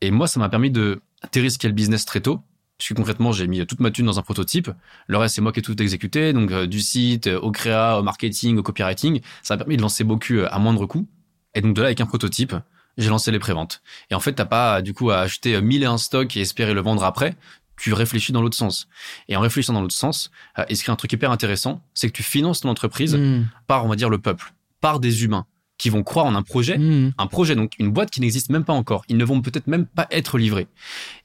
Et 0.00 0.10
moi, 0.10 0.28
ça 0.28 0.38
m'a 0.40 0.48
permis 0.48 0.70
de 0.70 1.00
risquer 1.34 1.68
le 1.68 1.74
business 1.74 2.04
très 2.04 2.20
tôt. 2.20 2.40
Parce 2.78 2.88
que 2.88 2.94
concrètement, 2.94 3.30
j'ai 3.30 3.46
mis 3.46 3.64
toute 3.66 3.80
ma 3.80 3.90
thune 3.90 4.06
dans 4.06 4.18
un 4.18 4.22
prototype. 4.22 4.70
Le 5.06 5.16
reste, 5.16 5.36
c'est 5.36 5.40
moi 5.40 5.52
qui 5.52 5.60
ai 5.60 5.62
tout 5.62 5.80
exécuté. 5.80 6.32
Donc, 6.32 6.50
euh, 6.50 6.66
du 6.66 6.80
site, 6.80 7.28
euh, 7.28 7.38
au 7.38 7.52
créa, 7.52 7.98
au 7.98 8.02
marketing, 8.02 8.58
au 8.58 8.62
copywriting. 8.62 9.20
Ça 9.42 9.54
m'a 9.54 9.58
permis 9.58 9.76
de 9.76 9.82
lancer 9.82 10.02
beaucoup 10.02 10.34
euh, 10.34 10.48
à 10.50 10.58
moindre 10.58 10.84
coût. 10.86 11.06
Et 11.54 11.60
donc, 11.60 11.74
de 11.74 11.80
là, 11.80 11.86
avec 11.86 12.00
un 12.00 12.06
prototype, 12.06 12.54
j'ai 12.98 13.10
lancé 13.10 13.30
les 13.30 13.38
préventes. 13.38 13.80
Et 14.10 14.14
en 14.14 14.20
fait, 14.20 14.32
t'as 14.32 14.44
pas, 14.44 14.82
du 14.82 14.92
coup, 14.92 15.10
à 15.10 15.18
acheter 15.18 15.60
mille 15.60 15.82
et 15.84 15.86
un 15.86 15.98
stocks 15.98 16.36
et 16.36 16.40
espérer 16.40 16.74
le 16.74 16.80
vendre 16.80 17.04
après. 17.04 17.36
Tu 17.76 17.92
réfléchis 17.92 18.32
dans 18.32 18.42
l'autre 18.42 18.56
sens. 18.56 18.88
Et 19.28 19.36
en 19.36 19.40
réfléchissant 19.40 19.72
dans 19.72 19.80
l'autre 19.80 19.94
sens, 19.94 20.30
euh, 20.58 20.64
il 20.68 20.76
se 20.76 20.82
crée 20.82 20.92
un 20.92 20.96
truc 20.96 21.12
hyper 21.12 21.30
intéressant, 21.30 21.82
c'est 21.92 22.08
que 22.08 22.12
tu 22.12 22.22
finances 22.22 22.60
ton 22.60 22.68
entreprise 22.68 23.16
hmm. 23.16 23.46
par, 23.66 23.84
on 23.84 23.88
va 23.88 23.96
dire, 23.96 24.10
le 24.10 24.18
peuple, 24.18 24.52
par 24.80 25.00
des 25.00 25.24
humains 25.24 25.46
qui 25.78 25.90
vont 25.90 26.02
croire 26.02 26.26
en 26.26 26.34
un 26.34 26.42
projet, 26.42 26.78
hmm. 26.78 27.12
un 27.18 27.26
projet, 27.26 27.56
donc 27.56 27.72
une 27.78 27.90
boîte 27.90 28.10
qui 28.10 28.20
n'existe 28.20 28.50
même 28.50 28.64
pas 28.64 28.72
encore. 28.72 29.04
Ils 29.08 29.16
ne 29.16 29.24
vont 29.24 29.40
peut-être 29.40 29.66
même 29.66 29.86
pas 29.86 30.06
être 30.10 30.38
livrés. 30.38 30.68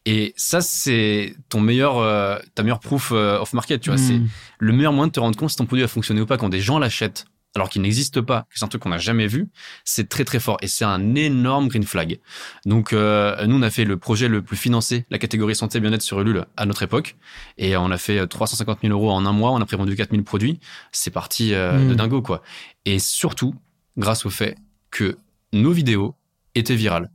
Et 0.05 0.33
ça, 0.37 0.61
c'est 0.61 1.35
ton 1.49 1.59
meilleur, 1.59 1.97
euh, 1.97 2.37
ta 2.55 2.63
meilleure 2.63 2.79
proof 2.79 3.11
euh, 3.11 3.39
of 3.39 3.53
market, 3.53 3.81
tu 3.81 3.89
vois. 3.89 3.97
C'est 3.97 4.17
hmm. 4.17 4.27
le 4.59 4.73
meilleur 4.73 4.93
moyen 4.93 5.07
de 5.07 5.11
te 5.11 5.19
rendre 5.19 5.37
compte 5.37 5.51
si 5.51 5.55
ton 5.55 5.65
produit 5.65 5.83
a 5.83 5.87
fonctionné 5.87 6.21
ou 6.21 6.25
pas 6.25 6.37
quand 6.37 6.49
des 6.49 6.61
gens 6.61 6.79
l'achètent 6.79 7.25
alors 7.55 7.67
qu'il 7.67 7.81
n'existe 7.81 8.21
pas, 8.21 8.41
que 8.51 8.59
c'est 8.59 8.65
un 8.65 8.67
truc 8.67 8.83
qu'on 8.83 8.89
n'a 8.89 8.99
jamais 8.99 9.25
vu, 9.25 9.49
c'est 9.83 10.07
très 10.07 10.23
très 10.23 10.39
fort 10.39 10.57
et 10.61 10.67
c'est 10.67 10.85
un 10.85 11.15
énorme 11.15 11.67
green 11.67 11.83
flag. 11.83 12.19
Donc 12.65 12.93
euh, 12.93 13.43
nous 13.47 13.57
on 13.57 13.61
a 13.63 13.71
fait 13.71 13.85
le 13.85 13.97
projet 13.97 14.27
le 14.27 14.43
plus 14.43 14.55
financé, 14.55 15.07
la 15.09 15.17
catégorie 15.17 15.55
santé 15.55 15.79
bien-être 15.79 16.03
sur 16.03 16.21
Ulule 16.21 16.45
à 16.57 16.67
notre 16.67 16.83
époque 16.83 17.15
et 17.57 17.75
on 17.75 17.89
a 17.89 17.97
fait 17.97 18.27
350 18.27 18.81
000 18.83 18.93
euros 18.93 19.09
en 19.09 19.25
un 19.25 19.33
mois, 19.33 19.51
on 19.51 19.59
a 19.59 19.65
prévendu 19.65 19.95
4000 19.95 20.23
produits, 20.23 20.59
c'est 20.91 21.09
parti 21.09 21.49
de 21.49 21.71
hmm. 21.71 21.95
dingo 21.95 22.21
quoi. 22.21 22.43
Et 22.85 22.99
surtout 22.99 23.55
grâce 23.99 24.25
au 24.25 24.29
fait 24.29 24.57
que 24.89 25.17
nos 25.53 25.71
vidéos 25.71 26.15
étaient 26.55 26.75
virales. 26.75 27.11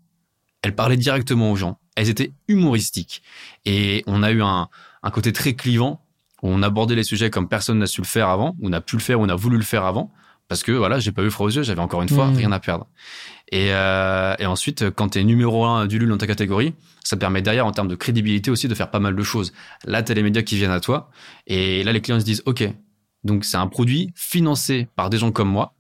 Elles 0.63 0.75
parlaient 0.75 0.97
directement 0.97 1.51
aux 1.51 1.57
gens. 1.57 1.79
Elles 1.97 2.11
étaient 2.11 2.33
humoristiques. 2.47 3.23
Et 3.65 4.05
on 4.07 4.23
a 4.23 4.31
eu 4.31 4.43
un, 4.43 4.69
côté 5.13 5.33
très 5.33 5.55
clivant 5.55 6.01
où 6.43 6.49
on 6.49 6.63
abordait 6.63 6.95
les 6.95 7.05
sujets 7.05 7.31
comme 7.31 7.49
personne 7.49 7.79
n'a 7.79 7.87
su 7.87 8.01
le 8.01 8.07
faire 8.07 8.29
avant, 8.29 8.55
ou 8.61 8.69
n'a 8.69 8.81
pu 8.81 8.97
le 8.97 9.03
faire, 9.03 9.21
ou 9.21 9.27
n'a 9.27 9.35
voulu 9.35 9.57
le 9.57 9.63
faire 9.63 9.85
avant. 9.85 10.13
Parce 10.47 10.63
que 10.63 10.73
voilà, 10.73 10.99
j'ai 10.99 11.11
pas 11.11 11.23
eu 11.23 11.31
froid 11.31 11.47
aux 11.47 11.51
yeux, 11.51 11.63
j'avais 11.63 11.81
encore 11.81 12.03
une 12.03 12.09
fois 12.09 12.27
mmh. 12.27 12.37
rien 12.37 12.53
à 12.53 12.61
perdre. 12.61 12.87
Et, 13.51 13.69
euh, 13.73 14.35
et 14.39 14.45
ensuite, 14.45 14.91
quand 14.91 15.11
tu 15.11 15.21
es 15.21 15.25
numéro 15.25 15.65
un 15.65 15.87
du 15.87 15.99
LUL 15.99 16.11
dans 16.11 16.19
ta 16.19 16.27
catégorie, 16.27 16.75
ça 17.03 17.17
te 17.17 17.21
permet 17.21 17.41
derrière, 17.41 17.67
en 17.67 17.73
termes 17.73 17.89
de 17.89 17.95
crédibilité 17.95 18.51
aussi, 18.51 18.69
de 18.69 18.75
faire 18.75 18.91
pas 18.91 19.01
mal 19.01 19.17
de 19.17 19.23
choses. 19.23 19.55
Là, 19.85 20.03
t'as 20.03 20.13
les 20.13 20.23
médias 20.23 20.43
qui 20.43 20.57
viennent 20.57 20.71
à 20.71 20.81
toi, 20.81 21.11
et 21.47 21.83
là, 21.83 21.93
les 21.93 22.03
clients 22.03 22.21
se 22.21 22.27
disent, 22.27 22.43
OK, 22.45 22.63
donc 23.25 23.45
c'est 23.47 23.57
un 23.57 23.67
produit 23.67 24.13
financé 24.15 24.89
par 24.97 25.09
des 25.09 25.17
gens 25.17 25.33
comme 25.33 25.49
moi, 25.49 25.74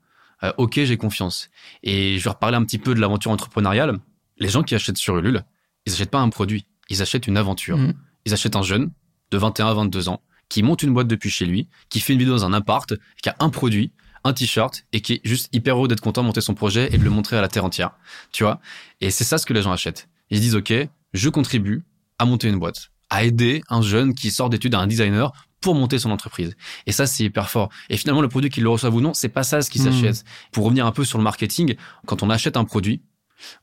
euh, 0.44 0.52
ok, 0.59 0.80
j'ai 0.85 0.96
confiance. 0.96 1.50
Et 1.83 2.18
je 2.18 2.24
vais 2.24 2.30
reparler 2.30 2.57
un 2.57 2.64
petit 2.64 2.78
peu 2.78 2.94
de 2.94 3.00
l'aventure 3.00 3.30
entrepreneuriale. 3.30 3.98
Les 4.38 4.48
gens 4.48 4.62
qui 4.62 4.74
achètent 4.74 4.98
sur 4.98 5.18
Ulule, 5.18 5.44
ils 5.87 5.92
achètent 5.92 6.11
pas 6.11 6.20
un 6.20 6.28
produit, 6.28 6.66
ils 6.90 7.02
achètent 7.02 7.26
une 7.26 7.37
aventure. 7.37 7.78
Mm. 7.78 7.94
Ils 8.26 8.33
achètent 8.33 8.57
un 8.57 8.62
jeune 8.62 8.90
de 9.30 9.38
21 9.38 9.66
à 9.66 9.74
22 9.74 10.09
ans 10.09 10.22
qui 10.48 10.62
monte 10.62 10.83
une 10.83 10.92
boîte 10.92 11.09
depuis 11.09 11.30
chez 11.30 11.46
lui, 11.46 11.68
qui 11.88 12.00
fait 12.00 12.12
une 12.12 12.18
vidéo 12.18 12.35
dans 12.35 12.44
un 12.44 12.52
appart, 12.52 12.92
qui 13.22 13.28
a 13.28 13.37
un 13.40 13.48
produit, 13.48 13.92
un 14.24 14.33
t-shirt 14.33 14.85
et 14.92 15.00
qui 15.00 15.14
est 15.14 15.20
juste 15.24 15.48
hyper 15.52 15.76
heureux 15.76 15.88
d'être 15.88 16.00
content 16.00 16.22
de 16.22 16.26
monter 16.26 16.40
son 16.40 16.54
projet 16.54 16.88
et 16.92 16.98
de 16.98 17.04
le 17.04 17.11
montrer 17.11 17.37
à 17.37 17.40
la 17.40 17.48
terre 17.48 17.64
entière. 17.64 17.92
Tu 18.33 18.44
vois? 18.44 18.61
Et 19.00 19.11
c'est 19.11 19.24
ça 19.24 19.38
ce 19.38 19.46
que 19.46 19.52
les 19.52 19.62
gens 19.62 19.72
achètent. 19.72 20.09
Ils 20.30 20.38
se 20.38 20.42
disent 20.42 20.54
OK, 20.57 20.72
je 21.12 21.28
contribue 21.28 21.85
à 22.18 22.24
monter 22.24 22.48
une 22.48 22.59
boîte, 22.59 22.90
à 23.11 23.24
aider 23.24 23.62
un 23.68 23.83
jeune 23.83 24.14
qui 24.14 24.30
sort 24.30 24.50
d'études 24.50 24.74
à 24.74 24.80
un 24.80 24.87
designer 24.87 25.33
pour 25.64 25.74
monter 25.74 25.98
son 25.98 26.11
entreprise. 26.11 26.55
Et 26.87 26.92
ça, 26.92 27.07
c'est 27.07 27.24
hyper 27.24 27.48
fort. 27.48 27.70
Et 27.88 27.96
finalement, 27.96 28.20
le 28.20 28.29
produit 28.29 28.50
qu'il 28.50 28.64
le 28.64 28.68
reçoive 28.68 28.94
ou 28.94 29.00
non, 29.00 29.14
c'est 29.14 29.31
pas 29.31 29.42
ça 29.42 29.62
ce 29.62 29.70
qui 29.70 29.81
hmm. 29.81 29.92
s'achète. 29.92 30.24
Pour 30.53 30.64
revenir 30.66 30.85
un 30.85 30.92
peu 30.92 31.05
sur 31.07 31.16
le 31.16 31.24
marketing, 31.24 31.74
quand 32.05 32.22
on 32.22 32.29
achète 32.29 32.59
un 32.59 32.64
produit 32.64 33.00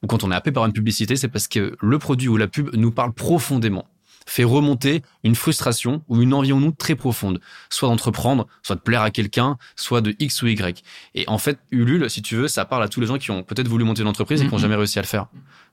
ou 0.01 0.07
quand 0.07 0.23
on 0.23 0.31
est 0.31 0.35
happé 0.35 0.51
par 0.51 0.65
une 0.65 0.73
publicité, 0.73 1.15
c'est 1.15 1.27
parce 1.27 1.47
que 1.47 1.77
le 1.79 1.99
produit 1.99 2.27
ou 2.27 2.37
la 2.37 2.47
pub 2.47 2.75
nous 2.75 2.91
parle 2.91 3.13
profondément 3.13 3.85
fait 4.27 4.43
remonter 4.43 5.03
une 5.23 5.35
frustration 5.35 6.03
ou 6.07 6.21
une 6.21 6.33
envie 6.33 6.53
en 6.53 6.59
nous 6.59 6.71
très 6.71 6.95
profonde, 6.95 7.39
soit 7.69 7.89
d'entreprendre, 7.89 8.47
soit 8.63 8.75
de 8.75 8.81
plaire 8.81 9.01
à 9.01 9.11
quelqu'un, 9.11 9.57
soit 9.75 10.01
de 10.01 10.15
X 10.19 10.41
ou 10.43 10.47
Y. 10.47 10.83
Et 11.15 11.27
en 11.27 11.37
fait, 11.37 11.57
Ulule, 11.71 12.09
si 12.09 12.21
tu 12.21 12.35
veux, 12.35 12.47
ça 12.47 12.65
parle 12.65 12.83
à 12.83 12.87
tous 12.87 13.01
les 13.01 13.07
gens 13.07 13.17
qui 13.17 13.31
ont 13.31 13.43
peut-être 13.43 13.67
voulu 13.67 13.83
monter 13.83 14.01
une 14.03 14.07
entreprise 14.07 14.41
et 14.41 14.45
qui 14.45 14.51
n'ont 14.51 14.57
mm-hmm. 14.57 14.61
jamais 14.61 14.75
réussi 14.75 14.99
à 14.99 15.01
le 15.01 15.07
faire. 15.07 15.27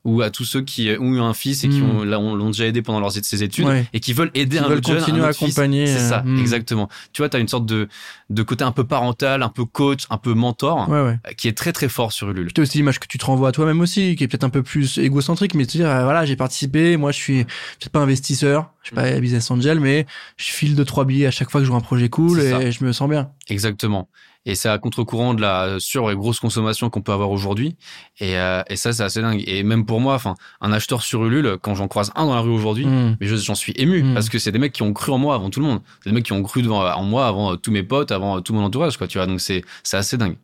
Ou 0.09 0.23
à 0.23 0.31
tous 0.31 0.45
ceux 0.45 0.63
qui 0.63 0.89
ont 0.99 1.15
eu 1.15 1.21
un 1.21 1.35
fils 1.35 1.65
et 1.65 1.69
qui 1.69 1.81
mm. 1.81 1.99
ont, 1.99 2.35
l'ont 2.35 2.47
déjà 2.47 2.65
aidé 2.65 2.81
pendant 2.81 2.99
leurs 2.99 3.13
ses 3.13 3.43
études 3.43 3.67
et 3.93 4.01
qui 4.01 4.13
veulent 4.13 4.31
aider 4.35 4.59
un 4.59 4.69
veulent 4.69 4.85
jeune, 4.85 4.99
continuer 4.99 5.25
à 5.25 5.29
accompagner. 5.29 5.87
C'est 5.87 5.99
ça, 5.99 6.23
mm. 6.23 6.39
exactement. 6.39 6.89
Tu 7.13 7.21
vois, 7.21 7.29
tu 7.29 7.37
as 7.37 7.41
une 7.41 7.49
sorte 7.49 7.67
de, 7.67 7.89
de 8.31 8.43
côté 8.43 8.65
un 8.65 8.73
peu 8.73 8.85
parental, 8.85 9.43
un 9.43 9.51
peu 9.51 9.65
coach, 9.67 10.05
un 10.09 10.17
peu 10.17 10.33
mentor, 10.33 10.91
euh, 10.91 11.15
qui 11.37 11.47
est 11.49 11.57
très 11.57 11.73
très 11.73 11.89
fort 11.89 12.13
sur 12.13 12.31
Ulule. 12.31 12.53
Tu 12.53 12.61
aussi 12.63 12.79
l'image 12.79 12.99
que 12.99 13.07
tu 13.07 13.19
te 13.19 13.25
renvoies 13.27 13.51
à 13.51 13.53
toi-même 13.53 13.81
aussi, 13.81 14.17
qui 14.17 14.25
est 14.25 14.29
peut-être 14.29 14.45
un 14.45 14.51
peu 14.51 14.63
plus 14.63 14.99
égocentrique, 14.99 15.55
mais 15.55 15.67
te 15.67 15.73
dire, 15.73 15.89
euh, 15.89 16.05
voilà, 16.05 16.25
j'ai 16.25 16.37
participé, 16.37 16.97
moi 16.97 17.13
je 17.13 17.19
suis 17.19 17.45
peut-être 17.45 17.93
pas 17.93 18.01
investisseur, 18.01 18.71
je 18.83 18.89
suis 18.89 18.97
pas 18.97 19.11
mm. 19.11 19.21
business 19.21 19.51
angel, 19.51 19.81
mais 19.81 20.07
je 20.37 20.51
file 20.51 20.75
de 20.75 20.85
trois 20.85 21.05
billets 21.05 21.27
à 21.27 21.31
chaque 21.31 21.51
fois 21.51 21.61
que 21.61 21.65
je 21.67 21.71
vois 21.71 21.79
un 21.79 21.83
projet 21.83 22.09
cool 22.09 22.41
et 22.41 22.73
je 22.73 22.85
me 22.85 22.93
sens 22.93 23.09
bien. 23.11 23.31
Exactement. 23.49 24.09
Et 24.47 24.55
c'est 24.55 24.69
à 24.69 24.79
contre-courant 24.79 25.35
de 25.35 25.41
la 25.41 25.77
sur 25.79 26.11
et 26.11 26.15
grosse 26.15 26.41
consommation 26.41 26.89
qu'on 26.91 27.03
peut 27.03 27.13
avoir 27.13 27.31
aujourd'hui. 27.31 27.77
Et, 28.19 28.39
euh, 28.39 28.63
et 28.69 28.77
ça, 28.77 28.93
c'est 28.93 29.03
assez 29.03 29.21
dingue. 29.21 29.43
Et 29.47 29.63
même 29.63 29.85
pour 29.85 30.01
moi, 30.01 30.15
enfin, 30.15 30.35
un 30.61 30.73
acheteur 30.73 31.03
sur 31.03 31.25
Ulule, 31.25 31.59
quand 31.61 31.75
j'en 31.75 31.89
croise 31.89 32.13
un 32.15 32.27
dans 32.27 32.35
la 32.35 32.41
rue 32.41 32.51
aujourd'hui, 32.51 32.87
mm. 32.87 33.17
mais 33.21 33.27
j'en 33.27 33.55
suis 33.55 33.73
ému 33.77 34.03
mm. 34.03 34.15
parce 34.15 34.29
que 34.29 34.39
c'est 34.39 34.53
des 34.53 34.59
mecs 34.59 34.73
qui 34.73 34.83
ont 34.83 34.93
cru 34.93 35.13
en 35.13 35.19
moi 35.19 35.35
avant 35.35 35.51
tout 35.51 35.61
le 35.61 35.67
monde. 35.67 35.81
C'est 36.03 36.11
des 36.11 36.15
mecs 36.15 36.25
qui 36.25 36.33
ont 36.33 36.43
cru 36.43 36.67
en 36.71 37.05
moi 37.05 37.27
avant 37.27 37.57
tous 37.57 37.71
mes 37.71 37.83
potes, 37.83 38.13
avant 38.13 38.41
tout 38.41 38.55
mon 38.55 38.63
entourage, 38.63 38.97
quoi. 38.97 39.07
Tu 39.07 39.19
vois, 39.19 39.27
donc 39.27 39.41
c'est 39.41 39.65
c'est 39.83 39.97
assez 39.97 40.17
dingue. 40.17 40.37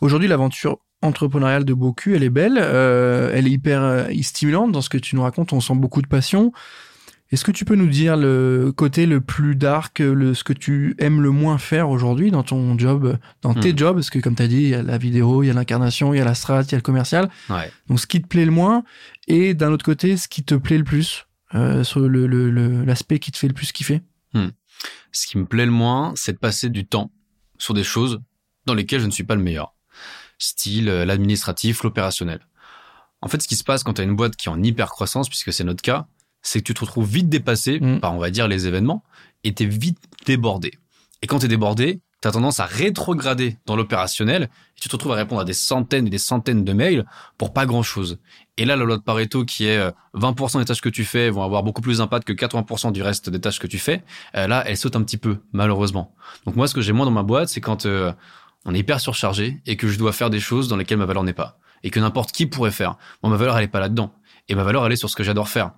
Aujourd'hui, 0.00 0.28
l'aventure 0.28 0.78
entrepreneuriale 1.02 1.64
de 1.64 1.74
Boku, 1.74 2.14
elle 2.14 2.22
est 2.22 2.30
belle, 2.30 2.58
euh, 2.60 3.30
elle 3.34 3.46
est 3.46 3.50
hyper 3.50 3.82
euh, 3.82 4.04
stimulante 4.22 4.72
dans 4.72 4.80
ce 4.80 4.88
que 4.88 4.98
tu 4.98 5.16
nous 5.16 5.22
racontes. 5.22 5.52
On 5.52 5.60
sent 5.60 5.74
beaucoup 5.74 6.00
de 6.00 6.06
passion. 6.06 6.52
Est-ce 7.32 7.44
que 7.44 7.50
tu 7.50 7.64
peux 7.64 7.76
nous 7.76 7.88
dire 7.88 8.18
le 8.18 8.72
côté 8.76 9.06
le 9.06 9.22
plus 9.22 9.56
dark, 9.56 10.00
le, 10.00 10.34
ce 10.34 10.44
que 10.44 10.52
tu 10.52 10.94
aimes 10.98 11.22
le 11.22 11.30
moins 11.30 11.56
faire 11.56 11.88
aujourd'hui 11.88 12.30
dans 12.30 12.42
ton 12.42 12.78
job, 12.78 13.18
dans 13.40 13.54
tes 13.54 13.72
hmm. 13.72 13.78
jobs? 13.78 13.96
Parce 13.96 14.10
que 14.10 14.18
comme 14.18 14.36
tu 14.36 14.42
as 14.42 14.48
dit, 14.48 14.62
il 14.64 14.68
y 14.68 14.74
a 14.74 14.82
la 14.82 14.98
vidéo, 14.98 15.42
il 15.42 15.46
y 15.46 15.50
a 15.50 15.54
l'incarnation, 15.54 16.12
il 16.12 16.18
y 16.18 16.20
a 16.20 16.26
la 16.26 16.34
strat, 16.34 16.62
il 16.64 16.72
y 16.72 16.74
a 16.74 16.78
le 16.78 16.82
commercial. 16.82 17.30
Ouais. 17.48 17.72
Donc 17.88 18.00
ce 18.00 18.06
qui 18.06 18.20
te 18.20 18.28
plaît 18.28 18.44
le 18.44 18.50
moins 18.50 18.84
et 19.28 19.54
d'un 19.54 19.72
autre 19.72 19.84
côté, 19.84 20.18
ce 20.18 20.28
qui 20.28 20.44
te 20.44 20.54
plaît 20.54 20.76
le 20.76 20.84
plus, 20.84 21.26
euh, 21.54 21.84
sur 21.84 22.00
l'aspect 22.00 22.28
le, 22.28 22.84
l'aspect 22.84 23.18
qui 23.18 23.32
te 23.32 23.38
fait 23.38 23.48
le 23.48 23.54
plus 23.54 23.72
kiffer? 23.72 24.02
Hmm. 24.34 24.48
Ce 25.10 25.26
qui 25.26 25.38
me 25.38 25.46
plaît 25.46 25.66
le 25.66 25.72
moins, 25.72 26.12
c'est 26.16 26.34
de 26.34 26.38
passer 26.38 26.68
du 26.68 26.86
temps 26.86 27.10
sur 27.56 27.72
des 27.72 27.84
choses 27.84 28.20
dans 28.66 28.74
lesquelles 28.74 29.00
je 29.00 29.06
ne 29.06 29.10
suis 29.10 29.24
pas 29.24 29.36
le 29.36 29.42
meilleur. 29.42 29.74
Style 30.38 30.90
euh, 30.90 31.06
l'administratif, 31.06 31.82
l'opérationnel. 31.82 32.40
En 33.22 33.28
fait, 33.28 33.40
ce 33.40 33.48
qui 33.48 33.56
se 33.56 33.64
passe 33.64 33.84
quand 33.84 33.94
tu 33.94 34.00
as 34.02 34.04
une 34.04 34.16
boîte 34.16 34.36
qui 34.36 34.48
est 34.48 34.52
en 34.52 34.62
hyper 34.62 34.90
croissance, 34.90 35.30
puisque 35.30 35.52
c'est 35.52 35.64
notre 35.64 35.80
cas, 35.80 36.08
c'est 36.42 36.60
que 36.60 36.64
tu 36.64 36.74
te 36.74 36.80
retrouves 36.80 37.08
vite 37.08 37.28
dépassé 37.28 37.80
mm. 37.80 38.00
par, 38.00 38.14
on 38.14 38.18
va 38.18 38.30
dire, 38.30 38.48
les 38.48 38.66
événements 38.66 39.02
et 39.44 39.54
t'es 39.54 39.66
vite 39.66 39.98
débordé. 40.26 40.72
Et 41.22 41.26
quand 41.26 41.38
t'es 41.38 41.48
débordé, 41.48 42.00
t'as 42.20 42.30
tendance 42.30 42.60
à 42.60 42.66
rétrograder 42.66 43.58
dans 43.66 43.74
l'opérationnel 43.74 44.44
et 44.44 44.80
tu 44.80 44.88
te 44.88 44.94
retrouves 44.94 45.12
à 45.12 45.16
répondre 45.16 45.40
à 45.40 45.44
des 45.44 45.52
centaines 45.52 46.06
et 46.06 46.10
des 46.10 46.18
centaines 46.18 46.64
de 46.64 46.72
mails 46.72 47.04
pour 47.36 47.52
pas 47.52 47.66
grand 47.66 47.82
chose. 47.82 48.18
Et 48.56 48.64
là, 48.64 48.76
la 48.76 48.84
loi 48.84 48.96
de 48.96 49.02
Pareto 49.02 49.44
qui 49.44 49.66
est 49.66 49.80
20% 50.14 50.56
euh, 50.56 50.60
des 50.60 50.64
tâches 50.64 50.80
que 50.80 50.88
tu 50.88 51.04
fais 51.04 51.30
vont 51.30 51.42
avoir 51.42 51.64
beaucoup 51.64 51.82
plus 51.82 51.98
d'impact 51.98 52.26
que 52.26 52.32
80% 52.32 52.92
du 52.92 53.02
reste 53.02 53.28
des 53.28 53.40
tâches 53.40 53.58
que 53.58 53.66
tu 53.66 53.78
fais, 53.78 54.04
euh, 54.36 54.46
là, 54.46 54.62
elle 54.66 54.76
saute 54.76 54.94
un 54.94 55.02
petit 55.02 55.16
peu, 55.16 55.38
malheureusement. 55.52 56.14
Donc 56.46 56.54
moi, 56.54 56.68
ce 56.68 56.74
que 56.74 56.80
j'ai 56.80 56.92
moins 56.92 57.06
dans 57.06 57.12
ma 57.12 57.24
boîte, 57.24 57.48
c'est 57.48 57.60
quand 57.60 57.86
euh, 57.86 58.12
on 58.64 58.74
est 58.74 58.78
hyper 58.78 59.00
surchargé 59.00 59.60
et 59.66 59.76
que 59.76 59.88
je 59.88 59.98
dois 59.98 60.12
faire 60.12 60.30
des 60.30 60.40
choses 60.40 60.68
dans 60.68 60.76
lesquelles 60.76 60.98
ma 60.98 61.06
valeur 61.06 61.24
n'est 61.24 61.32
pas. 61.32 61.58
Et 61.82 61.90
que 61.90 61.98
n'importe 61.98 62.30
qui 62.30 62.46
pourrait 62.46 62.70
faire. 62.70 62.96
Bon, 63.22 63.30
ma 63.30 63.36
valeur, 63.36 63.58
elle 63.58 63.64
est 63.64 63.68
pas 63.68 63.80
là-dedans. 63.80 64.14
Et 64.48 64.54
ma 64.54 64.62
valeur, 64.62 64.86
elle 64.86 64.92
est 64.92 64.96
sur 64.96 65.10
ce 65.10 65.16
que 65.16 65.24
j'adore 65.24 65.48
faire 65.48 65.72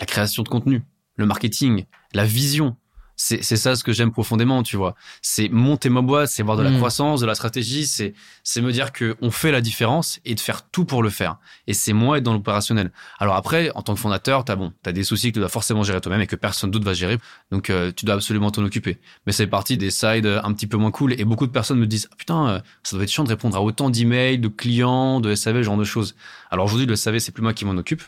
la 0.00 0.06
création 0.06 0.42
de 0.42 0.48
contenu, 0.48 0.82
le 1.16 1.26
marketing, 1.26 1.84
la 2.12 2.24
vision. 2.24 2.76
C'est 3.16 3.42
ça 3.42 3.76
ce 3.76 3.84
que 3.84 3.92
j'aime 3.92 4.10
profondément, 4.10 4.64
tu 4.64 4.76
vois. 4.76 4.96
C'est 5.22 5.48
monter 5.48 5.88
ma 5.88 6.00
boîte, 6.00 6.30
c'est 6.30 6.42
voir 6.42 6.56
de 6.56 6.64
la 6.64 6.70
mm. 6.70 6.78
croissance, 6.78 7.20
de 7.20 7.26
la 7.26 7.36
stratégie, 7.36 7.86
c'est 7.86 8.12
c'est 8.42 8.60
me 8.60 8.72
dire 8.72 8.90
que 8.90 9.16
on 9.22 9.30
fait 9.30 9.52
la 9.52 9.60
différence 9.60 10.18
et 10.24 10.34
de 10.34 10.40
faire 10.40 10.68
tout 10.68 10.84
pour 10.84 11.00
le 11.00 11.10
faire. 11.10 11.38
Et 11.68 11.74
c'est 11.74 11.92
moi 11.92 12.18
être 12.18 12.24
dans 12.24 12.32
l'opérationnel. 12.32 12.90
Alors 13.20 13.36
après, 13.36 13.70
en 13.76 13.82
tant 13.82 13.94
que 13.94 14.00
fondateur, 14.00 14.44
t'as 14.44 14.56
bon, 14.56 14.72
t'as 14.82 14.90
des 14.90 15.04
soucis 15.04 15.28
que 15.28 15.34
tu 15.34 15.38
dois 15.38 15.48
forcément 15.48 15.84
gérer 15.84 16.00
toi-même 16.00 16.22
et 16.22 16.26
que 16.26 16.34
personne 16.34 16.72
d'autre 16.72 16.84
va 16.84 16.92
gérer. 16.92 17.18
Donc 17.52 17.70
euh, 17.70 17.92
tu 17.94 18.04
dois 18.04 18.16
absolument 18.16 18.50
t'en 18.50 18.64
occuper. 18.64 18.98
Mais 19.26 19.32
c'est 19.32 19.46
partie 19.46 19.76
des 19.76 19.90
sides 19.90 20.26
un 20.26 20.52
petit 20.52 20.66
peu 20.66 20.76
moins 20.76 20.90
cool. 20.90 21.12
Et 21.12 21.24
beaucoup 21.24 21.46
de 21.46 21.52
personnes 21.52 21.78
me 21.78 21.86
disent 21.86 22.08
ah, 22.10 22.16
putain, 22.16 22.48
euh, 22.48 22.60
ça 22.82 22.96
doit 22.96 23.04
être 23.04 23.12
chiant 23.12 23.24
de 23.24 23.28
répondre 23.28 23.56
à 23.56 23.62
autant 23.62 23.90
d'emails, 23.90 24.38
de 24.38 24.48
clients, 24.48 25.20
de 25.20 25.36
SAV, 25.36 25.58
ce 25.58 25.62
genre 25.62 25.76
de 25.76 25.84
choses. 25.84 26.16
Alors 26.50 26.66
aujourd'hui, 26.66 26.86
le 26.86 26.96
SAV, 26.96 27.20
c'est 27.20 27.32
plus 27.32 27.42
moi 27.42 27.54
qui 27.54 27.64
m'en 27.64 27.76
occupe 27.76 28.02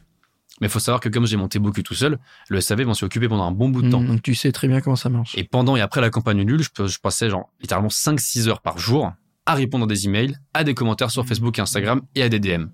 Mais 0.61 0.69
il 0.69 0.71
faut 0.71 0.79
savoir 0.79 1.01
que 1.01 1.09
comme 1.09 1.27
j'ai 1.27 1.37
monté 1.37 1.59
beaucoup 1.59 1.83
tout 1.83 1.95
seul, 1.95 2.19
le 2.49 2.61
SAV 2.61 2.87
m'en 2.87 2.95
suis 2.95 3.05
occupé 3.05 3.29
pendant 3.29 3.45
un 3.45 3.51
bon 3.53 3.69
bout 3.69 3.83
de 3.83 3.90
temps. 3.90 4.01
Mmh, 4.01 4.07
donc 4.07 4.23
tu 4.23 4.35
sais 4.35 4.53
très 4.53 4.69
bien 4.69 4.81
comment 4.81 4.97
ça 4.97 5.09
marche. 5.09 5.37
Et 5.37 5.45
pendant 5.45 5.77
et 5.77 5.81
après 5.81 6.01
la 6.01 6.11
campagne 6.11 6.42
nulle, 6.42 6.62
je, 6.62 6.87
je 6.87 6.99
passais 6.99 7.29
genre 7.29 7.51
littéralement 7.61 7.88
5-6 7.88 8.49
heures 8.49 8.62
par 8.62 8.79
jour 8.79 9.12
à 9.45 9.55
répondre 9.55 9.85
à 9.85 9.87
des 9.87 10.07
emails, 10.07 10.37
à 10.55 10.64
des 10.64 10.75
commentaires 10.75 11.11
sur 11.11 11.25
Facebook 11.27 11.59
et 11.59 11.62
Instagram 11.62 12.03
et 12.14 12.23
à 12.23 12.29
des 12.29 12.40
DM. 12.40 12.66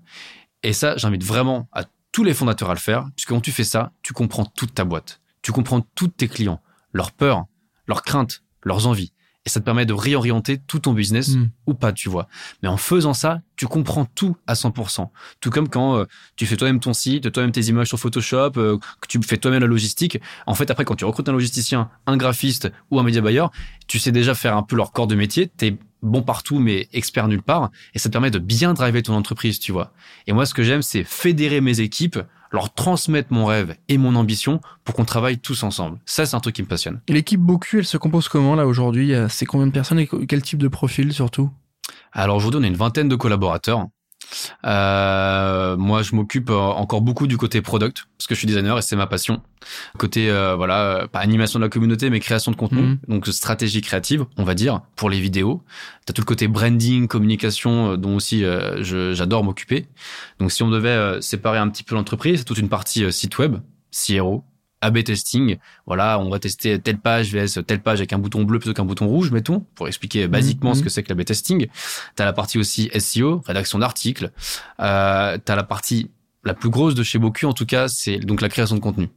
Et 0.63 0.73
ça, 0.73 0.97
j'invite 0.97 1.23
vraiment 1.23 1.67
à 1.71 1.83
tous 2.11 2.23
les 2.23 2.33
fondateurs 2.33 2.69
à 2.69 2.73
le 2.73 2.79
faire, 2.79 3.05
puisque 3.15 3.29
quand 3.29 3.41
tu 3.41 3.51
fais 3.51 3.63
ça, 3.63 3.91
tu 4.01 4.13
comprends 4.13 4.45
toute 4.45 4.73
ta 4.73 4.85
boîte. 4.85 5.21
Tu 5.41 5.51
comprends 5.51 5.81
tous 5.81 6.07
tes 6.07 6.27
clients, 6.27 6.61
leurs 6.93 7.11
peurs, 7.11 7.45
leurs 7.87 8.01
craintes, 8.01 8.43
leurs 8.63 8.87
envies 8.87 9.12
et 9.45 9.49
ça 9.49 9.59
te 9.59 9.65
permet 9.65 9.85
de 9.85 9.93
réorienter 9.93 10.57
tout 10.57 10.79
ton 10.79 10.93
business 10.93 11.35
Mm. 11.35 11.49
ou 11.67 11.73
pas, 11.73 11.91
tu 11.91 12.07
vois. 12.09 12.27
Mais 12.61 12.69
en 12.69 12.77
faisant 12.77 13.13
ça, 13.13 13.41
tu 13.57 13.67
comprends 13.67 14.05
tout 14.05 14.37
à 14.47 14.53
100%. 14.55 15.11
Tout 15.41 15.49
comme 15.49 15.67
quand 15.67 15.97
euh, 15.97 16.05
tu 16.35 16.45
fais 16.45 16.55
toi-même 16.55 16.79
ton 16.79 16.93
site, 16.93 17.31
toi-même 17.31 17.51
tes 17.51 17.61
images 17.65 17.87
sur 17.87 17.99
Photoshop, 17.99 18.51
euh, 18.57 18.77
que 19.01 19.07
tu 19.07 19.19
fais 19.21 19.37
toi-même 19.37 19.61
la 19.61 19.67
logistique. 19.67 20.19
En 20.47 20.55
fait, 20.55 20.71
après, 20.71 20.85
quand 20.85 20.95
tu 20.95 21.05
recrutes 21.05 21.27
un 21.27 21.33
logisticien, 21.33 21.89
un 22.07 22.15
graphiste 22.17 22.71
ou 22.89 22.99
un 22.99 23.03
média 23.03 23.21
buyer, 23.21 23.45
tu 23.87 23.99
sais 23.99 24.11
déjà 24.13 24.33
faire 24.33 24.55
un 24.55 24.63
peu 24.63 24.75
leur 24.77 24.91
corps 24.93 25.07
de 25.07 25.15
métier. 25.15 25.47
T'es 25.49 25.77
bon 26.01 26.21
partout, 26.21 26.59
mais 26.59 26.87
expert 26.93 27.27
nulle 27.27 27.41
part. 27.43 27.69
Et 27.93 27.99
ça 27.99 28.09
te 28.09 28.13
permet 28.13 28.31
de 28.31 28.39
bien 28.39 28.73
driver 28.73 29.01
ton 29.03 29.13
entreprise, 29.13 29.59
tu 29.59 29.71
vois. 29.71 29.93
Et 30.27 30.33
moi, 30.33 30.45
ce 30.45 30.53
que 30.53 30.63
j'aime, 30.63 30.81
c'est 30.81 31.03
fédérer 31.03 31.59
mes 31.61 31.79
équipes, 31.81 32.19
leur 32.53 32.73
transmettre 32.73 33.33
mon 33.33 33.45
rêve 33.45 33.75
et 33.89 33.97
mon 33.97 34.15
ambition 34.15 34.61
pour 34.85 34.95
qu'on 34.95 35.05
travaille 35.05 35.39
tous 35.39 35.63
ensemble. 35.63 35.99
Ça, 36.05 36.25
c'est 36.25 36.35
un 36.35 36.39
truc 36.39 36.55
qui 36.55 36.61
me 36.61 36.67
passionne. 36.67 37.01
Et 37.07 37.13
l'équipe 37.13 37.41
Boku, 37.41 37.79
elle 37.79 37.85
se 37.85 37.97
compose 37.97 38.29
comment 38.29 38.55
là 38.55 38.67
aujourd'hui? 38.67 39.13
Euh, 39.13 39.27
C'est 39.27 39.45
combien 39.45 39.67
de 39.67 39.71
personnes 39.71 39.99
et 39.99 40.07
quel 40.27 40.41
type 40.43 40.59
de 40.59 40.67
profil 40.67 41.11
surtout? 41.11 41.49
Alors 42.11 42.37
aujourd'hui, 42.37 42.59
on 42.61 42.63
a 42.63 42.67
une 42.67 42.75
vingtaine 42.75 43.09
de 43.09 43.15
collaborateurs. 43.15 43.87
Euh, 44.65 45.77
moi, 45.77 46.01
je 46.01 46.15
m'occupe 46.15 46.49
euh, 46.49 46.55
encore 46.57 47.01
beaucoup 47.01 47.27
du 47.27 47.37
côté 47.37 47.61
product 47.61 48.05
parce 48.17 48.27
que 48.27 48.35
je 48.35 48.39
suis 48.39 48.47
designer 48.47 48.77
et 48.77 48.81
c'est 48.81 48.95
ma 48.95 49.07
passion. 49.07 49.41
Côté 49.97 50.29
euh, 50.29 50.55
voilà, 50.55 50.79
euh, 51.03 51.07
pas 51.07 51.19
animation 51.19 51.59
de 51.59 51.63
la 51.65 51.69
communauté, 51.69 52.09
mais 52.09 52.19
création 52.19 52.51
de 52.51 52.55
contenu, 52.57 52.81
Mhm. 52.81 52.97
donc 53.07 53.27
stratégie 53.27 53.81
créative, 53.81 54.25
on 54.37 54.43
va 54.43 54.53
dire, 54.55 54.81
pour 54.95 55.09
les 55.09 55.19
vidéos. 55.19 55.61
T'as 56.05 56.13
tout 56.13 56.21
le 56.21 56.25
côté 56.25 56.47
branding, 56.47 57.07
communication, 57.07 57.91
euh, 57.93 57.97
dont 57.97 58.15
aussi 58.15 58.43
euh, 58.43 58.83
j'adore 59.13 59.43
m'occuper. 59.43 59.87
Donc, 60.39 60.51
si 60.51 60.63
on 60.63 60.69
devait 60.69 61.21
séparer 61.21 61.57
un 61.59 61.69
petit 61.69 61.83
peu 61.83 61.95
l'entreprise, 61.95 62.39
c'est 62.39 62.45
toute 62.45 62.57
une 62.57 62.69
partie 62.69 63.11
site 63.11 63.37
web, 63.37 63.57
CRO, 63.91 64.43
A/B 64.83 65.03
testing. 65.03 65.57
Voilà, 65.87 66.19
on 66.19 66.29
va 66.29 66.39
tester 66.39 66.79
telle 66.79 66.97
page 66.99 67.33
vs 67.33 67.63
telle 67.65 67.81
page 67.81 67.99
avec 67.99 68.13
un 68.13 68.17
bouton 68.19 68.43
bleu 68.43 68.59
plutôt 68.59 68.73
qu'un 68.73 68.85
bouton 68.85 69.07
rouge, 69.07 69.31
mettons, 69.31 69.61
pour 69.75 69.87
expliquer 69.87 70.27
basiquement 70.27 70.71
Mhm. 70.71 70.75
ce 70.75 70.83
que 70.83 70.89
c'est 70.89 71.03
que 71.03 71.09
l'A/B 71.13 71.23
testing. 71.25 71.67
T'as 72.15 72.25
la 72.25 72.33
partie 72.33 72.57
aussi 72.57 72.89
SEO, 72.93 73.41
rédaction 73.45 73.79
d'articles. 73.79 74.31
Euh, 74.79 75.37
t'as 75.43 75.55
la 75.55 75.63
partie 75.63 76.09
la 76.43 76.53
plus 76.53 76.69
grosse 76.69 76.93
de 76.95 77.03
chez 77.03 77.19
Boku, 77.19 77.45
en 77.45 77.53
tout 77.53 77.65
cas, 77.65 77.87
c'est 77.87 78.17
donc 78.17 78.41
la 78.41 78.49
création 78.49 78.75
de 78.75 78.81
contenu. 78.81 79.09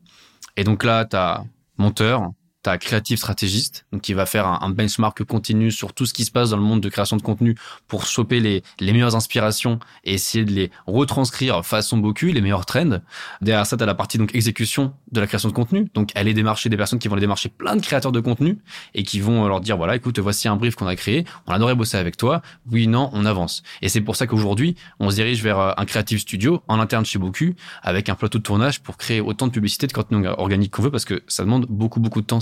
Et 0.57 0.65
donc 0.65 0.85
là, 0.85 1.05
t'as 1.05 1.43
monteur, 1.77 2.31
créatif 2.79 3.19
stratégiste, 3.19 3.87
donc 3.93 4.03
qui 4.03 4.13
va 4.13 4.27
faire 4.27 4.47
un, 4.47 4.71
benchmark 4.71 5.25
continu 5.25 5.71
sur 5.71 5.93
tout 5.93 6.07
ce 6.07 6.13
qui 6.13 6.25
se 6.25 6.31
passe 6.31 6.51
dans 6.51 6.57
le 6.57 6.63
monde 6.63 6.81
de 6.81 6.89
création 6.89 7.17
de 7.17 7.23
contenu 7.23 7.55
pour 7.87 8.07
choper 8.07 8.41
les, 8.41 8.63
les 8.81 8.93
meilleures 8.93 9.15
inspirations 9.15 9.79
et 10.05 10.15
essayer 10.15 10.45
de 10.45 10.53
les 10.53 10.71
retranscrire 10.87 11.65
façon 11.65 11.99
Boku, 11.99 12.27
les 12.27 12.41
meilleurs 12.41 12.67
trends. 12.67 13.01
Derrière 13.41 13.67
ça, 13.67 13.77
t'as 13.77 13.87
la 13.87 13.95
partie 13.95 14.19
donc 14.19 14.35
exécution 14.35 14.93
de 15.13 15.21
la 15.21 15.27
création 15.27 15.49
de 15.49 15.55
contenu, 15.55 15.89
donc 15.95 16.11
aller 16.15 16.35
démarcher 16.35 16.69
des 16.69 16.77
personnes 16.77 16.99
qui 16.99 17.09
vont 17.09 17.15
aller 17.15 17.23
démarcher 17.23 17.49
plein 17.49 17.77
de 17.77 17.81
créateurs 17.81 18.13
de 18.13 18.21
contenu 18.21 18.59
et 18.95 19.03
qui 19.03 19.21
vont 19.21 19.47
leur 19.47 19.61
dire 19.61 19.77
voilà, 19.77 19.97
écoute, 19.97 20.19
voici 20.19 20.49
un 20.49 20.57
brief 20.57 20.75
qu'on 20.75 20.87
a 20.87 20.97
créé, 20.97 21.25
on 21.47 21.53
adorait 21.53 21.75
bosser 21.75 21.97
avec 21.97 22.17
toi, 22.17 22.43
oui, 22.71 22.87
non, 22.87 23.11
on 23.13 23.25
avance. 23.25 23.63
Et 23.83 23.89
c'est 23.89 24.01
pour 24.01 24.17
ça 24.17 24.27
qu'aujourd'hui, 24.27 24.77
on 24.99 25.11
se 25.11 25.17
dirige 25.17 25.43
vers 25.43 25.59
euh, 25.59 25.73
un 25.77 25.85
creative 25.85 26.19
studio 26.19 26.63
en 26.69 26.81
interne 26.81 27.05
chez 27.05 27.19
Boku 27.19 27.55
avec 27.83 28.09
un 28.09 28.15
plateau 28.15 28.39
de 28.39 28.43
tournage 28.43 28.81
pour 28.81 28.97
créer 28.97 29.21
autant 29.21 29.47
de 29.47 29.53
publicité 29.53 29.87
de 29.87 29.93
contenu 29.93 30.27
organique 30.27 30.73
qu'on 30.73 30.83
veut 30.83 30.91
parce 30.91 31.05
que 31.05 31.23
ça 31.29 31.45
demande 31.45 31.67
beaucoup, 31.69 32.01
beaucoup 32.01 32.21
de 32.21 32.27
temps. 32.27 32.41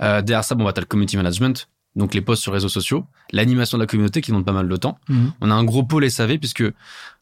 Euh, 0.00 0.22
derrière 0.22 0.44
ça, 0.44 0.54
bon, 0.54 0.64
bah, 0.64 0.72
t'as 0.72 0.80
le 0.80 0.86
community 0.86 1.16
management, 1.16 1.68
donc 1.96 2.14
les 2.14 2.20
posts 2.20 2.42
sur 2.42 2.52
réseaux 2.52 2.68
sociaux, 2.68 3.06
l'animation 3.32 3.78
de 3.78 3.82
la 3.82 3.86
communauté 3.86 4.20
qui 4.20 4.30
demande 4.30 4.44
pas 4.44 4.52
mal 4.52 4.68
de 4.68 4.76
temps. 4.76 4.98
On 5.40 5.50
a 5.50 5.54
un 5.54 5.64
gros 5.64 5.82
pôle 5.82 6.08
SAV 6.10 6.38
puisque, 6.38 6.64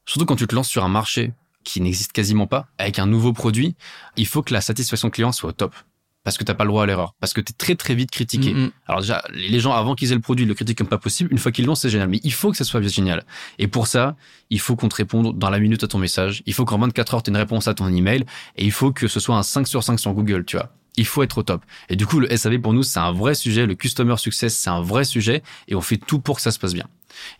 surtout 0.05 0.27
quand 0.27 0.37
tu 0.37 0.47
te 0.47 0.55
lances 0.55 0.69
sur 0.69 0.85
un 0.85 0.89
marché 0.89 1.33
qui 1.65 1.81
n'existe 1.81 2.13
quasiment 2.13 2.47
pas, 2.47 2.69
avec 2.79 2.99
un 2.99 3.07
nouveau 3.07 3.33
produit, 3.33 3.75
il 4.17 4.27
faut 4.27 4.43
que 4.43 4.55
la 4.55 4.61
satisfaction 4.61 5.11
client 5.11 5.33
soit 5.33 5.51
au 5.51 5.53
top. 5.53 5.75
Parce 6.23 6.39
que 6.39 6.43
t'as 6.43 6.55
pas 6.55 6.65
le 6.65 6.71
droit 6.71 6.83
à 6.83 6.87
l'erreur. 6.87 7.15
Parce 7.21 7.33
que 7.33 7.41
t'es 7.41 7.53
très 7.53 7.77
très 7.77 7.95
vite 7.95 8.11
critiqué. 8.11 8.53
Mhm. 8.53 8.73
Alors 8.89 9.01
déjà, 9.01 9.23
les 9.33 9.61
gens 9.61 9.73
avant 9.73 9.95
qu'ils 9.95 10.11
aient 10.11 10.17
le 10.17 10.21
produit 10.21 10.45
ils 10.45 10.49
le 10.49 10.55
critiquent 10.55 10.79
comme 10.79 10.89
pas 10.89 10.99
possible. 10.99 11.31
Une 11.31 11.39
fois 11.39 11.53
qu'ils 11.53 11.67
l'ont, 11.67 11.77
c'est 11.77 11.89
génial. 11.89 12.09
Mais 12.09 12.19
il 12.25 12.33
faut 12.33 12.51
que 12.51 12.57
ça 12.57 12.65
soit 12.65 12.83
génial. 12.83 13.23
Et 13.61 13.69
pour 13.69 13.87
ça, 13.87 14.17
il 14.51 14.59
faut 14.59 14.75
qu'on 14.75 14.89
te 14.89 14.97
réponde 14.97 15.39
dans 15.39 15.51
la 15.51 15.61
minute 15.61 15.85
à 15.85 15.87
ton 15.87 15.99
message. 15.99 16.43
Il 16.45 16.53
faut 16.53 16.65
qu'en 16.65 16.79
24 16.79 17.15
heures, 17.15 17.23
tu 17.23 17.31
aies 17.31 17.33
une 17.33 17.37
réponse 17.37 17.69
à 17.69 17.75
ton 17.75 17.87
email. 17.87 18.25
Et 18.57 18.65
il 18.65 18.73
faut 18.73 18.91
que 18.91 19.07
ce 19.07 19.21
soit 19.21 19.37
un 19.37 19.45
5 19.45 19.69
sur 19.69 19.85
5 19.85 20.01
sur 20.01 20.13
Google, 20.15 20.45
tu 20.45 20.57
vois. 20.57 20.73
Il 20.97 21.07
faut 21.07 21.23
être 21.23 21.39
au 21.39 21.43
top. 21.43 21.65
Et 21.89 21.97
du 21.97 22.07
coup, 22.07 22.21
le 22.21 22.35
SAV 22.35 22.59
pour 22.59 22.73
nous, 22.73 22.83
c'est 22.83 23.01
un 23.01 23.13
vrai 23.13 23.35
sujet. 23.35 23.67
Le 23.67 23.75
customer 23.75 24.17
success, 24.17 24.55
c'est 24.55 24.71
un 24.71 24.81
vrai 24.81 25.05
sujet. 25.05 25.43
Et 25.69 25.75
on 25.75 25.81
fait 25.81 25.99
tout 25.99 26.21
pour 26.21 26.37
que 26.37 26.43
ça 26.43 26.51
se 26.51 26.59
passe 26.59 26.75
bien. 26.75 26.89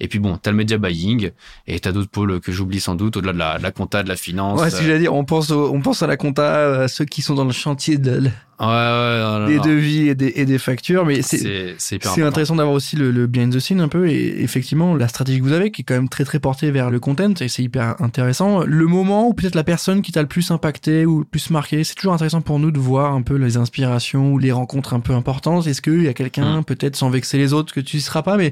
Et 0.01 0.09
puis 0.09 0.19
bon, 0.19 0.37
t'as 0.41 0.51
le 0.51 0.57
media 0.57 0.79
buying 0.79 1.31
et 1.67 1.81
t'as 1.81 1.93
d'autres 1.93 2.11
pôles 2.11 2.41
que 2.41 2.53
j'oublie 2.53 2.81
sans 2.81 2.95
doute 2.95 3.17
au-delà 3.17 3.33
de 3.33 3.39
la, 3.39 3.59
de 3.59 3.63
la 3.63 3.71
compta, 3.73 4.03
de 4.03 4.09
la 4.09 4.17
finance. 4.17 4.61
Ouais, 4.61 4.71
si 4.71 4.83
j'allais 4.85 4.99
dire, 5.01 5.15
on 5.15 5.25
pense, 5.25 5.51
au- 5.51 5.73
on 5.73 5.81
pense 5.81 6.03
à 6.03 6.07
la 6.07 6.17
compta, 6.17 6.83
à 6.83 6.89
ceux 6.89 7.05
qui 7.05 7.23
sont 7.23 7.35
dans 7.35 7.45
le 7.45 7.53
chantier 7.53 7.99
de, 7.99 8.23
Ouais, 8.59 8.67
ouais, 8.67 8.71
ouais, 8.73 9.39
non, 9.41 9.47
des 9.49 9.57
non. 9.57 9.65
devis 9.65 10.09
et 10.09 10.15
des, 10.15 10.33
et 10.37 10.47
des 10.47 10.57
factures, 10.57 11.05
mais 11.05 11.21
c'est 11.21 12.23
intéressant 12.23 12.57
d'avoir 12.57 12.75
aussi 12.75 12.97
le, 12.97 13.11
le 13.11 13.27
behind 13.27 13.55
the 13.55 13.59
scene 13.61 13.81
un 13.83 13.89
peu 13.89 14.09
et 14.09 14.43
effectivement 14.43 14.95
la 14.95 15.09
stratégie 15.09 15.39
que 15.41 15.45
vous 15.45 15.53
avez 15.53 15.71
qui 15.71 15.83
est 15.83 15.85
quand 15.85 15.95
même 15.95 16.09
très 16.09 16.25
très 16.25 16.39
portée 16.41 16.71
vers 16.71 16.91
le 16.91 16.99
content 16.99 17.35
et 17.41 17.49
c'est 17.49 17.63
hyper 17.63 18.01
intéressant. 18.01 18.65
Le 18.65 18.87
moment 18.87 19.29
ou 19.29 19.35
peut-être 19.35 19.55
la 19.55 19.65
personne 19.65 20.01
qui 20.01 20.11
t'a 20.13 20.23
le 20.23 20.29
plus 20.29 20.51
impacté 20.51 21.05
ou 21.05 21.19
le 21.19 21.25
plus 21.27 21.51
marqué, 21.51 21.85
c'est 21.85 21.95
toujours 21.97 22.15
intéressant 22.15 22.41
pour 22.41 22.59
nous 22.59 22.71
de 22.71 22.79
voir 22.79 23.13
un 23.13 23.21
peu 23.23 23.35
les 23.37 23.57
inspirations 23.59 24.33
ou 24.33 24.39
les 24.39 24.53
rencontres 24.53 24.95
un 24.95 25.01
peu 25.01 25.13
importantes. 25.13 25.67
Est-ce 25.67 25.83
qu'il 25.83 26.03
y 26.05 26.09
a 26.09 26.15
quelqu'un, 26.15 26.61
Mm. 26.61 26.65
peut-être 26.65 26.97
sans 26.97 27.11
vexer 27.11 27.37
les 27.39 27.53
autres, 27.53 27.75
que 27.75 27.81
tu 27.81 27.97
ne 27.97 28.01
seras 28.03 28.23
pas, 28.23 28.37
mais 28.39 28.47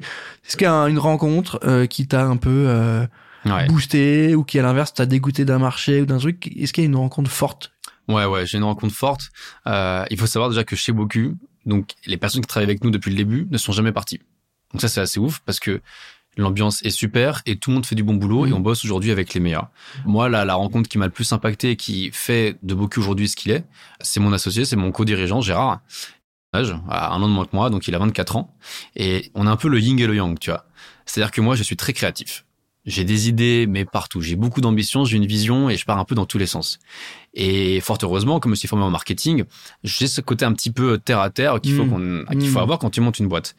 est-ce 0.46 0.56
qu'il 0.58 0.64
y 0.66 0.68
a 0.68 0.74
un- 0.74 0.86
une 0.88 0.98
rencontre 0.98 1.13
euh, 1.64 1.86
qui 1.86 2.06
t'a 2.06 2.24
un 2.26 2.36
peu 2.36 2.64
euh, 2.68 3.06
Ouais. 3.46 3.66
boosté 3.66 4.34
ou 4.34 4.42
qui 4.42 4.58
à 4.58 4.62
l'inverse 4.62 4.94
t'a 4.94 5.04
dégoûté 5.04 5.44
d'un 5.44 5.58
marché 5.58 6.00
ou 6.00 6.06
d'un 6.06 6.16
truc 6.18 6.50
Est-ce 6.56 6.72
qu'il 6.72 6.82
y 6.82 6.86
a 6.86 6.88
une 6.88 6.96
rencontre 6.96 7.30
forte? 7.30 7.72
Ouais, 8.08 8.24
ouais, 8.24 8.46
j'ai 8.46 8.56
une 8.58 8.64
rencontre 8.64 8.94
forte. 8.94 9.30
Euh, 9.66 10.04
il 10.10 10.18
faut 10.18 10.26
savoir 10.26 10.48
déjà 10.50 10.64
que 10.64 10.76
chez 10.76 10.92
Boku, 10.92 11.36
donc 11.66 11.90
les 12.06 12.16
personnes 12.16 12.40
qui 12.40 12.46
travaillent 12.48 12.68
avec 12.70 12.82
nous 12.84 12.90
depuis 12.90 13.10
le 13.10 13.16
début 13.16 13.46
ne 13.50 13.58
sont 13.58 13.72
jamais 13.72 13.92
parties. 13.92 14.20
Donc 14.72 14.80
ça, 14.80 14.88
c'est 14.88 15.00
assez 15.02 15.18
ouf 15.20 15.40
parce 15.44 15.60
que 15.60 15.80
l'ambiance 16.36 16.82
est 16.84 16.90
super 16.90 17.42
et 17.46 17.56
tout 17.56 17.70
le 17.70 17.74
monde 17.74 17.86
fait 17.86 17.94
du 17.94 18.02
bon 18.02 18.14
boulot 18.14 18.46
et 18.46 18.48
Mhm. 18.48 18.56
on 18.56 18.60
bosse 18.60 18.82
aujourd'hui 18.84 19.10
avec 19.10 19.34
les 19.34 19.40
meilleurs. 19.40 19.68
Moi, 20.06 20.28
la, 20.30 20.44
la 20.46 20.54
rencontre 20.54 20.88
qui 20.88 20.96
m'a 20.98 21.04
le 21.06 21.12
plus 21.12 21.30
impacté 21.32 21.70
et 21.72 21.76
qui 21.76 22.10
fait 22.12 22.56
de 22.62 22.74
Boku 22.74 22.98
aujourd'hui 23.00 23.28
ce 23.28 23.36
qu'il 23.36 23.52
est, 23.52 23.64
c'est 24.00 24.20
mon 24.20 24.32
associé, 24.32 24.64
c'est 24.64 24.76
mon 24.76 24.90
co-dirigeant 24.90 25.40
Gérard. 25.42 25.80
À 26.52 27.12
un 27.12 27.20
an 27.20 27.28
de 27.28 27.32
moins 27.32 27.46
que 27.46 27.54
moi, 27.56 27.68
donc 27.68 27.88
il 27.88 27.94
a 27.96 27.98
24 27.98 28.36
ans. 28.36 28.54
Et 28.94 29.32
on 29.34 29.46
a 29.48 29.50
un 29.50 29.56
peu 29.56 29.68
le 29.68 29.80
yin 29.80 29.98
et 29.98 30.06
le 30.06 30.14
yang, 30.14 30.38
tu 30.38 30.50
vois. 30.50 30.64
C'est-à-dire 31.06 31.30
que 31.30 31.40
moi, 31.40 31.54
je 31.56 31.62
suis 31.62 31.76
très 31.76 31.92
créatif. 31.92 32.44
J'ai 32.86 33.04
des 33.04 33.28
idées, 33.30 33.66
mais 33.66 33.86
partout. 33.86 34.20
J'ai 34.20 34.36
beaucoup 34.36 34.60
d'ambition, 34.60 35.06
j'ai 35.06 35.16
une 35.16 35.24
vision 35.26 35.70
et 35.70 35.76
je 35.78 35.86
pars 35.86 35.98
un 35.98 36.04
peu 36.04 36.14
dans 36.14 36.26
tous 36.26 36.36
les 36.36 36.46
sens. 36.46 36.78
Et 37.32 37.80
fort 37.80 37.96
heureusement, 38.02 38.40
comme 38.40 38.54
je 38.54 38.58
suis 38.58 38.68
formé 38.68 38.84
en 38.84 38.90
marketing, 38.90 39.44
j'ai 39.84 40.06
ce 40.06 40.20
côté 40.20 40.44
un 40.44 40.52
petit 40.52 40.70
peu 40.70 40.98
terre 40.98 41.20
à 41.20 41.30
terre 41.30 41.60
qu'il 41.62 41.74
faut 41.74 41.84
Mm. 41.86 42.24
qu'on, 42.26 42.38
qu'il 42.38 42.48
faut 42.50 42.58
Mm. 42.58 42.62
avoir 42.62 42.78
quand 42.78 42.90
tu 42.90 43.00
montes 43.00 43.18
une 43.18 43.28
boîte. 43.28 43.56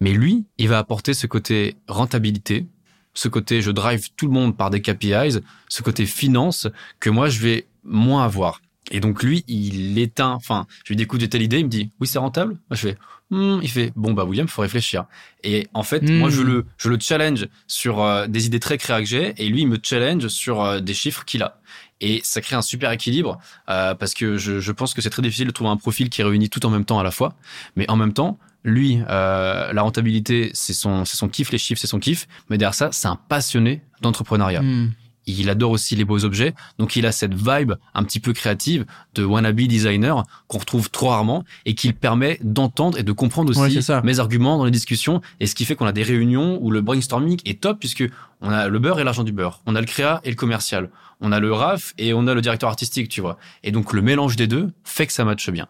Mais 0.00 0.12
lui, 0.12 0.44
il 0.58 0.68
va 0.68 0.78
apporter 0.78 1.14
ce 1.14 1.26
côté 1.26 1.76
rentabilité, 1.88 2.66
ce 3.14 3.28
côté 3.28 3.62
je 3.62 3.70
drive 3.70 4.10
tout 4.16 4.26
le 4.26 4.32
monde 4.32 4.54
par 4.56 4.68
des 4.70 4.82
KPIs, 4.82 5.40
ce 5.68 5.82
côté 5.82 6.04
finance 6.04 6.68
que 7.00 7.08
moi 7.10 7.30
je 7.30 7.40
vais 7.40 7.66
moins 7.84 8.22
avoir. 8.24 8.60
Et 8.90 9.00
donc 9.00 9.22
lui, 9.22 9.44
il 9.48 9.98
éteint, 9.98 10.32
enfin, 10.32 10.66
je 10.84 10.92
lui 10.92 10.96
dis 10.96 11.02
écoute, 11.02 11.20
j'ai 11.20 11.28
telle 11.28 11.42
idée, 11.42 11.58
il 11.58 11.64
me 11.66 11.70
dit 11.70 11.90
oui, 12.00 12.06
c'est 12.06 12.18
rentable? 12.18 12.52
Moi 12.70 12.76
je 12.76 12.88
fais 12.88 12.96
Hmm, 13.30 13.58
il 13.62 13.68
fait 13.68 13.92
bon 13.94 14.14
bah 14.14 14.24
William, 14.24 14.48
faut 14.48 14.62
réfléchir. 14.62 15.04
Et 15.44 15.66
en 15.74 15.82
fait, 15.82 16.00
Hmm. 16.02 16.16
moi 16.18 16.30
je 16.30 16.40
le 16.40 16.64
je 16.78 16.88
le 16.88 16.98
challenge 16.98 17.46
sur 17.66 18.02
euh, 18.02 18.26
des 18.26 18.46
idées 18.46 18.58
très 18.58 18.78
créatives 18.78 19.04
que 19.04 19.10
j'ai 19.10 19.34
et 19.36 19.48
lui 19.50 19.60
il 19.60 19.68
me 19.68 19.76
challenge 19.82 20.28
sur 20.28 20.62
euh, 20.62 20.80
des 20.80 20.94
chiffres 20.94 21.26
qu'il 21.26 21.42
a. 21.42 21.60
Et 22.00 22.20
ça 22.24 22.40
crée 22.40 22.56
un 22.56 22.62
super 22.62 22.90
équilibre 22.90 23.38
euh, 23.68 23.94
parce 23.94 24.14
que 24.14 24.38
je, 24.38 24.60
je 24.60 24.72
pense 24.72 24.94
que 24.94 25.02
c'est 25.02 25.10
très 25.10 25.20
difficile 25.20 25.46
de 25.46 25.52
trouver 25.52 25.68
un 25.68 25.76
profil 25.76 26.08
qui 26.08 26.22
réunit 26.22 26.48
tout 26.48 26.64
en 26.64 26.70
même 26.70 26.86
temps 26.86 26.98
à 26.98 27.02
la 27.02 27.10
fois. 27.10 27.34
Mais 27.76 27.84
en 27.90 27.96
même 27.96 28.14
temps, 28.14 28.38
lui, 28.64 29.00
euh, 29.10 29.72
la 29.72 29.82
rentabilité, 29.82 30.50
c'est 30.54 30.72
son, 30.72 31.04
c'est 31.04 31.16
son 31.16 31.28
kiff, 31.28 31.50
les 31.50 31.58
chiffres, 31.58 31.80
c'est 31.80 31.86
son 31.88 31.98
kiff. 31.98 32.28
Mais 32.48 32.56
derrière 32.56 32.74
ça, 32.74 32.88
c'est 32.92 33.08
un 33.08 33.16
passionné 33.28 33.82
d'entrepreneuriat. 34.00 34.62
Mm. 34.62 34.92
Il 35.30 35.50
adore 35.50 35.70
aussi 35.72 35.94
les 35.94 36.04
beaux 36.04 36.24
objets. 36.24 36.54
Donc, 36.78 36.96
il 36.96 37.04
a 37.06 37.12
cette 37.12 37.34
vibe 37.34 37.72
un 37.94 38.02
petit 38.04 38.18
peu 38.20 38.32
créative 38.32 38.86
de 39.14 39.24
wannabe 39.24 39.60
designer 39.60 40.22
qu'on 40.46 40.58
retrouve 40.58 40.90
trop 40.90 41.08
rarement 41.08 41.44
et 41.66 41.74
qui 41.74 41.92
permet 41.92 42.38
d'entendre 42.42 42.98
et 42.98 43.02
de 43.02 43.12
comprendre 43.12 43.50
aussi 43.50 43.82
ça. 43.82 44.00
mes 44.04 44.18
arguments 44.20 44.56
dans 44.58 44.64
les 44.64 44.70
discussions. 44.70 45.20
Et 45.40 45.46
ce 45.46 45.54
qui 45.54 45.64
fait 45.64 45.74
qu'on 45.74 45.86
a 45.86 45.92
des 45.92 46.02
réunions 46.02 46.58
où 46.62 46.70
le 46.70 46.80
brainstorming 46.80 47.38
est 47.44 47.60
top 47.60 47.78
puisque 47.78 48.04
on 48.40 48.50
a 48.50 48.68
le 48.68 48.78
beurre 48.78 49.00
et 49.00 49.04
l'argent 49.04 49.24
du 49.24 49.32
beurre. 49.32 49.60
On 49.66 49.74
a 49.76 49.80
le 49.80 49.86
créa 49.86 50.20
et 50.24 50.30
le 50.30 50.36
commercial. 50.36 50.90
On 51.20 51.32
a 51.32 51.40
le 51.40 51.52
RAF 51.52 51.94
et 51.98 52.14
on 52.14 52.26
a 52.26 52.34
le 52.34 52.40
directeur 52.40 52.68
artistique, 52.70 53.08
tu 53.08 53.20
vois. 53.20 53.38
Et 53.64 53.72
donc, 53.72 53.92
le 53.92 54.00
mélange 54.02 54.36
des 54.36 54.46
deux 54.46 54.70
fait 54.84 55.06
que 55.06 55.12
ça 55.12 55.24
matche 55.24 55.50
bien. 55.50 55.66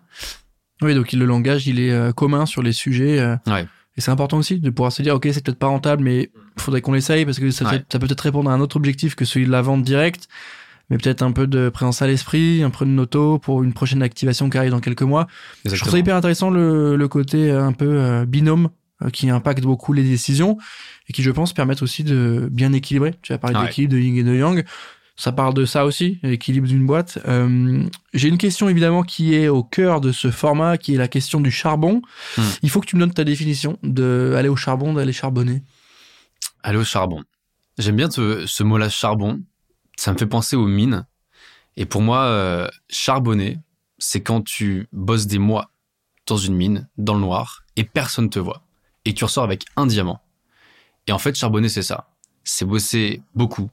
Oui, 0.82 0.94
donc 0.94 1.10
le 1.12 1.24
langage, 1.24 1.66
il 1.66 1.80
est 1.80 1.90
euh, 1.90 2.12
commun 2.12 2.46
sur 2.46 2.62
les 2.62 2.72
sujets. 2.72 3.18
euh, 3.18 3.36
Ouais. 3.46 3.66
Et 3.98 4.00
c'est 4.00 4.10
important 4.12 4.38
aussi 4.38 4.60
de 4.60 4.70
pouvoir 4.70 4.92
se 4.92 5.02
dire, 5.02 5.14
ok, 5.16 5.28
c'est 5.32 5.44
peut-être 5.44 5.58
pas 5.58 5.66
rentable, 5.66 6.02
mais 6.04 6.30
faudrait 6.56 6.80
qu'on 6.80 6.92
l'essaye 6.92 7.24
parce 7.26 7.38
que 7.40 7.50
ça, 7.50 7.64
Ouais. 7.66 7.78
peut- 7.80 7.84
ça 7.92 7.98
peut 7.98 8.06
peut-être 8.06 8.20
répondre 8.22 8.48
à 8.48 8.54
un 8.54 8.60
autre 8.60 8.76
objectif 8.76 9.14
que 9.16 9.24
celui 9.26 9.44
de 9.46 9.50
la 9.50 9.60
vente 9.60 9.82
directe. 9.82 10.28
mais 10.90 10.96
peut-être 10.96 11.20
un 11.20 11.32
peu 11.32 11.46
de 11.46 11.68
présence 11.68 12.00
à 12.00 12.06
l'esprit, 12.06 12.62
un 12.62 12.70
peu 12.70 12.86
de 12.86 12.90
noto 12.90 13.38
pour 13.38 13.62
une 13.62 13.74
prochaine 13.74 14.02
activation 14.02 14.48
qui 14.48 14.56
arrive 14.56 14.70
dans 14.70 14.80
quelques 14.80 15.02
mois. 15.02 15.26
Je 15.66 15.74
trouve 15.76 15.90
ça 15.92 15.98
hyper 15.98 16.16
intéressant 16.16 16.48
le, 16.48 16.96
le 16.96 17.08
côté 17.08 17.50
un 17.50 17.72
peu 17.72 18.24
binôme 18.26 18.70
qui 19.12 19.28
impacte 19.28 19.62
beaucoup 19.64 19.92
les 19.92 20.02
décisions 20.02 20.56
et 21.06 21.12
qui, 21.12 21.22
je 21.22 21.30
pense, 21.30 21.52
permettent 21.52 21.82
aussi 21.82 22.04
de 22.04 22.48
bien 22.50 22.72
équilibrer. 22.72 23.14
Tu 23.20 23.34
as 23.34 23.38
parlé 23.38 23.54
d'équilibre 23.66 23.92
de 23.92 23.98
yin 23.98 24.16
et 24.16 24.22
de 24.22 24.34
yang 24.34 24.64
ça 25.18 25.32
parle 25.32 25.52
de 25.52 25.64
ça 25.64 25.84
aussi, 25.84 26.20
l'équilibre 26.22 26.68
d'une 26.68 26.86
boîte. 26.86 27.18
Euh, 27.26 27.82
j'ai 28.14 28.28
une 28.28 28.38
question 28.38 28.68
évidemment 28.68 29.02
qui 29.02 29.34
est 29.34 29.48
au 29.48 29.64
cœur 29.64 30.00
de 30.00 30.12
ce 30.12 30.30
format, 30.30 30.78
qui 30.78 30.94
est 30.94 30.96
la 30.96 31.08
question 31.08 31.40
du 31.40 31.50
charbon. 31.50 32.02
Hmm. 32.36 32.42
Il 32.62 32.70
faut 32.70 32.80
que 32.80 32.86
tu 32.86 32.94
me 32.94 33.00
donnes 33.00 33.12
ta 33.12 33.24
définition 33.24 33.80
de 33.82 34.34
aller 34.38 34.48
au 34.48 34.54
charbon, 34.54 34.92
d'aller 34.92 35.12
charbonner. 35.12 35.64
Aller 36.62 36.78
au 36.78 36.84
charbon. 36.84 37.24
J'aime 37.78 37.96
bien 37.96 38.08
ce, 38.08 38.62
mot-là, 38.62 38.88
charbon. 38.88 39.40
Ça 39.96 40.12
me 40.12 40.18
fait 40.18 40.26
penser 40.26 40.54
aux 40.54 40.68
mines. 40.68 41.04
Et 41.76 41.84
pour 41.84 42.00
moi, 42.00 42.22
euh, 42.26 42.68
charbonner, 42.88 43.58
c'est 43.98 44.22
quand 44.22 44.42
tu 44.42 44.86
bosses 44.92 45.26
des 45.26 45.40
mois 45.40 45.72
dans 46.28 46.36
une 46.36 46.54
mine, 46.54 46.88
dans 46.96 47.14
le 47.14 47.20
noir, 47.20 47.64
et 47.74 47.82
personne 47.82 48.30
te 48.30 48.38
voit. 48.38 48.62
Et 49.04 49.14
tu 49.14 49.24
ressors 49.24 49.42
avec 49.42 49.64
un 49.74 49.86
diamant. 49.86 50.20
Et 51.08 51.12
en 51.12 51.18
fait, 51.18 51.34
charbonner, 51.34 51.68
c'est 51.68 51.82
ça. 51.82 52.08
C'est 52.44 52.64
bosser 52.64 53.20
beaucoup, 53.34 53.68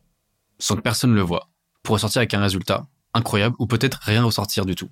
sans 0.59 0.75
que 0.75 0.81
personne 0.81 1.13
le 1.13 1.21
voit, 1.21 1.49
pour 1.83 1.93
ressortir 1.93 2.19
avec 2.19 2.33
un 2.33 2.41
résultat 2.41 2.87
incroyable 3.13 3.55
ou 3.59 3.65
peut-être 3.65 3.99
rien 4.03 4.23
ressortir 4.23 4.65
du 4.65 4.75
tout. 4.75 4.89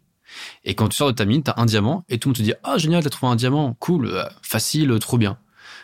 Et 0.63 0.75
quand 0.75 0.87
tu 0.89 0.95
sors 0.95 1.07
de 1.07 1.13
ta 1.13 1.25
mine, 1.25 1.43
t'as 1.43 1.53
un 1.57 1.65
diamant 1.65 2.05
et 2.09 2.17
tout 2.17 2.29
le 2.29 2.31
monde 2.31 2.37
te 2.37 2.41
dit 2.41 2.53
ah 2.63 2.77
génial 2.77 3.03
t'as 3.03 3.09
trouvé 3.09 3.31
un 3.31 3.35
diamant, 3.35 3.75
cool, 3.79 4.07
euh, 4.07 4.23
facile, 4.41 4.97
trop 4.99 5.17
bien. 5.17 5.37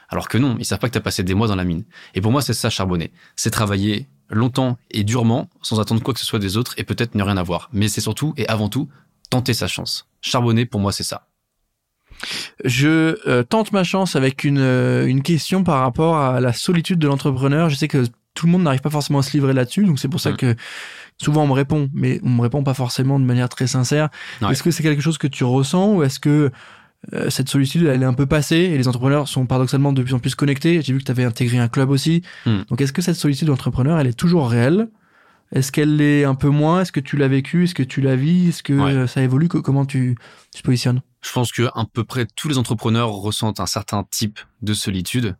Alors 0.09 0.27
que 0.27 0.37
non, 0.37 0.55
ils 0.59 0.65
savent 0.65 0.79
pas 0.79 0.87
que 0.87 0.93
t'as 0.93 1.01
passé 1.01 1.23
des 1.23 1.35
mois 1.35 1.47
dans 1.47 1.55
la 1.55 1.65
mine. 1.65 1.83
Et 2.15 2.21
pour 2.21 2.31
moi 2.31 2.41
c'est 2.41 2.53
ça 2.53 2.69
charbonner, 2.69 3.11
c'est 3.35 3.51
travailler 3.51 4.07
longtemps 4.29 4.77
et 4.91 5.03
durement 5.03 5.49
sans 5.61 5.79
attendre 5.79 6.01
quoi 6.01 6.13
que 6.13 6.19
ce 6.19 6.25
soit 6.25 6.39
des 6.39 6.57
autres 6.57 6.73
et 6.77 6.83
peut-être 6.83 7.15
ne 7.15 7.23
rien 7.23 7.37
avoir. 7.37 7.69
Mais 7.73 7.87
c'est 7.87 8.01
surtout 8.01 8.33
et 8.37 8.47
avant 8.47 8.69
tout 8.69 8.89
tenter 9.29 9.53
sa 9.53 9.67
chance. 9.67 10.07
Charbonner 10.21 10.65
pour 10.65 10.79
moi 10.79 10.91
c'est 10.91 11.03
ça. 11.03 11.27
Je 12.65 13.17
euh, 13.29 13.43
tente 13.43 13.71
ma 13.71 13.83
chance 13.83 14.15
avec 14.15 14.43
une, 14.43 14.59
euh, 14.59 15.05
une 15.05 15.21
question 15.21 15.63
par 15.63 15.81
rapport 15.81 16.17
à 16.17 16.41
la 16.41 16.51
solitude 16.51 16.99
de 16.99 17.07
l'entrepreneur. 17.07 17.69
Je 17.69 17.75
sais 17.75 17.87
que 17.87 18.05
tout 18.33 18.45
le 18.45 18.51
monde 18.51 18.63
n'arrive 18.63 18.81
pas 18.81 18.89
forcément 18.89 19.19
à 19.19 19.23
se 19.23 19.31
livrer 19.33 19.53
là-dessus. 19.53 19.85
Donc 19.85 19.99
c'est 19.99 20.07
pour 20.07 20.19
ça 20.19 20.31
mm. 20.31 20.37
que 20.37 20.55
souvent 21.17 21.43
on 21.43 21.47
me 21.47 21.53
répond, 21.53 21.89
mais 21.93 22.19
on 22.23 22.29
me 22.29 22.41
répond 22.41 22.63
pas 22.63 22.73
forcément 22.73 23.19
de 23.19 23.25
manière 23.25 23.49
très 23.49 23.67
sincère. 23.67 24.09
Est-ce 24.49 24.63
que 24.63 24.71
c'est 24.71 24.83
quelque 24.83 25.01
chose 25.01 25.17
que 25.17 25.27
tu 25.27 25.43
ressens 25.43 25.93
ou 25.93 26.03
est-ce 26.03 26.19
que 26.19 26.51
euh, 27.13 27.29
cette 27.29 27.49
solitude, 27.49 27.85
elle 27.85 28.01
est 28.01 28.05
un 28.05 28.13
peu 28.13 28.25
passée 28.25 28.57
et 28.57 28.77
les 28.77 28.87
entrepreneurs 28.87 29.27
sont 29.27 29.45
paradoxalement 29.45 29.93
de 29.93 30.03
plus 30.03 30.13
en 30.13 30.19
plus 30.19 30.35
connectés? 30.35 30.81
J'ai 30.81 30.93
vu 30.93 30.99
que 30.99 31.05
tu 31.05 31.11
avais 31.11 31.23
intégré 31.23 31.57
un 31.57 31.67
club 31.67 31.89
aussi. 31.89 32.21
Mm. 32.45 32.61
Donc 32.69 32.81
est-ce 32.81 32.93
que 32.93 33.01
cette 33.01 33.15
solitude 33.15 33.47
d'entrepreneur, 33.47 33.99
elle 33.99 34.07
est 34.07 34.17
toujours 34.17 34.49
réelle? 34.49 34.89
Est-ce 35.51 35.71
qu'elle 35.71 35.95
l'est 35.95 36.25
un 36.25 36.35
peu 36.35 36.49
moins? 36.49 36.81
Est-ce 36.81 36.91
que 36.91 36.99
tu 36.99 37.17
l'as 37.17 37.27
vécu? 37.27 37.63
Est-ce 37.63 37.73
que 37.73 37.81
tu 37.83 38.01
la 38.01 38.15
vis? 38.15 38.49
Est-ce 38.49 38.61
que 38.61 39.07
ça 39.07 39.21
évolue? 39.23 39.47
Comment 39.47 39.83
tu, 39.83 40.15
tu 40.53 40.61
te 40.61 40.65
positionnes? 40.65 41.01
Je 41.21 41.31
pense 41.31 41.51
que 41.51 41.63
à 41.63 41.85
peu 41.91 42.03
près 42.03 42.27
tous 42.35 42.47
les 42.47 42.59
entrepreneurs 42.59 43.09
ressentent 43.09 43.59
un 43.59 43.65
certain 43.65 44.05
type 44.09 44.39
de 44.61 44.73
solitude. 44.73 45.35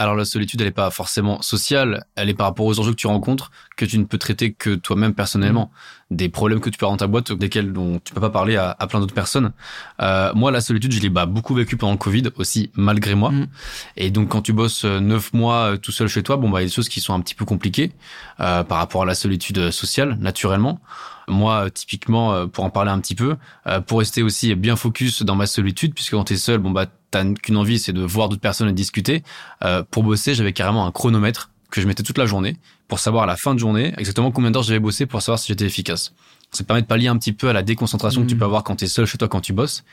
Alors 0.00 0.14
la 0.16 0.24
solitude, 0.24 0.62
elle 0.62 0.68
n'est 0.68 0.72
pas 0.72 0.88
forcément 0.88 1.42
sociale, 1.42 2.06
elle 2.16 2.30
est 2.30 2.34
par 2.34 2.46
rapport 2.46 2.64
aux 2.64 2.80
enjeux 2.80 2.92
que 2.92 2.96
tu 2.96 3.06
rencontres, 3.06 3.50
que 3.76 3.84
tu 3.84 3.98
ne 3.98 4.04
peux 4.04 4.16
traiter 4.16 4.50
que 4.50 4.74
toi-même 4.74 5.12
personnellement. 5.12 5.70
Mm. 6.10 6.16
Des 6.16 6.28
problèmes 6.30 6.58
que 6.58 6.70
tu 6.70 6.78
peux 6.78 6.86
avoir 6.86 6.96
dans 6.96 7.04
ta 7.04 7.06
boîte, 7.06 7.32
desquels 7.32 7.74
dont 7.74 8.00
tu 8.02 8.14
peux 8.14 8.20
pas 8.20 8.30
parler 8.30 8.56
à, 8.56 8.74
plein 8.88 8.98
d'autres 8.98 9.12
personnes. 9.12 9.52
Euh, 10.00 10.32
moi, 10.34 10.50
la 10.52 10.62
solitude, 10.62 10.90
je 10.92 11.00
l'ai 11.00 11.10
bah, 11.10 11.26
beaucoup 11.26 11.54
vécu 11.54 11.76
pendant 11.76 11.92
le 11.92 11.98
Covid 11.98 12.30
aussi, 12.36 12.70
malgré 12.72 13.14
moi. 13.14 13.30
Mm. 13.30 13.46
Et 13.98 14.10
donc 14.10 14.30
quand 14.30 14.40
tu 14.40 14.54
bosses 14.54 14.86
euh, 14.86 15.00
neuf 15.00 15.34
mois 15.34 15.72
euh, 15.72 15.76
tout 15.76 15.92
seul 15.92 16.08
chez 16.08 16.22
toi, 16.22 16.38
bon 16.38 16.48
bah 16.48 16.60
il 16.60 16.62
y 16.62 16.64
a 16.64 16.68
des 16.68 16.74
choses 16.74 16.88
qui 16.88 17.02
sont 17.02 17.12
un 17.12 17.20
petit 17.20 17.34
peu 17.34 17.44
compliquées 17.44 17.92
par 18.38 18.78
rapport 18.78 19.02
à 19.02 19.04
la 19.04 19.14
solitude 19.14 19.70
sociale, 19.70 20.16
naturellement. 20.18 20.80
Moi, 21.30 21.70
typiquement, 21.70 22.46
pour 22.48 22.64
en 22.64 22.70
parler 22.70 22.90
un 22.90 23.00
petit 23.00 23.14
peu, 23.14 23.36
pour 23.86 24.00
rester 24.00 24.22
aussi 24.22 24.54
bien 24.54 24.76
focus 24.76 25.22
dans 25.22 25.36
ma 25.36 25.46
solitude, 25.46 25.94
puisque 25.94 26.12
quand 26.12 26.24
t'es 26.24 26.36
seul, 26.36 26.58
bon 26.58 26.70
bah 26.70 26.86
t'as 27.10 27.24
qu'une 27.34 27.56
envie, 27.56 27.78
c'est 27.78 27.92
de 27.92 28.02
voir 28.02 28.28
d'autres 28.28 28.40
personnes 28.40 28.68
et 28.68 28.72
discuter. 28.72 29.22
Euh, 29.64 29.82
pour 29.90 30.02
bosser, 30.02 30.34
j'avais 30.34 30.52
carrément 30.52 30.86
un 30.86 30.92
chronomètre 30.92 31.50
que 31.70 31.80
je 31.80 31.86
mettais 31.86 32.02
toute 32.02 32.18
la 32.18 32.26
journée 32.26 32.56
pour 32.88 32.98
savoir 32.98 33.24
à 33.24 33.26
la 33.26 33.36
fin 33.36 33.54
de 33.54 33.60
journée 33.60 33.94
exactement 33.96 34.32
combien 34.32 34.50
d'heures 34.50 34.64
j'avais 34.64 34.80
bossé 34.80 35.06
pour 35.06 35.22
savoir 35.22 35.38
si 35.38 35.48
j'étais 35.48 35.66
efficace. 35.66 36.12
Ça 36.50 36.64
permet 36.64 36.82
de 36.82 36.86
pallier 36.86 37.06
un 37.06 37.16
petit 37.16 37.32
peu 37.32 37.48
à 37.48 37.52
la 37.52 37.62
déconcentration 37.62 38.22
que 38.22 38.26
tu 38.26 38.34
mmh. 38.34 38.38
peux 38.38 38.44
avoir 38.44 38.64
quand 38.64 38.76
tu 38.76 38.86
es 38.86 38.88
seul 38.88 39.06
chez 39.06 39.18
toi 39.18 39.28
quand 39.28 39.40
tu 39.40 39.52
bosses. 39.52 39.84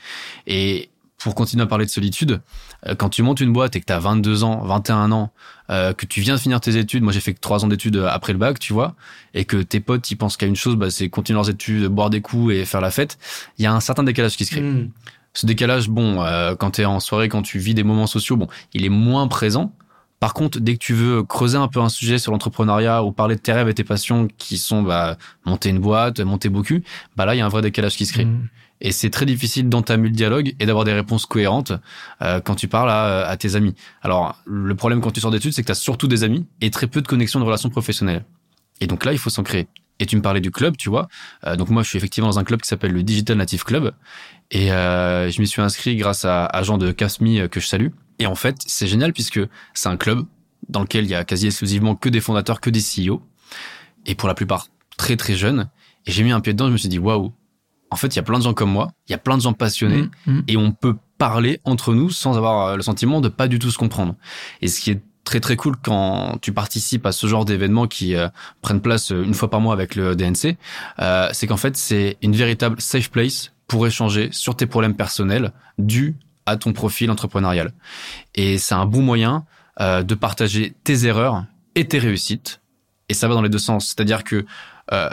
Et 0.48 0.90
pour 1.18 1.34
continuer 1.34 1.64
à 1.64 1.66
parler 1.66 1.84
de 1.84 1.90
solitude, 1.90 2.40
euh, 2.86 2.94
quand 2.94 3.08
tu 3.08 3.22
montes 3.22 3.40
une 3.40 3.52
boîte 3.52 3.74
et 3.76 3.80
que 3.80 3.86
tu 3.86 3.92
as 3.92 3.98
22 3.98 4.44
ans, 4.44 4.64
21 4.64 5.12
ans, 5.12 5.32
euh, 5.70 5.92
que 5.92 6.06
tu 6.06 6.20
viens 6.20 6.34
de 6.34 6.40
finir 6.40 6.60
tes 6.60 6.76
études, 6.76 7.02
moi 7.02 7.12
j'ai 7.12 7.20
fait 7.20 7.34
que 7.34 7.40
3 7.40 7.64
ans 7.64 7.68
d'études 7.68 7.96
après 8.08 8.32
le 8.32 8.38
bac, 8.38 8.58
tu 8.58 8.72
vois, 8.72 8.94
et 9.34 9.44
que 9.44 9.56
tes 9.56 9.80
potes 9.80 10.10
ils 10.10 10.16
pensent 10.16 10.36
qu'à 10.36 10.46
une 10.46 10.56
chose, 10.56 10.76
bah, 10.76 10.90
c'est 10.90 11.08
continuer 11.08 11.36
leurs 11.36 11.50
études, 11.50 11.86
boire 11.86 12.10
des 12.10 12.20
coups 12.20 12.54
et 12.54 12.64
faire 12.64 12.80
la 12.80 12.90
fête, 12.90 13.18
il 13.58 13.64
y 13.64 13.66
a 13.66 13.72
un 13.72 13.80
certain 13.80 14.04
décalage 14.04 14.36
qui 14.36 14.44
se 14.44 14.52
crée. 14.52 14.62
Mmh 14.62 14.90
ce 15.38 15.46
décalage, 15.46 15.88
bon, 15.88 16.22
euh, 16.22 16.56
quand 16.56 16.72
tu 16.72 16.82
es 16.82 16.84
en 16.84 16.98
soirée, 16.98 17.28
quand 17.28 17.42
tu 17.42 17.58
vis 17.58 17.74
des 17.74 17.84
moments 17.84 18.08
sociaux, 18.08 18.36
bon, 18.36 18.48
il 18.74 18.84
est 18.84 18.88
moins 18.88 19.28
présent. 19.28 19.72
Par 20.18 20.34
contre, 20.34 20.58
dès 20.58 20.72
que 20.72 20.78
tu 20.78 20.94
veux 20.94 21.22
creuser 21.22 21.58
un 21.58 21.68
peu 21.68 21.80
un 21.80 21.88
sujet 21.88 22.18
sur 22.18 22.32
l'entrepreneuriat 22.32 23.04
ou 23.04 23.12
parler 23.12 23.36
de 23.36 23.40
tes 23.40 23.52
rêves 23.52 23.68
et 23.68 23.74
tes 23.74 23.84
passions 23.84 24.26
qui 24.36 24.58
sont 24.58 24.82
bah, 24.82 25.16
monter 25.46 25.68
une 25.68 25.78
boîte, 25.78 26.18
monter 26.20 26.48
beaucoup, 26.48 26.80
bah 27.14 27.24
là, 27.24 27.36
il 27.36 27.38
y 27.38 27.40
a 27.40 27.46
un 27.46 27.50
vrai 27.50 27.62
décalage 27.62 27.96
qui 27.96 28.04
se 28.04 28.12
crée. 28.12 28.24
Mmh. 28.24 28.48
Et 28.80 28.92
c'est 28.92 29.10
très 29.10 29.26
difficile 29.26 29.68
d'entamer 29.68 30.08
le 30.08 30.14
dialogue 30.14 30.54
et 30.60 30.66
d'avoir 30.66 30.84
des 30.84 30.92
réponses 30.92 31.26
cohérentes 31.26 31.72
euh, 32.22 32.40
quand 32.40 32.54
tu 32.54 32.68
parles 32.68 32.90
à, 32.90 33.26
à, 33.26 33.36
tes 33.36 33.56
amis. 33.56 33.74
Alors, 34.02 34.36
le 34.46 34.74
problème 34.74 35.00
quand 35.00 35.10
tu 35.10 35.20
sors 35.20 35.30
d'études, 35.30 35.52
c'est 35.52 35.62
que 35.62 35.66
tu 35.66 35.72
as 35.72 35.76
surtout 35.76 36.06
des 36.06 36.22
amis 36.22 36.46
et 36.60 36.70
très 36.70 36.86
peu 36.86 37.02
de 37.02 37.08
connexions 37.08 37.40
de 37.40 37.44
relations 37.44 37.70
professionnelles. 37.70 38.24
Et 38.80 38.86
donc 38.86 39.04
là, 39.04 39.12
il 39.12 39.18
faut 39.18 39.30
s'en 39.30 39.42
créer. 39.42 39.68
Et 40.00 40.06
tu 40.06 40.16
me 40.16 40.22
parlais 40.22 40.40
du 40.40 40.50
club, 40.50 40.76
tu 40.76 40.88
vois. 40.88 41.08
Euh, 41.44 41.56
donc 41.56 41.70
moi, 41.70 41.82
je 41.82 41.88
suis 41.88 41.98
effectivement 41.98 42.28
dans 42.28 42.38
un 42.38 42.44
club 42.44 42.60
qui 42.60 42.68
s'appelle 42.68 42.92
le 42.92 43.02
Digital 43.02 43.36
Native 43.36 43.64
Club. 43.64 43.92
Et 44.50 44.72
euh, 44.72 45.30
je 45.30 45.40
m'y 45.40 45.46
suis 45.46 45.60
inscrit 45.60 45.96
grâce 45.96 46.24
à, 46.24 46.46
à 46.46 46.62
Jean 46.62 46.78
de 46.78 46.92
Casmi 46.92 47.40
euh, 47.40 47.48
que 47.48 47.60
je 47.60 47.66
salue. 47.66 47.88
Et 48.18 48.26
en 48.26 48.34
fait, 48.34 48.56
c'est 48.66 48.86
génial 48.86 49.12
puisque 49.12 49.40
c'est 49.74 49.88
un 49.88 49.96
club 49.96 50.24
dans 50.68 50.80
lequel 50.80 51.04
il 51.04 51.10
y 51.10 51.14
a 51.14 51.24
quasi 51.24 51.46
exclusivement 51.46 51.94
que 51.94 52.08
des 52.08 52.20
fondateurs, 52.20 52.60
que 52.60 52.70
des 52.70 52.80
CEO. 52.80 53.22
Et 54.06 54.14
pour 54.14 54.28
la 54.28 54.34
plupart, 54.34 54.68
très 54.96 55.16
très 55.16 55.34
jeunes. 55.34 55.68
Et 56.06 56.12
j'ai 56.12 56.22
mis 56.22 56.32
un 56.32 56.40
pied 56.40 56.52
dedans, 56.52 56.66
je 56.66 56.72
me 56.72 56.78
suis 56.78 56.88
dit, 56.88 56.98
waouh, 56.98 57.32
en 57.90 57.96
fait, 57.96 58.08
il 58.08 58.16
y 58.16 58.20
a 58.20 58.22
plein 58.22 58.38
de 58.38 58.44
gens 58.44 58.54
comme 58.54 58.70
moi, 58.70 58.90
il 59.08 59.12
y 59.12 59.14
a 59.14 59.18
plein 59.18 59.36
de 59.36 59.42
gens 59.42 59.52
passionnés, 59.52 60.02
mmh, 60.02 60.32
mmh. 60.32 60.42
et 60.48 60.56
on 60.56 60.72
peut 60.72 60.96
parler 61.18 61.60
entre 61.64 61.94
nous 61.94 62.10
sans 62.10 62.36
avoir 62.36 62.76
le 62.76 62.82
sentiment 62.82 63.20
de 63.20 63.28
pas 63.28 63.48
du 63.48 63.58
tout 63.58 63.70
se 63.70 63.78
comprendre. 63.78 64.14
Et 64.62 64.68
ce 64.68 64.80
qui 64.80 64.90
est 64.90 65.02
très 65.28 65.40
très 65.40 65.56
cool 65.56 65.76
quand 65.76 66.38
tu 66.40 66.52
participes 66.52 67.04
à 67.04 67.12
ce 67.12 67.26
genre 67.26 67.44
d'événements 67.44 67.86
qui 67.86 68.14
euh, 68.14 68.28
prennent 68.62 68.80
place 68.80 69.12
euh, 69.12 69.22
une 69.22 69.34
fois 69.34 69.50
par 69.50 69.60
mois 69.60 69.74
avec 69.74 69.94
le 69.94 70.16
DNC, 70.16 70.56
euh, 71.00 71.28
c'est 71.32 71.46
qu'en 71.46 71.58
fait 71.58 71.76
c'est 71.76 72.16
une 72.22 72.34
véritable 72.34 72.80
safe 72.80 73.10
place 73.10 73.52
pour 73.66 73.86
échanger 73.86 74.30
sur 74.32 74.56
tes 74.56 74.64
problèmes 74.64 74.94
personnels 74.94 75.52
dus 75.76 76.16
à 76.46 76.56
ton 76.56 76.72
profil 76.72 77.10
entrepreneurial. 77.10 77.72
Et 78.34 78.56
c'est 78.56 78.74
un 78.74 78.86
bon 78.86 79.02
moyen 79.02 79.44
de 79.78 80.14
partager 80.14 80.74
tes 80.82 81.04
erreurs 81.04 81.44
et 81.74 81.86
tes 81.86 81.98
réussites. 81.98 82.62
Et 83.10 83.14
ça 83.14 83.28
va 83.28 83.34
dans 83.34 83.42
les 83.42 83.50
deux 83.50 83.58
sens. 83.58 83.88
C'est-à-dire 83.88 84.24
que 84.24 84.46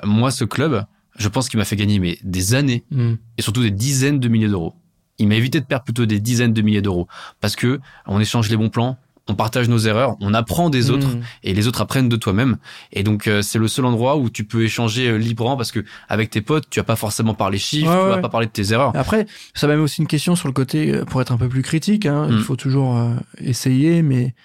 moi, 0.06 0.32
ce 0.32 0.46
club, 0.46 0.86
je 1.16 1.28
pense 1.28 1.50
qu'il 1.50 1.58
m'a 1.58 1.66
fait 1.66 1.76
gagner 1.76 2.00
mais, 2.00 2.18
des 2.24 2.54
années 2.54 2.84
mm. 2.92 3.14
et 3.38 3.42
surtout 3.42 3.62
des 3.62 3.72
dizaines 3.72 4.20
de 4.20 4.28
milliers 4.28 4.48
d'euros. 4.48 4.74
Il 5.18 5.28
m'a 5.28 5.36
évité 5.36 5.60
de 5.60 5.66
perdre 5.66 5.86
plutôt 5.86 6.06
des 6.06 6.20
dizaines 6.20 6.54
de 6.54 6.62
milliers 6.62 6.82
d'euros 6.82 7.08
parce 7.40 7.56
que 7.56 7.80
on 8.06 8.20
échange 8.20 8.50
les 8.50 8.58
bons 8.58 8.70
plans, 8.70 8.98
on 9.28 9.34
partage 9.34 9.70
nos 9.70 9.80
erreurs, 9.80 10.18
on 10.22 10.34
apprend 10.34 10.70
des 10.70 10.92
autres 10.92 11.08
mmh. 11.08 11.22
et 11.44 11.54
les 11.54 11.68
autres 11.68 11.82
apprennent 11.82 12.10
de 12.10 12.16
toi-même. 12.16 12.58
Et 12.92 13.04
donc 13.04 13.28
euh, 13.28 13.42
c'est 13.42 13.58
le 13.58 13.68
seul 13.68 13.86
endroit 13.86 14.18
où 14.18 14.30
tu 14.30 14.44
peux 14.44 14.64
échanger 14.64 15.08
euh, 15.08 15.18
librement 15.18 15.58
parce 15.58 15.72
que 15.72 15.84
avec 16.10 16.30
tes 16.30 16.42
potes, 16.42 16.66
tu 16.70 16.80
vas 16.80 16.84
pas 16.84 16.96
forcément 16.96 17.34
parler 17.34 17.58
chiffres, 17.58 17.92
tu 17.92 18.10
vas 18.10 18.18
pas 18.20 18.30
parler 18.30 18.48
de 18.48 18.52
tes 18.52 18.72
erreurs. 18.72 18.92
Après, 18.96 19.26
ça 19.54 19.68
m'a 19.68 19.76
aussi 19.76 20.02
une 20.02 20.08
question 20.08 20.36
sur 20.36 20.48
le 20.48 20.54
côté 20.54 20.94
euh, 20.94 21.06
pour 21.06 21.22
être 21.22 21.32
un 21.32 21.38
peu 21.38 21.50
plus 21.50 21.64
critique. 21.64 22.06
Hein, 22.06 22.28
Il 22.30 22.38
mmh. 22.38 22.42
faut 22.42 22.56
toujours 22.56 23.00
essayer, 23.40 24.02
mais 24.02 24.36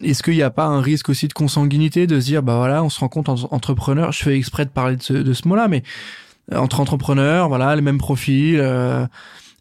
est-ce 0.00 0.22
qu'il 0.22 0.34
n'y 0.34 0.42
a 0.42 0.50
pas 0.50 0.66
un 0.66 0.80
risque 0.80 1.08
aussi 1.08 1.28
de 1.28 1.32
consanguinité 1.32 2.06
de 2.06 2.20
se 2.20 2.26
dire 2.26 2.42
bah 2.42 2.56
voilà, 2.56 2.82
on 2.82 2.88
se 2.88 3.00
rend 3.00 3.08
compte 3.08 3.28
en 3.28 3.36
entrepreneur. 3.50 4.12
Je 4.12 4.22
fais 4.22 4.36
exprès 4.36 4.64
de 4.64 4.70
parler 4.70 4.96
de 4.96 5.02
ce, 5.02 5.12
de 5.12 5.32
ce 5.32 5.46
mot-là, 5.48 5.68
mais 5.68 5.82
entre 6.54 6.80
entrepreneurs, 6.80 7.48
voilà, 7.48 7.74
les 7.74 7.82
mêmes 7.82 7.98
profils. 7.98 8.56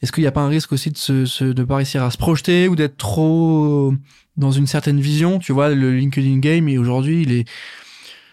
est-ce 0.02 0.12
qu'il 0.12 0.24
n'y 0.24 0.28
a 0.28 0.32
pas 0.32 0.42
un 0.42 0.50
risque 0.50 0.74
aussi 0.74 0.92
de 0.92 0.98
se, 0.98 1.26
se 1.26 1.46
de 1.46 1.64
pas 1.64 1.78
réussir 1.78 2.04
à 2.04 2.12
se 2.12 2.18
projeter 2.18 2.68
ou 2.68 2.76
d'être 2.76 2.98
trop 2.98 3.94
dans 4.38 4.52
une 4.52 4.68
certaine 4.68 5.00
vision. 5.00 5.40
Tu 5.40 5.52
vois, 5.52 5.70
le 5.70 5.92
LinkedIn 5.92 6.40
Game, 6.40 6.68
et 6.68 6.78
aujourd'hui, 6.78 7.24
il 7.24 7.32
est, 7.32 7.46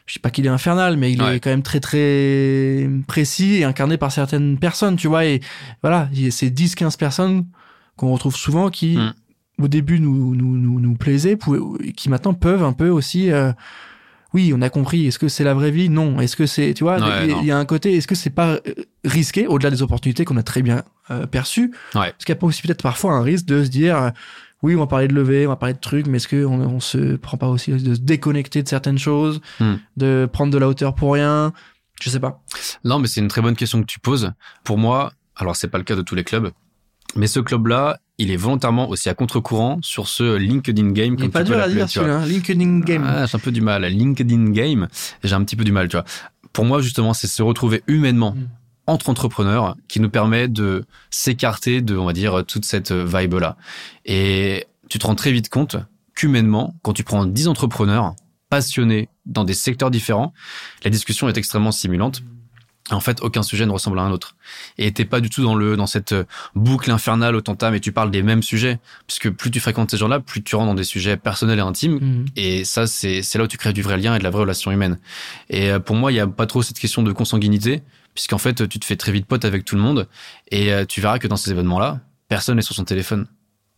je 0.07 0.15
sais 0.15 0.21
pas 0.21 0.31
qu'il 0.31 0.47
est 0.47 0.51
infernal, 0.51 0.97
mais 0.97 1.13
il 1.13 1.23
est 1.23 1.41
quand 1.41 1.51
même 1.51 1.63
très 1.63 1.81
très 1.81 2.89
précis 3.07 3.57
et 3.57 3.65
incarné 3.65 3.97
par 3.97 4.13
certaines 4.13 4.59
personnes, 4.59 4.97
tu 4.97 5.09
vois. 5.09 5.25
Et 5.25 5.41
voilà, 5.83 6.09
c'est 6.31 6.51
10-15 6.51 6.97
personnes 6.97 7.47
qu'on 7.97 8.13
retrouve 8.13 8.37
souvent 8.37 8.71
qui, 8.71 8.97
mm. 8.97 9.13
Au 9.61 9.69
début, 9.69 10.01
nous, 10.01 10.35
nous, 10.35 10.57
nous, 10.57 10.81
nous 10.81 10.95
plaisaient, 10.95 11.39
qui 11.97 12.09
maintenant 12.09 12.35
peuvent 12.35 12.63
un 12.63 12.73
peu 12.73 12.89
aussi... 12.89 13.31
Euh, 13.31 13.53
oui, 14.33 14.53
on 14.55 14.63
a 14.63 14.71
compris. 14.71 15.09
Est-ce 15.09 15.19
que 15.19 15.27
c'est 15.27 15.43
la 15.43 15.55
vraie 15.55 15.73
vie? 15.73 15.89
Non. 15.89 16.21
Est-ce 16.21 16.37
que 16.37 16.47
c'est, 16.47 16.73
tu 16.73 16.85
vois, 16.85 16.99
il 17.25 17.45
y, 17.45 17.51
a 17.51 17.59
un 17.59 17.65
côté. 17.65 17.97
Est-ce 17.97 18.07
que 18.07 18.15
c'est 18.15 18.31
pas 18.31 18.53
euh, 18.53 18.61
risqué 19.05 19.49
au-delà 19.49 19.71
des 19.71 19.83
opportunités 19.83 20.25
qu'on 20.25 20.37
a 20.37 20.45
très 20.45 20.63
bien 20.63 20.85
euh, 21.11 21.27
perçues? 21.27 21.75
Ouais. 21.97 22.11
Est-ce 22.11 22.25
qu'il 22.25 22.33
n'y 22.33 22.39
a 22.39 22.41
pas 22.41 22.47
aussi 22.47 22.63
peut-être 22.63 22.81
parfois 22.81 23.15
un 23.15 23.23
risque 23.23 23.47
de 23.47 23.65
se 23.65 23.71
dire, 23.71 24.13
oui, 24.63 24.77
on 24.77 24.79
va 24.79 24.87
parler 24.87 25.09
de 25.09 25.15
lever, 25.15 25.47
on 25.47 25.51
va 25.51 25.57
parler 25.57 25.75
de 25.75 25.81
trucs, 25.81 26.07
mais 26.07 26.19
est-ce 26.19 26.29
qu'on 26.29 26.61
on 26.61 26.81
se 26.81 27.17
prend 27.17 27.39
pas 27.39 27.49
aussi 27.49 27.73
de 27.73 27.95
se 27.95 28.01
déconnecter 28.01 28.63
de 28.63 28.69
certaines 28.69 28.99
choses, 28.99 29.41
hmm. 29.59 29.75
de 29.97 30.29
prendre 30.31 30.53
de 30.53 30.59
la 30.59 30.69
hauteur 30.69 30.95
pour 30.95 31.15
rien? 31.15 31.53
Je 32.01 32.11
sais 32.11 32.21
pas. 32.21 32.43
Non, 32.85 32.99
mais 32.99 33.09
c'est 33.09 33.21
une 33.21 33.29
très 33.29 33.43
bonne 33.43 33.57
question 33.57 33.81
que 33.81 33.87
tu 33.87 34.01
poses. 34.01 34.33
Pour 34.65 34.79
moi, 34.79 35.13
alors 35.37 35.57
c'est 35.57 35.69
pas 35.69 35.79
le 35.79 35.85
cas 35.85 35.97
de 35.97 36.03
tous 36.03 36.15
les 36.15 36.25
clubs, 36.25 36.51
mais 37.17 37.27
ce 37.27 37.41
club-là, 37.41 37.99
il 38.21 38.31
est 38.31 38.37
volontairement 38.37 38.91
aussi 38.91 39.09
à 39.09 39.15
contre-courant 39.15 39.79
sur 39.81 40.07
ce 40.07 40.37
LinkedIn 40.37 40.91
game. 40.91 41.17
Il 41.19 41.25
est 41.25 41.29
pas 41.31 41.43
dur 41.43 41.59
à 41.59 41.69
dire 41.69 41.89
celui-là, 41.89 42.27
LinkedIn 42.27 42.81
game. 42.81 43.03
Ah, 43.07 43.25
j'ai 43.25 43.37
un 43.37 43.39
peu 43.39 43.51
du 43.51 43.63
mal. 43.63 43.83
LinkedIn 43.87 44.51
game, 44.51 44.89
j'ai 45.25 45.35
un 45.35 45.43
petit 45.43 45.57
peu 45.57 45.65
du 45.65 45.73
mal, 45.73 45.89
tu 45.89 45.97
vois. 45.97 46.05
Pour 46.53 46.67
moi, 46.67 46.83
justement, 46.83 47.15
c'est 47.15 47.27
se 47.27 47.43
retrouver 47.43 47.83
humainement 47.87 48.33
mm. 48.33 48.49
entre 48.89 49.09
entrepreneurs 49.09 49.75
qui 49.89 50.01
nous 50.01 50.11
permet 50.11 50.49
de 50.49 50.85
s'écarter 51.09 51.81
de, 51.81 51.97
on 51.97 52.05
va 52.05 52.13
dire, 52.13 52.45
toute 52.47 52.67
cette 52.67 52.93
vibe-là. 52.93 53.57
Et 54.05 54.67
tu 54.91 54.99
te 54.99 55.07
rends 55.07 55.15
très 55.15 55.33
vite 55.33 55.49
compte 55.49 55.77
qu'humainement, 56.15 56.75
quand 56.83 56.93
tu 56.93 57.05
prends 57.05 57.25
10 57.25 57.49
entrepreneurs 57.49 58.15
passionnés 58.51 59.09
dans 59.25 59.45
des 59.45 59.55
secteurs 59.55 59.91
différents, 59.91 60.35
la 60.85 60.91
discussion 60.91 61.27
est 61.31 61.39
extrêmement 61.39 61.73
stimulante 61.73 62.23
en 62.95 63.01
fait, 63.01 63.21
aucun 63.23 63.43
sujet 63.43 63.67
ne 63.67 63.71
ressemble 63.71 63.99
à 63.99 64.03
un 64.03 64.11
autre. 64.11 64.37
Et 64.79 64.93
t'es 64.93 65.05
pas 65.05 65.21
du 65.21 65.31
tout 65.31 65.43
dans 65.43 65.55
le 65.55 65.77
dans 65.77 65.87
cette 65.87 66.13
euh, 66.13 66.25
boucle 66.55 66.91
infernale 66.91 67.37
au 67.37 67.41
tantam 67.41 67.75
et 67.75 67.81
tu 67.81 67.93
parles 67.93 68.11
des 68.11 68.23
mêmes 68.23 68.43
sujets. 68.43 68.79
Puisque 69.07 69.31
plus 69.31 69.51
tu 69.51 69.61
fréquentes 69.61 69.91
ces 69.91 69.97
gens-là, 69.97 70.21
plus 70.21 70.43
tu 70.43 70.57
rentres 70.57 70.69
dans 70.69 70.75
des 70.75 70.85
sujets 70.85 71.17
personnels 71.17 71.59
et 71.59 71.63
intimes. 71.63 71.99
Mhm. 72.01 72.27
Et 72.37 72.65
ça, 72.65 72.87
c'est 72.87 73.23
c'est 73.23 73.39
là 73.39 73.45
où 73.45 73.49
tu 73.49 73.59
crées 73.59 73.73
du 73.73 73.83
vrai 73.83 73.97
lien 73.97 74.15
et 74.15 74.19
de 74.19 74.25
la 74.25 74.31
vraie 74.31 74.43
relation 74.43 74.71
humaine. 74.71 74.99
Et 75.49 75.71
euh, 75.71 75.79
pour 75.79 75.97
moi, 75.97 76.13
il 76.13 76.17
y 76.17 76.21
a 76.21 76.27
pas 76.27 76.47
trop 76.47 76.63
cette 76.63 76.79
question 76.79 77.03
de 77.03 77.13
consanguinité, 77.13 77.83
puisqu'en 78.15 78.39
fait, 78.39 78.69
tu 78.69 78.79
te 78.79 78.85
fais 78.85 78.97
très 78.97 79.13
vite 79.13 79.27
pote 79.27 79.45
avec 79.45 79.65
tout 79.65 79.77
le 79.77 79.83
monde. 79.83 80.09
Et 80.51 80.73
euh, 80.73 80.85
tu 80.85 81.01
verras 81.01 81.19
que 81.19 81.29
dans 81.29 81.37
ces 81.37 81.51
événements-là, 81.51 82.01
personne 82.29 82.57
n'est 82.57 82.63
sur 82.63 82.75
son 82.75 82.85
téléphone. 82.85 83.27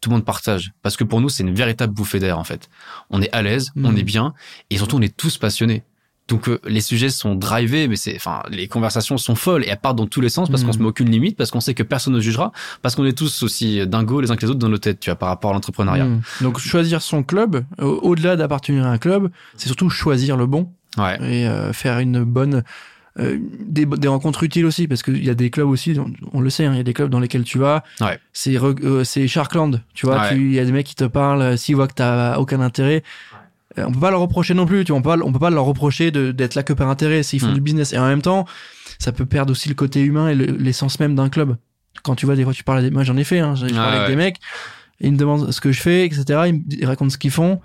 Tout 0.00 0.10
le 0.10 0.16
monde 0.16 0.24
partage. 0.24 0.72
Parce 0.82 0.96
que 0.96 1.04
pour 1.04 1.20
nous, 1.20 1.28
c'est 1.28 1.42
une 1.42 1.54
véritable 1.54 1.92
bouffée 1.92 2.18
d'air, 2.18 2.38
en 2.38 2.44
fait. 2.44 2.68
On 3.10 3.22
est 3.22 3.32
à 3.32 3.42
l'aise, 3.42 3.72
on 3.76 3.92
mhm. 3.92 3.98
est 3.98 4.02
bien, 4.02 4.34
et 4.70 4.78
surtout, 4.78 4.96
on 4.96 5.02
est 5.02 5.16
tous 5.16 5.38
passionnés. 5.38 5.84
Donc 6.28 6.48
euh, 6.48 6.60
les 6.64 6.80
sujets 6.80 7.10
sont 7.10 7.34
drivés, 7.34 7.88
mais 7.88 7.96
c'est, 7.96 8.14
enfin, 8.16 8.42
les 8.48 8.68
conversations 8.68 9.18
sont 9.18 9.34
folles 9.34 9.64
et 9.64 9.68
elles 9.68 9.80
partent 9.80 9.96
dans 9.96 10.06
tous 10.06 10.20
les 10.20 10.28
sens 10.28 10.48
parce 10.48 10.62
qu'on 10.62 10.70
mm. 10.70 10.74
se 10.74 10.78
met 10.78 10.86
aucune 10.86 11.10
limite, 11.10 11.36
parce 11.36 11.50
qu'on 11.50 11.60
sait 11.60 11.74
que 11.74 11.82
personne 11.82 12.14
ne 12.14 12.20
jugera, 12.20 12.52
parce 12.80 12.94
qu'on 12.94 13.04
est 13.04 13.16
tous 13.16 13.42
aussi 13.42 13.86
dingos 13.86 14.20
les 14.20 14.30
uns 14.30 14.36
que 14.36 14.42
les 14.42 14.50
autres 14.50 14.60
dans 14.60 14.68
nos 14.68 14.78
têtes, 14.78 15.00
tu 15.00 15.10
vois, 15.10 15.16
par 15.16 15.28
rapport 15.28 15.50
à 15.50 15.54
l'entrepreneuriat. 15.54 16.04
Mm. 16.04 16.22
Donc 16.40 16.58
choisir 16.58 17.02
son 17.02 17.22
club, 17.22 17.64
au-delà 17.78 18.36
d'appartenir 18.36 18.86
à 18.86 18.90
un 18.90 18.98
club, 18.98 19.30
c'est 19.56 19.66
surtout 19.66 19.90
choisir 19.90 20.36
le 20.36 20.46
bon 20.46 20.72
ouais. 20.98 21.16
et 21.22 21.46
euh, 21.46 21.72
faire 21.72 21.98
une 21.98 22.24
bonne 22.24 22.62
euh, 23.18 23.38
des, 23.60 23.84
des, 23.84 24.08
rencontres 24.08 24.42
utiles 24.42 24.64
aussi 24.64 24.88
parce 24.88 25.02
qu'il 25.02 25.22
y 25.22 25.28
a 25.28 25.34
des 25.34 25.50
clubs 25.50 25.68
aussi 25.68 25.94
on, 26.32 26.40
le 26.40 26.48
sait 26.48 26.64
hein, 26.64 26.72
il 26.72 26.78
y 26.78 26.80
a 26.80 26.84
des 26.84 26.94
clubs 26.94 27.10
dans 27.10 27.20
lesquels 27.20 27.44
tu 27.44 27.58
vas 27.58 27.84
ouais. 28.00 28.18
c'est 28.32 28.56
c'est 29.04 29.28
Sharkland 29.28 29.82
tu 29.92 30.06
vois 30.06 30.32
il 30.32 30.52
y 30.52 30.58
a 30.58 30.64
des 30.64 30.72
mecs 30.72 30.86
qui 30.86 30.94
te 30.94 31.04
parlent 31.04 31.58
s'ils 31.58 31.76
voient 31.76 31.88
que 31.88 31.94
t'as 31.94 32.38
aucun 32.38 32.60
intérêt 32.60 33.02
euh, 33.34 33.41
on 33.76 33.92
peut 33.92 34.00
pas 34.00 34.10
leur 34.10 34.20
reprocher 34.20 34.54
non 34.54 34.66
plus, 34.66 34.84
tu 34.84 34.92
vois, 34.92 34.98
on 34.98 35.02
peut 35.02 35.18
pas, 35.18 35.24
on 35.24 35.32
peut 35.32 35.38
pas 35.38 35.50
leur 35.50 35.64
reprocher 35.64 36.10
d'être 36.10 36.54
là 36.54 36.62
que 36.62 36.72
par 36.72 36.88
intérêt 36.88 37.22
s'ils 37.22 37.40
font 37.40 37.48
hmm. 37.48 37.54
du 37.54 37.60
business. 37.60 37.92
Et 37.92 37.98
en 37.98 38.06
même 38.06 38.22
temps, 38.22 38.46
ça 38.98 39.12
peut 39.12 39.26
perdre 39.26 39.52
aussi 39.52 39.68
le 39.68 39.74
côté 39.74 40.00
humain 40.00 40.28
et 40.28 40.34
l'essence 40.34 41.00
même 41.00 41.14
d'un 41.14 41.28
club. 41.28 41.56
Quand 42.02 42.14
tu 42.14 42.26
vois 42.26 42.36
des 42.36 42.44
fois, 42.44 42.52
tu 42.52 42.64
parles 42.64 42.78
à 42.78 42.82
des, 42.82 42.90
moi 42.90 43.04
j'en 43.04 43.16
ai 43.16 43.24
fait, 43.24 43.38
hein, 43.38 43.54
j'ai 43.54 43.68
parlé 43.68 43.98
avec 43.98 44.08
des 44.08 44.16
mecs, 44.16 44.36
ils 45.00 45.12
me 45.12 45.16
demandent 45.16 45.50
ce 45.50 45.60
que 45.60 45.72
je 45.72 45.80
fais, 45.80 46.04
etc. 46.04 46.52
Ils, 46.68 46.86
racontent 46.86 47.10
ce 47.10 47.18
qu'ils 47.18 47.30
font. 47.30 47.60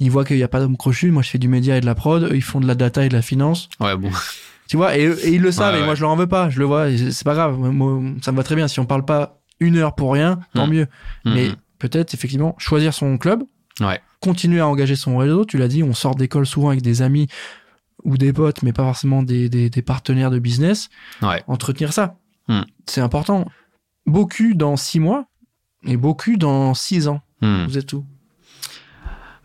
Ils 0.00 0.10
voient 0.10 0.24
qu'il 0.24 0.36
n'y 0.36 0.42
a 0.42 0.48
pas 0.48 0.60
d'homme 0.60 0.76
crochu. 0.76 1.10
Moi, 1.12 1.22
je 1.22 1.30
fais 1.30 1.38
du 1.38 1.48
média 1.48 1.76
et 1.76 1.80
de 1.80 1.86
la 1.86 1.94
prod. 1.94 2.28
ils 2.34 2.42
font 2.42 2.60
de 2.60 2.66
la 2.66 2.74
data 2.74 3.04
et 3.04 3.08
de 3.08 3.14
la 3.14 3.22
finance. 3.22 3.68
Ouais, 3.80 3.96
bon. 3.96 4.10
Tu 4.66 4.76
vois, 4.76 4.96
et, 4.98 5.14
ils 5.26 5.40
le 5.40 5.52
savent. 5.52 5.76
et 5.76 5.84
moi, 5.84 5.94
je 5.94 6.00
leur 6.00 6.10
en 6.10 6.16
veux 6.16 6.26
pas. 6.26 6.50
Je 6.50 6.58
le 6.58 6.64
vois. 6.64 6.88
C'est 6.96 7.24
pas 7.24 7.34
grave. 7.34 7.58
Moi, 7.58 8.02
ça 8.22 8.32
me 8.32 8.36
va 8.36 8.42
très 8.42 8.56
bien. 8.56 8.66
Si 8.66 8.80
on 8.80 8.86
parle 8.86 9.04
pas 9.04 9.40
une 9.60 9.76
heure 9.76 9.94
pour 9.94 10.12
rien, 10.12 10.40
tant 10.54 10.66
hmm. 10.66 10.70
mieux. 10.70 10.86
Hmm. 11.24 11.34
Mais 11.34 11.48
peut-être, 11.78 12.12
effectivement, 12.12 12.54
choisir 12.58 12.92
son 12.92 13.18
club. 13.18 13.44
Ouais 13.80 14.00
continuer 14.24 14.60
à 14.60 14.66
engager 14.66 14.96
son 14.96 15.18
réseau. 15.18 15.44
Tu 15.44 15.58
l'as 15.58 15.68
dit, 15.68 15.82
on 15.82 15.92
sort 15.92 16.14
d'école 16.14 16.46
souvent 16.46 16.68
avec 16.68 16.80
des 16.80 17.02
amis 17.02 17.28
ou 18.04 18.16
des 18.16 18.32
potes, 18.32 18.62
mais 18.62 18.72
pas 18.72 18.84
forcément 18.84 19.22
des, 19.22 19.70
partenaires 19.84 20.30
de 20.30 20.38
business. 20.38 20.88
Entretenir 21.46 21.92
ça, 21.92 22.16
hmm. 22.48 22.62
c'est 22.86 23.02
important. 23.02 23.46
Beaucoup 24.06 24.54
dans 24.54 24.76
six 24.76 24.98
mois 24.98 25.26
et 25.84 25.96
beaucoup 25.96 26.36
dans 26.36 26.72
six 26.72 27.06
ans. 27.06 27.20
Hmm. 27.42 27.66
Vous 27.66 27.76
êtes 27.76 27.92
où? 27.92 28.06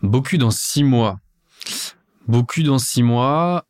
Beaucoup 0.02 0.38
dans 0.38 0.50
six 0.50 0.82
mois. 0.82 1.20
Beaucoup 2.26 2.62
dans 2.62 2.78
six 2.78 3.02
mois. 3.02 3.66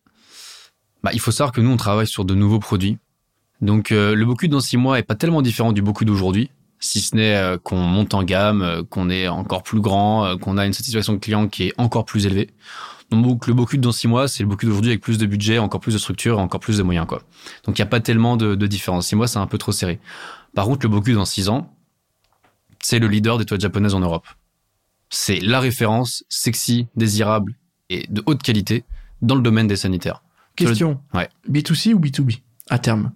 Bah, 1.03 1.11
il 1.13 1.21
faut 1.21 1.33
savoir 1.33 1.51
que 1.51 1.61
nous, 1.61 1.71
on 1.71 1.77
travaille 1.77 2.07
sur 2.07 2.25
de 2.25 2.35
nouveaux 2.35 2.61
produits. 2.61 2.99
Donc, 3.61 3.91
euh, 3.91 4.15
le 4.15 4.25
beaucoup 4.25 4.47
dans 4.47 4.61
six 4.61 4.77
mois 4.77 4.99
est 4.99 5.03
pas 5.03 5.17
tellement 5.17 5.43
différent 5.43 5.73
du 5.73 5.83
beaucoup 5.83 6.05
d'aujourd'hui 6.05 6.51
si 6.81 7.01
ce 7.01 7.15
n'est 7.15 7.37
euh, 7.37 7.59
qu'on 7.59 7.77
monte 7.77 8.15
en 8.15 8.23
gamme, 8.23 8.63
euh, 8.63 8.83
qu'on 8.83 9.11
est 9.11 9.29
encore 9.29 9.63
plus 9.63 9.81
grand, 9.81 10.25
euh, 10.25 10.37
qu'on 10.37 10.57
a 10.57 10.67
une 10.67 10.73
satisfaction 10.73 11.19
client 11.19 11.47
qui 11.49 11.65
est 11.65 11.75
encore 11.77 12.07
plus 12.07 12.27
élevée. 12.27 12.51
Donc 13.11 13.47
le 13.47 13.55
Bocuse 13.55 13.81
dans 13.81 13.93
six 13.93 14.09
mois, 14.09 14.29
c'est 14.29 14.43
le 14.43 14.49
Bocuse 14.49 14.69
d'aujourd'hui 14.69 14.93
avec 14.93 15.03
plus 15.03 15.19
de 15.19 15.27
budget, 15.27 15.59
encore 15.59 15.81
plus 15.81 15.93
de 15.93 15.99
structure, 15.99 16.39
encore 16.39 16.61
plus 16.61 16.79
de 16.79 16.83
moyens 16.83 17.07
quoi. 17.07 17.23
Donc 17.65 17.79
il 17.79 17.83
n'y 17.83 17.87
a 17.87 17.91
pas 17.91 18.01
tellement 18.01 18.37
de, 18.37 18.55
de 18.55 18.67
différence. 18.67 19.09
Six 19.09 19.17
mois, 19.17 19.29
c'est 19.29 19.39
un 19.39 19.47
peu 19.47 19.59
trop 19.59 19.73
serré. 19.73 20.01
Par 20.55 20.65
contre, 20.65 20.87
le 20.87 20.89
Bocuse 20.89 21.17
dans 21.17 21.25
six 21.25 21.49
ans, 21.49 21.75
c'est 22.81 22.99
le 22.99 23.09
leader 23.09 23.37
des 23.37 23.45
toilettes 23.45 23.63
japonaises 23.63 23.95
en 23.95 24.01
Europe. 24.01 24.27
C'est 25.11 25.41
la 25.41 25.61
référence 25.61 26.25
sexy, 26.29 26.87
désirable 26.97 27.57
et 27.91 28.07
de 28.09 28.23
haute 28.27 28.43
qualité 28.43 28.85
dans 29.23 29.35
le 29.35 29.43
domaine 29.43 29.67
des 29.67 29.77
sanitaires. 29.77 30.23
Question. 30.57 31.01
Ouais. 31.13 31.29
B2C 31.49 31.93
ou 31.93 32.01
B2B 32.01 32.39
à 32.69 32.79
terme? 32.79 33.13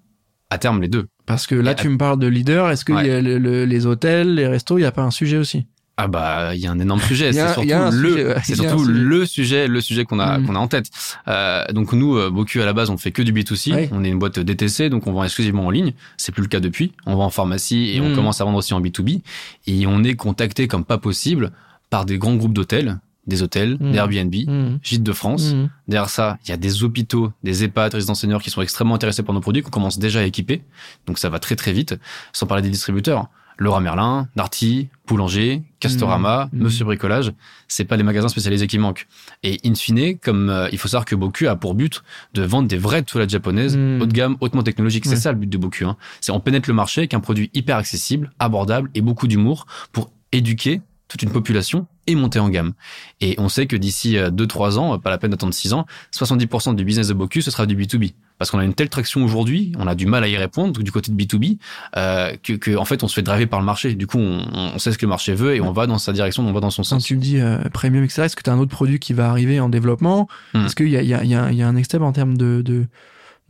À 0.50 0.58
terme, 0.58 0.80
les 0.80 0.88
deux. 0.88 1.06
Parce 1.26 1.46
que 1.46 1.54
là, 1.54 1.74
tu 1.74 1.88
me 1.88 1.98
parles 1.98 2.18
de 2.18 2.26
leader. 2.26 2.70
Est-ce 2.70 2.84
que 2.84 2.92
les 2.92 3.86
hôtels, 3.86 4.34
les 4.34 4.46
restos, 4.46 4.78
il 4.78 4.82
n'y 4.82 4.86
a 4.86 4.92
pas 4.92 5.02
un 5.02 5.10
sujet 5.10 5.38
aussi? 5.38 5.66
Ah 5.96 6.08
bah 6.08 6.56
il 6.56 6.60
y 6.60 6.66
a 6.66 6.72
un 6.72 6.78
énorme 6.80 7.00
sujet. 7.00 7.32
C'est 7.32 7.52
surtout 7.52 7.90
le 7.92 8.34
c'est 8.44 8.56
surtout 8.56 8.84
le 8.84 9.24
sujet 9.26 9.68
le 9.68 9.80
sujet 9.80 10.04
qu'on 10.04 10.18
a 10.18 10.38
mm. 10.38 10.46
qu'on 10.46 10.56
a 10.56 10.58
en 10.58 10.66
tête. 10.66 10.90
Euh, 11.28 11.64
donc 11.72 11.92
nous 11.92 12.16
euh, 12.16 12.30
beaucoup 12.30 12.58
à 12.58 12.64
la 12.64 12.72
base 12.72 12.90
on 12.90 12.96
fait 12.96 13.12
que 13.12 13.22
du 13.22 13.32
B2C 13.32 13.90
on 13.92 14.02
est 14.02 14.08
une 14.08 14.18
boîte 14.18 14.40
DTC 14.40 14.88
donc 14.90 15.06
on 15.06 15.12
vend 15.12 15.22
exclusivement 15.22 15.66
en 15.66 15.70
ligne. 15.70 15.92
C'est 16.16 16.32
plus 16.32 16.42
le 16.42 16.48
cas 16.48 16.60
depuis. 16.60 16.92
On 17.06 17.14
vend 17.14 17.26
en 17.26 17.30
pharmacie 17.30 17.92
et 17.94 18.00
on 18.00 18.10
mm. 18.10 18.16
commence 18.16 18.40
à 18.40 18.44
vendre 18.44 18.58
aussi 18.58 18.74
en 18.74 18.80
B2B 18.80 19.20
et 19.68 19.86
on 19.86 20.02
est 20.02 20.16
contacté 20.16 20.66
comme 20.66 20.84
pas 20.84 20.98
possible 20.98 21.52
par 21.90 22.06
des 22.06 22.18
grands 22.18 22.34
groupes 22.34 22.54
d'hôtels 22.54 22.98
des 23.26 23.42
hôtels, 23.42 23.76
mmh. 23.80 23.92
des 23.92 23.98
Airbnb, 23.98 24.34
mmh. 24.34 24.78
Gîtes 24.82 25.02
de 25.02 25.12
France. 25.12 25.54
Mmh. 25.54 25.68
Derrière 25.88 26.10
ça, 26.10 26.38
il 26.44 26.50
y 26.50 26.52
a 26.52 26.56
des 26.56 26.82
hôpitaux, 26.82 27.32
des 27.42 27.64
EHPAD, 27.64 27.94
résidents 27.94 28.14
seniors 28.14 28.42
qui 28.42 28.50
sont 28.50 28.62
extrêmement 28.62 28.94
intéressés 28.94 29.22
par 29.22 29.34
nos 29.34 29.40
produits, 29.40 29.62
qu'on 29.62 29.70
commence 29.70 29.98
déjà 29.98 30.20
à 30.20 30.24
équiper. 30.24 30.62
Donc 31.06 31.18
ça 31.18 31.28
va 31.28 31.38
très 31.38 31.56
très 31.56 31.72
vite. 31.72 31.94
Sans 32.32 32.46
parler 32.46 32.62
des 32.62 32.70
distributeurs. 32.70 33.28
Laura 33.58 33.80
Merlin, 33.80 34.28
Darty, 34.34 34.88
Boulanger, 35.06 35.62
Castorama, 35.78 36.48
Monsieur 36.52 36.84
Bricolage, 36.84 37.32
c'est 37.68 37.84
pas 37.84 37.96
les 37.96 38.02
magasins 38.02 38.28
spécialisés 38.28 38.66
qui 38.66 38.78
manquent. 38.78 39.06
Et 39.42 39.60
in 39.64 39.74
fine, 39.74 40.18
comme 40.18 40.50
euh, 40.50 40.68
il 40.72 40.78
faut 40.78 40.88
savoir 40.88 41.04
que 41.04 41.14
Boku 41.14 41.46
a 41.46 41.56
pour 41.56 41.74
but 41.74 42.02
de 42.32 42.42
vendre 42.42 42.68
des 42.68 42.78
vraies 42.78 43.02
toilettes 43.02 43.30
japonaises 43.30 43.76
haut 43.76 44.06
de 44.06 44.12
gamme, 44.12 44.36
hautement 44.40 44.62
technologiques. 44.62 45.06
C'est 45.06 45.16
ça 45.16 45.30
le 45.30 45.38
but 45.38 45.48
de 45.48 45.58
Boku. 45.58 45.84
Hein. 45.84 45.96
C'est 46.20 46.32
on 46.32 46.40
pénètre 46.40 46.68
le 46.68 46.74
marché 46.74 47.02
avec 47.02 47.14
un 47.14 47.20
produit 47.20 47.50
hyper 47.54 47.76
accessible, 47.76 48.32
abordable 48.38 48.90
et 48.94 49.00
beaucoup 49.00 49.28
d'humour 49.28 49.66
pour 49.92 50.10
éduquer 50.32 50.80
toute 51.08 51.22
une 51.22 51.30
population 51.30 51.86
et 52.06 52.14
monter 52.14 52.38
en 52.38 52.48
gamme. 52.48 52.72
Et 53.20 53.34
on 53.38 53.48
sait 53.48 53.66
que 53.66 53.76
d'ici 53.76 54.14
2-3 54.14 54.74
euh, 54.74 54.78
ans, 54.78 54.98
pas 54.98 55.10
la 55.10 55.18
peine 55.18 55.30
d'attendre 55.30 55.54
6 55.54 55.72
ans, 55.72 55.86
70% 56.14 56.74
du 56.74 56.84
business 56.84 57.08
de 57.08 57.14
Bocuse, 57.14 57.44
ce 57.44 57.50
sera 57.50 57.66
du 57.66 57.76
B2B. 57.76 58.14
Parce 58.38 58.50
qu'on 58.50 58.58
a 58.58 58.64
une 58.64 58.74
telle 58.74 58.88
traction 58.88 59.24
aujourd'hui, 59.24 59.72
on 59.78 59.86
a 59.86 59.94
du 59.94 60.06
mal 60.06 60.24
à 60.24 60.28
y 60.28 60.36
répondre 60.36 60.82
du 60.82 60.90
côté 60.90 61.12
de 61.12 61.16
B2B, 61.16 61.58
euh, 61.96 62.36
que, 62.42 62.76
en 62.76 62.84
fait 62.84 63.02
on 63.02 63.08
se 63.08 63.14
fait 63.14 63.22
driver 63.22 63.46
par 63.46 63.60
le 63.60 63.66
marché. 63.66 63.94
Du 63.94 64.06
coup, 64.06 64.18
on, 64.18 64.78
sait 64.78 64.92
ce 64.92 64.98
que 64.98 65.06
le 65.06 65.10
marché 65.10 65.34
veut 65.34 65.54
et 65.54 65.60
on 65.60 65.72
va 65.72 65.86
dans 65.86 65.98
sa 65.98 66.12
direction, 66.12 66.46
on 66.46 66.52
va 66.52 66.60
dans 66.60 66.70
son 66.70 66.82
sens. 66.82 67.02
Quand 67.02 67.06
tu 67.06 67.16
me 67.16 67.20
dis 67.20 67.38
euh, 67.38 67.58
premium, 67.72 68.02
etc., 68.04 68.22
est-ce 68.22 68.36
que 68.36 68.42
tu 68.42 68.50
as 68.50 68.52
un 68.52 68.58
autre 68.58 68.72
produit 68.72 68.98
qui 68.98 69.12
va 69.12 69.30
arriver 69.30 69.60
en 69.60 69.68
développement 69.68 70.28
hmm. 70.54 70.66
Est-ce 70.66 70.74
qu'il 70.74 70.88
y 70.88 70.96
a, 70.96 71.02
y, 71.02 71.14
a, 71.14 71.24
y, 71.24 71.34
a, 71.34 71.52
y 71.52 71.62
a 71.62 71.68
un 71.68 71.72
next 71.72 71.94
en 71.94 72.12
termes 72.12 72.36
de, 72.36 72.62
de, 72.62 72.86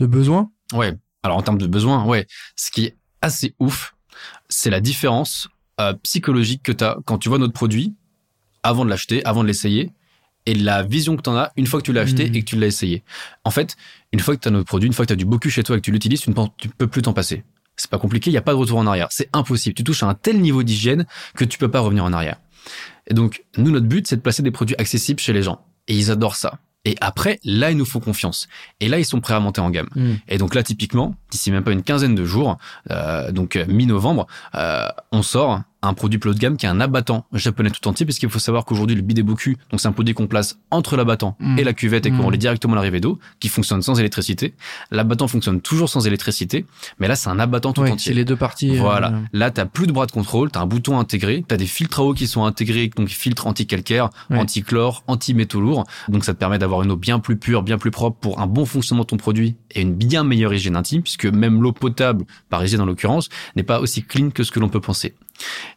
de 0.00 0.06
besoins 0.06 0.50
Ouais. 0.72 0.92
Alors 1.22 1.38
en 1.38 1.42
termes 1.42 1.58
de 1.58 1.66
besoins, 1.66 2.04
ouais. 2.04 2.26
Ce 2.56 2.70
qui 2.70 2.84
est 2.84 2.96
assez 3.22 3.54
ouf, 3.58 3.94
c'est 4.48 4.70
la 4.70 4.80
différence 4.80 5.48
euh, 5.80 5.92
psychologique 6.02 6.62
que 6.62 6.72
tu 6.72 6.84
as 6.84 6.98
quand 7.04 7.18
tu 7.18 7.28
vois 7.28 7.38
notre 7.38 7.52
produit 7.52 7.94
avant 8.62 8.84
de 8.84 8.90
l'acheter, 8.90 9.24
avant 9.24 9.42
de 9.42 9.48
l'essayer, 9.48 9.92
et 10.46 10.54
la 10.54 10.82
vision 10.82 11.16
que 11.16 11.22
tu 11.22 11.30
en 11.30 11.36
as 11.36 11.52
une 11.56 11.66
fois 11.66 11.80
que 11.80 11.86
tu 11.86 11.92
l'as 11.92 12.02
acheté 12.02 12.28
mmh. 12.28 12.34
et 12.34 12.40
que 12.40 12.44
tu 12.44 12.56
l'as 12.56 12.66
essayé. 12.66 13.02
En 13.44 13.50
fait, 13.50 13.76
une 14.12 14.20
fois 14.20 14.36
que 14.36 14.40
tu 14.40 14.48
as 14.48 14.50
notre 14.50 14.66
produit, 14.66 14.86
une 14.86 14.92
fois 14.92 15.04
que 15.04 15.08
tu 15.08 15.12
as 15.14 15.16
du 15.16 15.24
Boku 15.24 15.48
chez 15.48 15.62
toi 15.62 15.76
et 15.76 15.80
que 15.80 15.84
tu 15.84 15.90
l'utilises, 15.90 16.20
tu 16.20 16.30
ne 16.30 16.34
tu 16.56 16.68
peux 16.68 16.86
plus 16.86 17.02
t'en 17.02 17.12
passer. 17.12 17.44
C'est 17.76 17.90
pas 17.90 17.98
compliqué, 17.98 18.30
il 18.30 18.34
n'y 18.34 18.38
a 18.38 18.42
pas 18.42 18.52
de 18.52 18.58
retour 18.58 18.78
en 18.78 18.86
arrière. 18.86 19.08
C'est 19.10 19.28
impossible. 19.32 19.74
Tu 19.74 19.82
touches 19.82 20.02
à 20.02 20.06
un 20.06 20.14
tel 20.14 20.40
niveau 20.40 20.62
d'hygiène 20.62 21.06
que 21.34 21.44
tu 21.44 21.58
peux 21.58 21.70
pas 21.70 21.80
revenir 21.80 22.04
en 22.04 22.12
arrière. 22.12 22.36
Et 23.06 23.14
donc, 23.14 23.44
nous, 23.56 23.70
notre 23.70 23.86
but, 23.86 24.06
c'est 24.06 24.16
de 24.16 24.20
placer 24.20 24.42
des 24.42 24.50
produits 24.50 24.76
accessibles 24.78 25.20
chez 25.20 25.32
les 25.32 25.42
gens. 25.42 25.66
Et 25.88 25.96
ils 25.96 26.10
adorent 26.10 26.36
ça. 26.36 26.58
Et 26.84 26.96
après, 27.00 27.40
là, 27.44 27.70
ils 27.70 27.76
nous 27.76 27.84
font 27.84 28.00
confiance. 28.00 28.48
Et 28.80 28.88
là, 28.88 28.98
ils 28.98 29.04
sont 29.04 29.20
prêts 29.20 29.34
à 29.34 29.40
monter 29.40 29.60
en 29.60 29.70
gamme. 29.70 29.88
Mmh. 29.94 30.12
Et 30.28 30.38
donc 30.38 30.54
là, 30.54 30.62
typiquement, 30.62 31.14
d'ici 31.30 31.50
même 31.50 31.64
pas 31.64 31.72
une 31.72 31.82
quinzaine 31.82 32.14
de 32.14 32.24
jours, 32.24 32.58
euh, 32.90 33.32
donc 33.32 33.56
mi-novembre, 33.68 34.26
euh, 34.54 34.88
on 35.12 35.22
sort 35.22 35.62
un 35.86 35.94
produit 35.94 36.18
plus 36.18 36.30
haut 36.30 36.34
de 36.34 36.38
gamme 36.38 36.56
qui 36.56 36.66
est 36.66 36.68
un 36.68 36.80
abattant 36.80 37.26
japonais 37.32 37.70
tout 37.70 37.86
entier, 37.88 38.06
parce 38.06 38.18
qu'il 38.18 38.28
faut 38.30 38.38
savoir 38.38 38.64
qu'aujourd'hui, 38.64 38.96
le 38.96 39.02
bideboku, 39.02 39.56
donc 39.70 39.80
c'est 39.80 39.88
un 39.88 39.92
produit 39.92 40.14
qu'on 40.14 40.26
place 40.26 40.58
entre 40.70 40.96
l'abattant 40.96 41.36
Mm. 41.40 41.58
et 41.58 41.64
la 41.64 41.72
cuvette 41.72 42.06
et 42.06 42.10
qu'on 42.10 42.18
Mm. 42.18 42.26
relie 42.26 42.38
directement 42.38 42.72
à 42.74 42.76
l'arrivée 42.76 43.00
d'eau, 43.00 43.18
qui 43.40 43.48
fonctionne 43.48 43.82
sans 43.82 43.98
électricité. 43.98 44.54
L'abattant 44.90 45.28
fonctionne 45.28 45.60
toujours 45.60 45.88
sans 45.88 46.06
électricité, 46.06 46.66
mais 46.98 47.08
là, 47.08 47.16
c'est 47.16 47.28
un 47.30 47.38
abattant 47.38 47.72
tout 47.72 47.82
entier. 47.82 48.10
c'est 48.12 48.14
les 48.14 48.24
deux 48.24 48.36
parties. 48.36 48.76
euh, 48.76 48.80
Voilà. 48.80 49.12
Là, 49.32 49.50
t'as 49.50 49.64
plus 49.66 49.86
de 49.86 49.92
bras 49.92 50.06
de 50.06 50.12
contrôle, 50.12 50.50
t'as 50.50 50.60
un 50.60 50.66
bouton 50.66 50.98
intégré, 50.98 51.44
t'as 51.46 51.56
des 51.56 51.66
filtres 51.66 52.00
à 52.00 52.04
eau 52.04 52.14
qui 52.14 52.26
sont 52.26 52.44
intégrés, 52.44 52.90
donc 52.96 53.08
filtres 53.08 53.46
anti-calcaire, 53.46 54.10
anti-chlore, 54.30 55.02
anti-métaux 55.06 55.60
lourds. 55.60 55.84
Donc, 56.08 56.24
ça 56.24 56.34
te 56.34 56.38
permet 56.38 56.58
d'avoir 56.58 56.82
une 56.82 56.90
eau 56.90 56.96
bien 56.96 57.18
plus 57.18 57.36
pure, 57.36 57.62
bien 57.62 57.78
plus 57.78 57.90
propre 57.90 58.16
pour 58.20 58.40
un 58.40 58.46
bon 58.46 58.64
fonctionnement 58.64 59.02
de 59.04 59.08
ton 59.08 59.16
produit 59.16 59.56
et 59.70 59.80
une 59.80 59.94
bien 59.94 60.24
meilleure 60.24 60.52
hygiène 60.54 60.76
intime, 60.76 61.02
puisque 61.02 61.26
même 61.26 61.62
l'eau 61.62 61.72
potable, 61.72 62.24
par 62.50 62.64
hygiène 62.64 62.80
en 62.80 62.86
l'occurrence, 62.86 63.28
n'est 63.56 63.62
pas 63.62 63.80
aussi 63.80 64.02
clean 64.02 64.30
que 64.30 64.42
ce 64.44 64.50
que 64.52 64.60
l'on 64.60 64.68
peut 64.68 64.80
penser. 64.80 65.14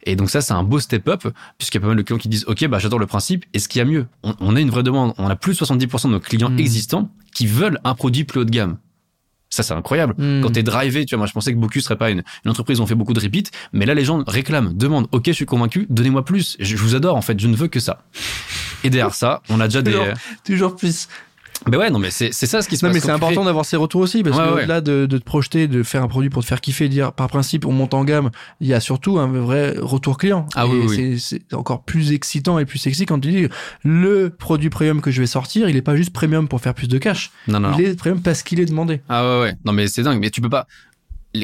Et 0.03 0.16
donc 0.16 0.30
ça, 0.30 0.41
c'est 0.41 0.53
un 0.53 0.64
beau 0.64 0.80
step-up, 0.80 1.28
puisqu'il 1.58 1.78
y 1.78 1.80
a 1.80 1.82
pas 1.82 1.88
mal 1.88 1.97
de 1.97 2.01
clients 2.01 2.18
qui 2.20 2.30
disent, 2.30 2.45
OK, 2.47 2.66
bah, 2.68 2.80
j'adore 2.80 2.99
le 2.99 3.08
principe, 3.08 3.45
et 3.53 3.60
ce 3.60 3.68
qu'il 3.68 3.80
y 3.80 3.82
a 3.82 3.86
mieux? 3.86 4.08
On, 4.24 4.34
on 4.39 4.55
a 4.55 4.60
une 4.62 4.70
vraie 4.70 4.84
demande. 4.84 5.14
On 5.18 5.28
a 5.28 5.36
plus 5.36 5.60
de 5.60 5.66
70% 5.66 6.08
de 6.08 6.12
nos 6.14 6.20
clients 6.20 6.49
Mm. 6.49 6.60
existants 6.60 7.10
qui 7.34 7.47
veulent 7.47 7.80
un 7.84 7.93
produit 7.95 8.24
plus 8.24 8.41
haut 8.41 8.45
de 8.45 8.51
gamme. 8.51 8.78
Ça, 9.49 9.64
c'est 9.64 9.74
incroyable. 9.74 10.14
Mm. 10.18 10.41
Quand 10.43 10.51
t'es 10.51 10.64
drivé, 10.64 11.05
tu 11.05 11.16
vois, 11.16 11.20
moi, 11.20 11.28
je 11.28 11.34
pensais 11.34 11.53
que 11.53 11.58
Bocuse 11.58 11.84
serait 11.84 11.97
pas 11.97 12.10
une, 12.10 12.24
une 12.45 12.51
entreprise 12.51 12.80
où 12.80 12.84
on 12.84 12.88
fait 12.88 12.95
beaucoup 12.95 13.14
de 13.14 13.20
repeat, 13.20 13.51
mais 13.74 13.86
là, 13.86 13.93
les 13.93 14.03
gens 14.05 14.24
réclament, 14.28 14.74
demandent, 14.74 15.08
OK, 15.12 15.24
je 15.28 15.32
suis 15.32 15.45
convaincu, 15.45 15.88
donnez-moi 15.89 16.26
plus. 16.26 16.55
Je, 16.60 16.76
je 16.76 16.82
vous 16.82 16.95
adore, 16.95 17.16
en 17.16 17.22
fait, 17.22 17.39
je 17.39 17.47
ne 17.47 17.55
veux 17.55 17.68
que 17.68 17.80
ça. 17.80 18.03
Et 18.84 18.89
derrière 18.89 19.14
ça, 19.16 19.41
on 19.49 19.60
a 19.60 19.68
déjà 19.68 19.82
des, 19.82 19.91
Toujours. 19.91 20.14
Toujours 20.43 20.76
plus. 20.76 21.08
Ben 21.66 21.78
ouais, 21.80 21.89
non, 21.89 21.99
mais 21.99 22.12
c'est, 22.12 22.32
c'est 22.32 22.45
ça 22.45 22.62
ce 22.62 22.70
qui 22.70 22.78
se 22.78 22.86
Non, 22.86 22.89
passe. 22.91 22.95
mais 23.01 23.05
c'est 23.08 23.12
important 23.12 23.41
crées- 23.41 23.45
d'avoir 23.45 23.66
ces 23.66 23.76
retours 23.78 24.01
aussi, 24.01 24.24
parce 24.24 24.38
Ouais, 24.38 24.45
que 24.47 24.53
ouais. 24.53 24.66
là, 24.68 24.80
de, 24.80 25.05
de 25.05 25.18
te 25.18 25.24
projeter, 25.24 25.68
de 25.68 25.84
faire 25.84 26.03
un 26.03 26.08
produit 26.08 26.30
pour 26.30 26.43
te 26.43 26.47
faire 26.47 26.62
kiffer, 26.62 26.88
dire 26.88 27.12
par 27.14 27.28
principe, 27.28 27.66
on 27.66 27.72
monte 27.72 27.93
en 27.93 28.03
gamme, 28.05 28.30
il 28.62 28.68
y 28.68 28.74
a 28.74 28.80
surtout 28.80 29.18
un 29.20 29.28
vrai 29.28 29.74
retour 29.78 30.18
client. 30.18 30.45
Ah 30.55 30.66
Et 30.66 30.70
oui, 30.70 30.86
oui, 30.88 31.20
c'est- 31.20 31.53
encore 31.53 31.84
plus 31.84 32.12
excitant 32.14 32.60
et 32.60 32.66
plus 32.66 32.78
sexy 32.80 33.05
quand 33.05 33.20
tu 33.20 33.30
dis 33.32 33.47
le 33.84 34.30
produit 34.30 34.70
premium 34.70 35.01
que 35.01 35.12
je 35.12 35.20
vais 35.20 35.28
sortir, 35.28 35.68
il 35.68 35.76
est 35.76 35.82
pas 35.82 35.95
juste 35.95 36.12
premium 36.12 36.47
pour 36.47 36.62
faire 36.62 36.74
plus 36.74 36.88
de 36.88 36.97
cash. 36.97 37.32
Non, 37.47 37.60
non, 37.60 37.72
non. 37.72 37.78
Il 37.80 37.86
est 37.86 37.97
premium 37.97 38.22
parce 38.22 38.43
qu'il 38.43 38.60
est 38.60 38.66
demandé. 38.66 39.01
Ah 39.10 39.24
ouais, 39.26 39.41
ouais. 39.41 39.53
Non, 39.66 39.74
mais 39.74 39.88
c'est 39.88 40.03
dingue. 40.03 40.20
Mais 40.20 40.30
tu 40.30 40.41
peux 40.41 40.49
pas. 40.49 40.68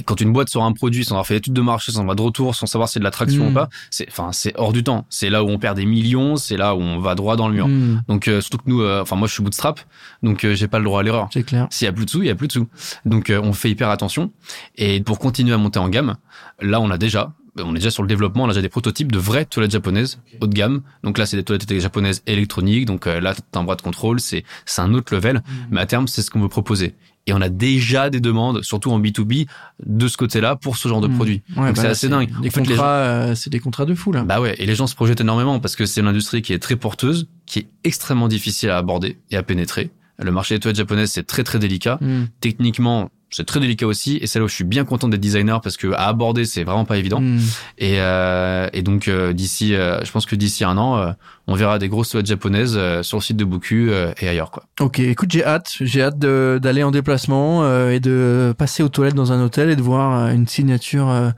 Quand 0.06 0.20
une 0.22 0.34
boîte 0.34 0.50
sort 0.50 0.64
un 0.64 0.72
produit 0.72 1.06
sans 1.06 1.12
avoir 1.16 1.28
fait 1.28 1.36
l'étude 1.36 1.54
de 1.54 1.62
marché, 1.62 1.92
sans 1.92 2.00
avoir 2.02 2.16
de 2.16 2.22
retour, 2.22 2.56
sans 2.56 2.66
savoir 2.66 2.88
si 2.90 2.94
c'est 2.94 3.00
de 3.00 3.04
l'attraction 3.04 3.46
Mm. 3.46 3.48
ou 3.50 3.54
pas, 3.54 3.70
c'est, 3.92 4.08
enfin, 4.10 4.32
c'est 4.32 4.54
hors 4.58 4.74
du 4.74 4.84
temps. 4.84 5.06
C'est 5.10 5.30
là 5.30 5.44
où 5.44 5.50
on 5.50 5.60
perd 5.60 5.76
des 5.78 5.86
millions, 5.86 6.36
c'est 6.36 6.58
là 6.58 6.74
où 6.76 6.80
on 6.82 7.00
va 7.00 7.16
droit 7.16 7.36
dans 7.36 7.48
le 7.48 7.54
mur. 7.54 7.68
Hmm, 7.68 8.02
Donc, 8.08 8.28
euh, 8.28 8.42
surtout 8.42 8.58
que 8.60 8.64
nous, 8.70 8.82
euh, 8.82 9.02
enfin, 9.02 9.16
moi, 9.16 9.28
je 9.28 9.34
suis 9.34 9.44
bootstrap, 9.44 9.80
donc 10.24 10.46
euh, 10.46 10.56
j'ai 10.56 10.68
pas 10.68 10.80
le 10.80 10.86
droit 10.86 11.02
à 11.02 11.04
l'erreur. 11.04 11.30
c'est 11.32 11.44
clair. 11.44 11.68
S'il 11.70 11.86
y 11.86 11.90
a 11.90 11.94
plus 11.94 12.06
de 12.06 12.10
sous, 12.10 12.22
il 12.24 12.28
y 12.28 12.32
a 12.32 12.36
plus 12.36 12.48
de 12.48 12.54
sous. 12.54 12.68
Donc, 13.06 13.30
euh, 13.30 13.40
on 13.44 13.54
fait 13.54 13.70
hyper 13.70 13.90
attention. 13.90 14.32
Et 14.78 15.02
pour 15.02 15.20
continuer 15.20 15.54
à 15.54 15.58
monter 15.58 15.80
en 15.80 15.90
gamme, 15.90 16.16
là, 16.62 16.80
on 16.82 16.90
a 16.90 16.98
déjà, 16.98 17.34
on 17.58 17.72
est 17.72 17.80
déjà 17.80 17.92
sur 17.92 18.02
le 18.04 18.08
développement, 18.08 18.44
on 18.44 18.48
a 18.48 18.50
déjà 18.50 18.62
des 18.62 18.70
prototypes 18.70 19.12
de 19.12 19.20
vraies 19.20 19.46
toilettes 19.46 19.72
japonaises 19.72 20.20
haut 20.42 20.48
de 20.48 20.54
gamme. 20.54 20.82
Donc 21.04 21.18
là, 21.18 21.26
c'est 21.26 21.38
des 21.38 21.44
toilettes 21.44 21.80
japonaises 21.80 22.24
électroniques. 22.28 22.86
Donc 22.86 23.06
euh, 23.08 23.20
là, 23.20 23.34
t'as 23.52 23.60
un 23.60 23.64
bras 23.64 23.76
de 23.76 23.82
contrôle, 23.82 24.20
c'est 24.20 24.44
c'est 24.66 24.82
un 24.82 24.94
autre 24.94 25.14
level. 25.14 25.44
Mais 25.72 25.82
à 25.82 25.86
terme, 25.86 26.08
c'est 26.08 26.22
ce 26.22 26.32
qu'on 26.32 26.40
veut 26.42 26.50
proposer. 26.50 26.96
Et 27.26 27.32
on 27.32 27.40
a 27.40 27.48
déjà 27.48 28.10
des 28.10 28.20
demandes, 28.20 28.64
surtout 28.64 28.92
en 28.92 29.00
B2B, 29.00 29.48
de 29.86 30.08
ce 30.10 30.18
côté-là 30.18 30.58
pour 30.58 30.76
ce 30.76 30.90
genre 30.90 31.00
de 31.00 31.08
Hmm. 31.08 31.16
produit. 31.16 31.42
Ouais, 31.56 31.68
Donc 31.68 31.76
bah 31.78 31.82
c'est 31.84 31.88
assez 31.88 32.10
dingue. 32.10 32.28
Des 32.42 32.50
En 32.50 32.52
fait, 32.52 32.60
les 32.62 32.66
gens- 32.66 32.72
contrats, 32.72 32.88
euh, 32.98 33.36
c'est 33.36 33.50
des 33.50 33.60
contrats 33.62 33.86
de 33.86 33.96
fou 33.96 34.12
là. 34.12 34.24
Bah 34.24 34.42
ouais, 34.42 34.56
et 34.58 34.66
les 34.66 34.76
gens 34.76 34.88
se 34.88 34.96
projettent 34.96 35.22
énormément 35.22 35.60
parce 35.62 35.76
que 35.78 35.86
c'est 35.86 36.02
une 36.02 36.08
industrie 36.08 36.42
qui 36.42 36.52
est 36.52 36.60
très 36.60 36.76
porteuse, 36.76 37.28
qui 37.46 37.60
est 37.60 37.68
extrêmement 37.86 38.28
difficile 38.28 38.72
à 38.72 38.78
aborder 38.78 39.20
et 39.32 39.38
à 39.38 39.44
pénétrer. 39.44 39.92
Le 40.20 40.32
marché 40.32 40.56
des 40.56 40.60
toilettes 40.60 40.78
japonaises, 40.78 41.12
c'est 41.12 41.24
très 41.26 41.44
très 41.46 41.60
délicat. 41.60 41.98
Hmm. 42.02 42.26
Techniquement, 42.42 43.10
c'est 43.34 43.46
très 43.46 43.60
délicat 43.60 43.88
aussi, 43.88 44.18
et 44.22 44.28
c'est 44.28 44.40
là 44.40 44.46
où 44.46 44.48
je 44.48 44.54
suis 44.54 44.64
bien 44.64 44.86
content 44.86 45.08
d'être 45.08 45.20
designer 45.20 45.60
parce 45.62 45.76
que 45.78 45.92
à 45.94 46.08
aborder, 46.08 46.46
c'est 46.46 46.64
vraiment 46.64 46.86
pas 46.86 46.98
évident. 46.98 47.20
Hmm. 47.20 47.40
Et, 47.78 47.96
euh, 47.98 48.70
et 48.74 48.82
donc 48.82 49.08
euh, 49.08 49.34
d'ici, 49.34 49.76
euh, 49.76 50.04
je 50.04 50.12
pense 50.12 50.26
que 50.26 50.36
d'ici 50.36 50.64
un 50.64 50.78
an, 50.78 50.98
euh, 50.98 51.12
on 51.48 51.56
verra 51.56 51.80
des 51.80 51.90
grosses 51.90 52.10
toilettes 52.10 52.28
japonaises 52.28 52.76
euh, 52.78 53.04
sur 53.04 53.18
le 53.18 53.24
site 53.24 53.38
de 53.38 53.46
Boku 53.46 53.90
euh, 53.90 54.14
et 54.22 54.30
ailleurs 54.30 54.52
quoi. 54.52 54.64
Ok, 54.80 55.00
écoute, 55.00 55.32
j'ai 55.32 55.44
hâte. 55.44 55.76
J'ai 55.82 56.04
hâte 56.04 56.20
d'aller 56.20 56.84
en 56.84 56.92
déplacement 56.92 57.64
euh, 57.64 57.92
et 57.92 58.00
de 58.00 58.54
passer 58.58 58.84
aux 58.84 58.90
toilettes 58.90 59.16
dans 59.16 59.32
un 59.32 59.44
hôtel 59.44 59.70
et 59.70 59.76
de 59.76 59.82
voir 59.82 60.30
une 60.30 60.48
signature 60.48 61.10
euh, 61.10 61.32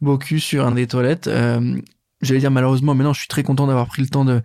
Bocuse 0.00 0.42
sur 0.42 0.66
un 0.66 0.72
des 0.72 0.86
toilettes. 0.86 1.28
J'allais 2.22 2.40
dire 2.40 2.50
malheureusement, 2.50 2.94
mais 2.94 3.04
non, 3.04 3.12
je 3.12 3.20
suis 3.20 3.28
très 3.28 3.42
content 3.42 3.66
d'avoir 3.66 3.86
pris 3.86 4.02
le 4.02 4.08
temps 4.08 4.24
de, 4.24 4.42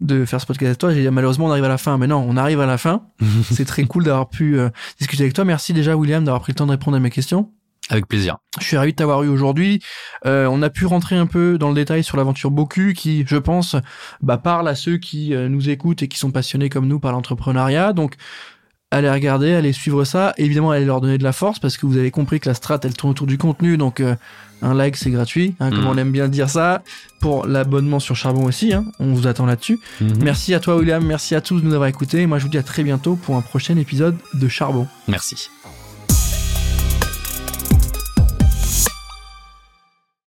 de 0.00 0.24
faire 0.24 0.40
ce 0.40 0.46
podcast 0.46 0.68
avec 0.68 0.78
toi. 0.78 0.90
J'allais 0.90 1.02
dire 1.02 1.12
malheureusement, 1.12 1.46
on 1.46 1.50
arrive 1.50 1.64
à 1.64 1.68
la 1.68 1.78
fin, 1.78 1.98
mais 1.98 2.06
non, 2.06 2.24
on 2.28 2.36
arrive 2.36 2.60
à 2.60 2.66
la 2.66 2.78
fin. 2.78 3.06
C'est 3.50 3.64
très 3.64 3.84
cool 3.84 4.04
d'avoir 4.04 4.28
pu 4.28 4.58
euh, 4.58 4.70
discuter 4.98 5.24
avec 5.24 5.34
toi. 5.34 5.44
Merci 5.44 5.72
déjà, 5.72 5.96
William, 5.96 6.24
d'avoir 6.24 6.42
pris 6.42 6.52
le 6.52 6.56
temps 6.56 6.66
de 6.66 6.72
répondre 6.72 6.96
à 6.96 7.00
mes 7.00 7.10
questions. 7.10 7.50
Avec 7.90 8.06
plaisir. 8.06 8.36
Je 8.60 8.66
suis 8.66 8.76
ravi 8.76 8.92
de 8.92 8.96
t'avoir 8.96 9.22
eu 9.22 9.28
aujourd'hui. 9.28 9.80
Euh, 10.26 10.46
on 10.46 10.60
a 10.60 10.68
pu 10.68 10.84
rentrer 10.84 11.16
un 11.16 11.26
peu 11.26 11.56
dans 11.56 11.70
le 11.70 11.74
détail 11.74 12.04
sur 12.04 12.18
l'aventure 12.18 12.50
Boku, 12.50 12.92
qui, 12.92 13.24
je 13.26 13.36
pense, 13.36 13.76
bah, 14.20 14.36
parle 14.36 14.68
à 14.68 14.74
ceux 14.74 14.98
qui 14.98 15.34
euh, 15.34 15.48
nous 15.48 15.70
écoutent 15.70 16.02
et 16.02 16.08
qui 16.08 16.18
sont 16.18 16.30
passionnés 16.30 16.68
comme 16.68 16.86
nous 16.86 17.00
par 17.00 17.12
l'entrepreneuriat. 17.12 17.94
Donc, 17.94 18.16
allez 18.90 19.10
regarder, 19.10 19.54
allez 19.54 19.72
suivre 19.72 20.04
ça. 20.04 20.32
Évidemment, 20.38 20.70
allez 20.70 20.84
leur 20.84 21.00
donner 21.00 21.18
de 21.18 21.24
la 21.24 21.32
force 21.32 21.58
parce 21.58 21.76
que 21.76 21.86
vous 21.86 21.96
avez 21.96 22.10
compris 22.10 22.40
que 22.40 22.48
la 22.48 22.54
strat, 22.54 22.80
elle 22.84 22.94
tourne 22.94 23.10
autour 23.12 23.26
du 23.26 23.38
contenu. 23.38 23.76
Donc, 23.76 24.00
euh, 24.00 24.14
un 24.62 24.74
like, 24.74 24.96
c'est 24.96 25.10
gratuit, 25.10 25.54
hein, 25.60 25.70
comme 25.70 25.82
Mhm. 25.82 25.86
on 25.86 25.96
aime 25.98 26.10
bien 26.12 26.28
dire 26.28 26.50
ça. 26.50 26.82
Pour 27.20 27.46
l'abonnement 27.46 28.00
sur 28.00 28.16
Charbon 28.16 28.44
aussi, 28.44 28.72
hein, 28.72 28.84
on 28.98 29.12
vous 29.14 29.26
attend 29.26 29.46
là-dessus. 29.46 29.78
Merci 30.00 30.54
à 30.54 30.60
toi, 30.60 30.76
William. 30.76 31.04
Merci 31.04 31.34
à 31.34 31.40
tous 31.40 31.60
de 31.60 31.66
nous 31.66 31.74
avoir 31.74 31.88
écoutés. 31.88 32.26
Moi, 32.26 32.38
je 32.38 32.44
vous 32.44 32.50
dis 32.50 32.58
à 32.58 32.62
très 32.62 32.82
bientôt 32.82 33.14
pour 33.16 33.36
un 33.36 33.40
prochain 33.42 33.76
épisode 33.76 34.16
de 34.34 34.48
Charbon. 34.48 34.86
Merci. 35.06 35.48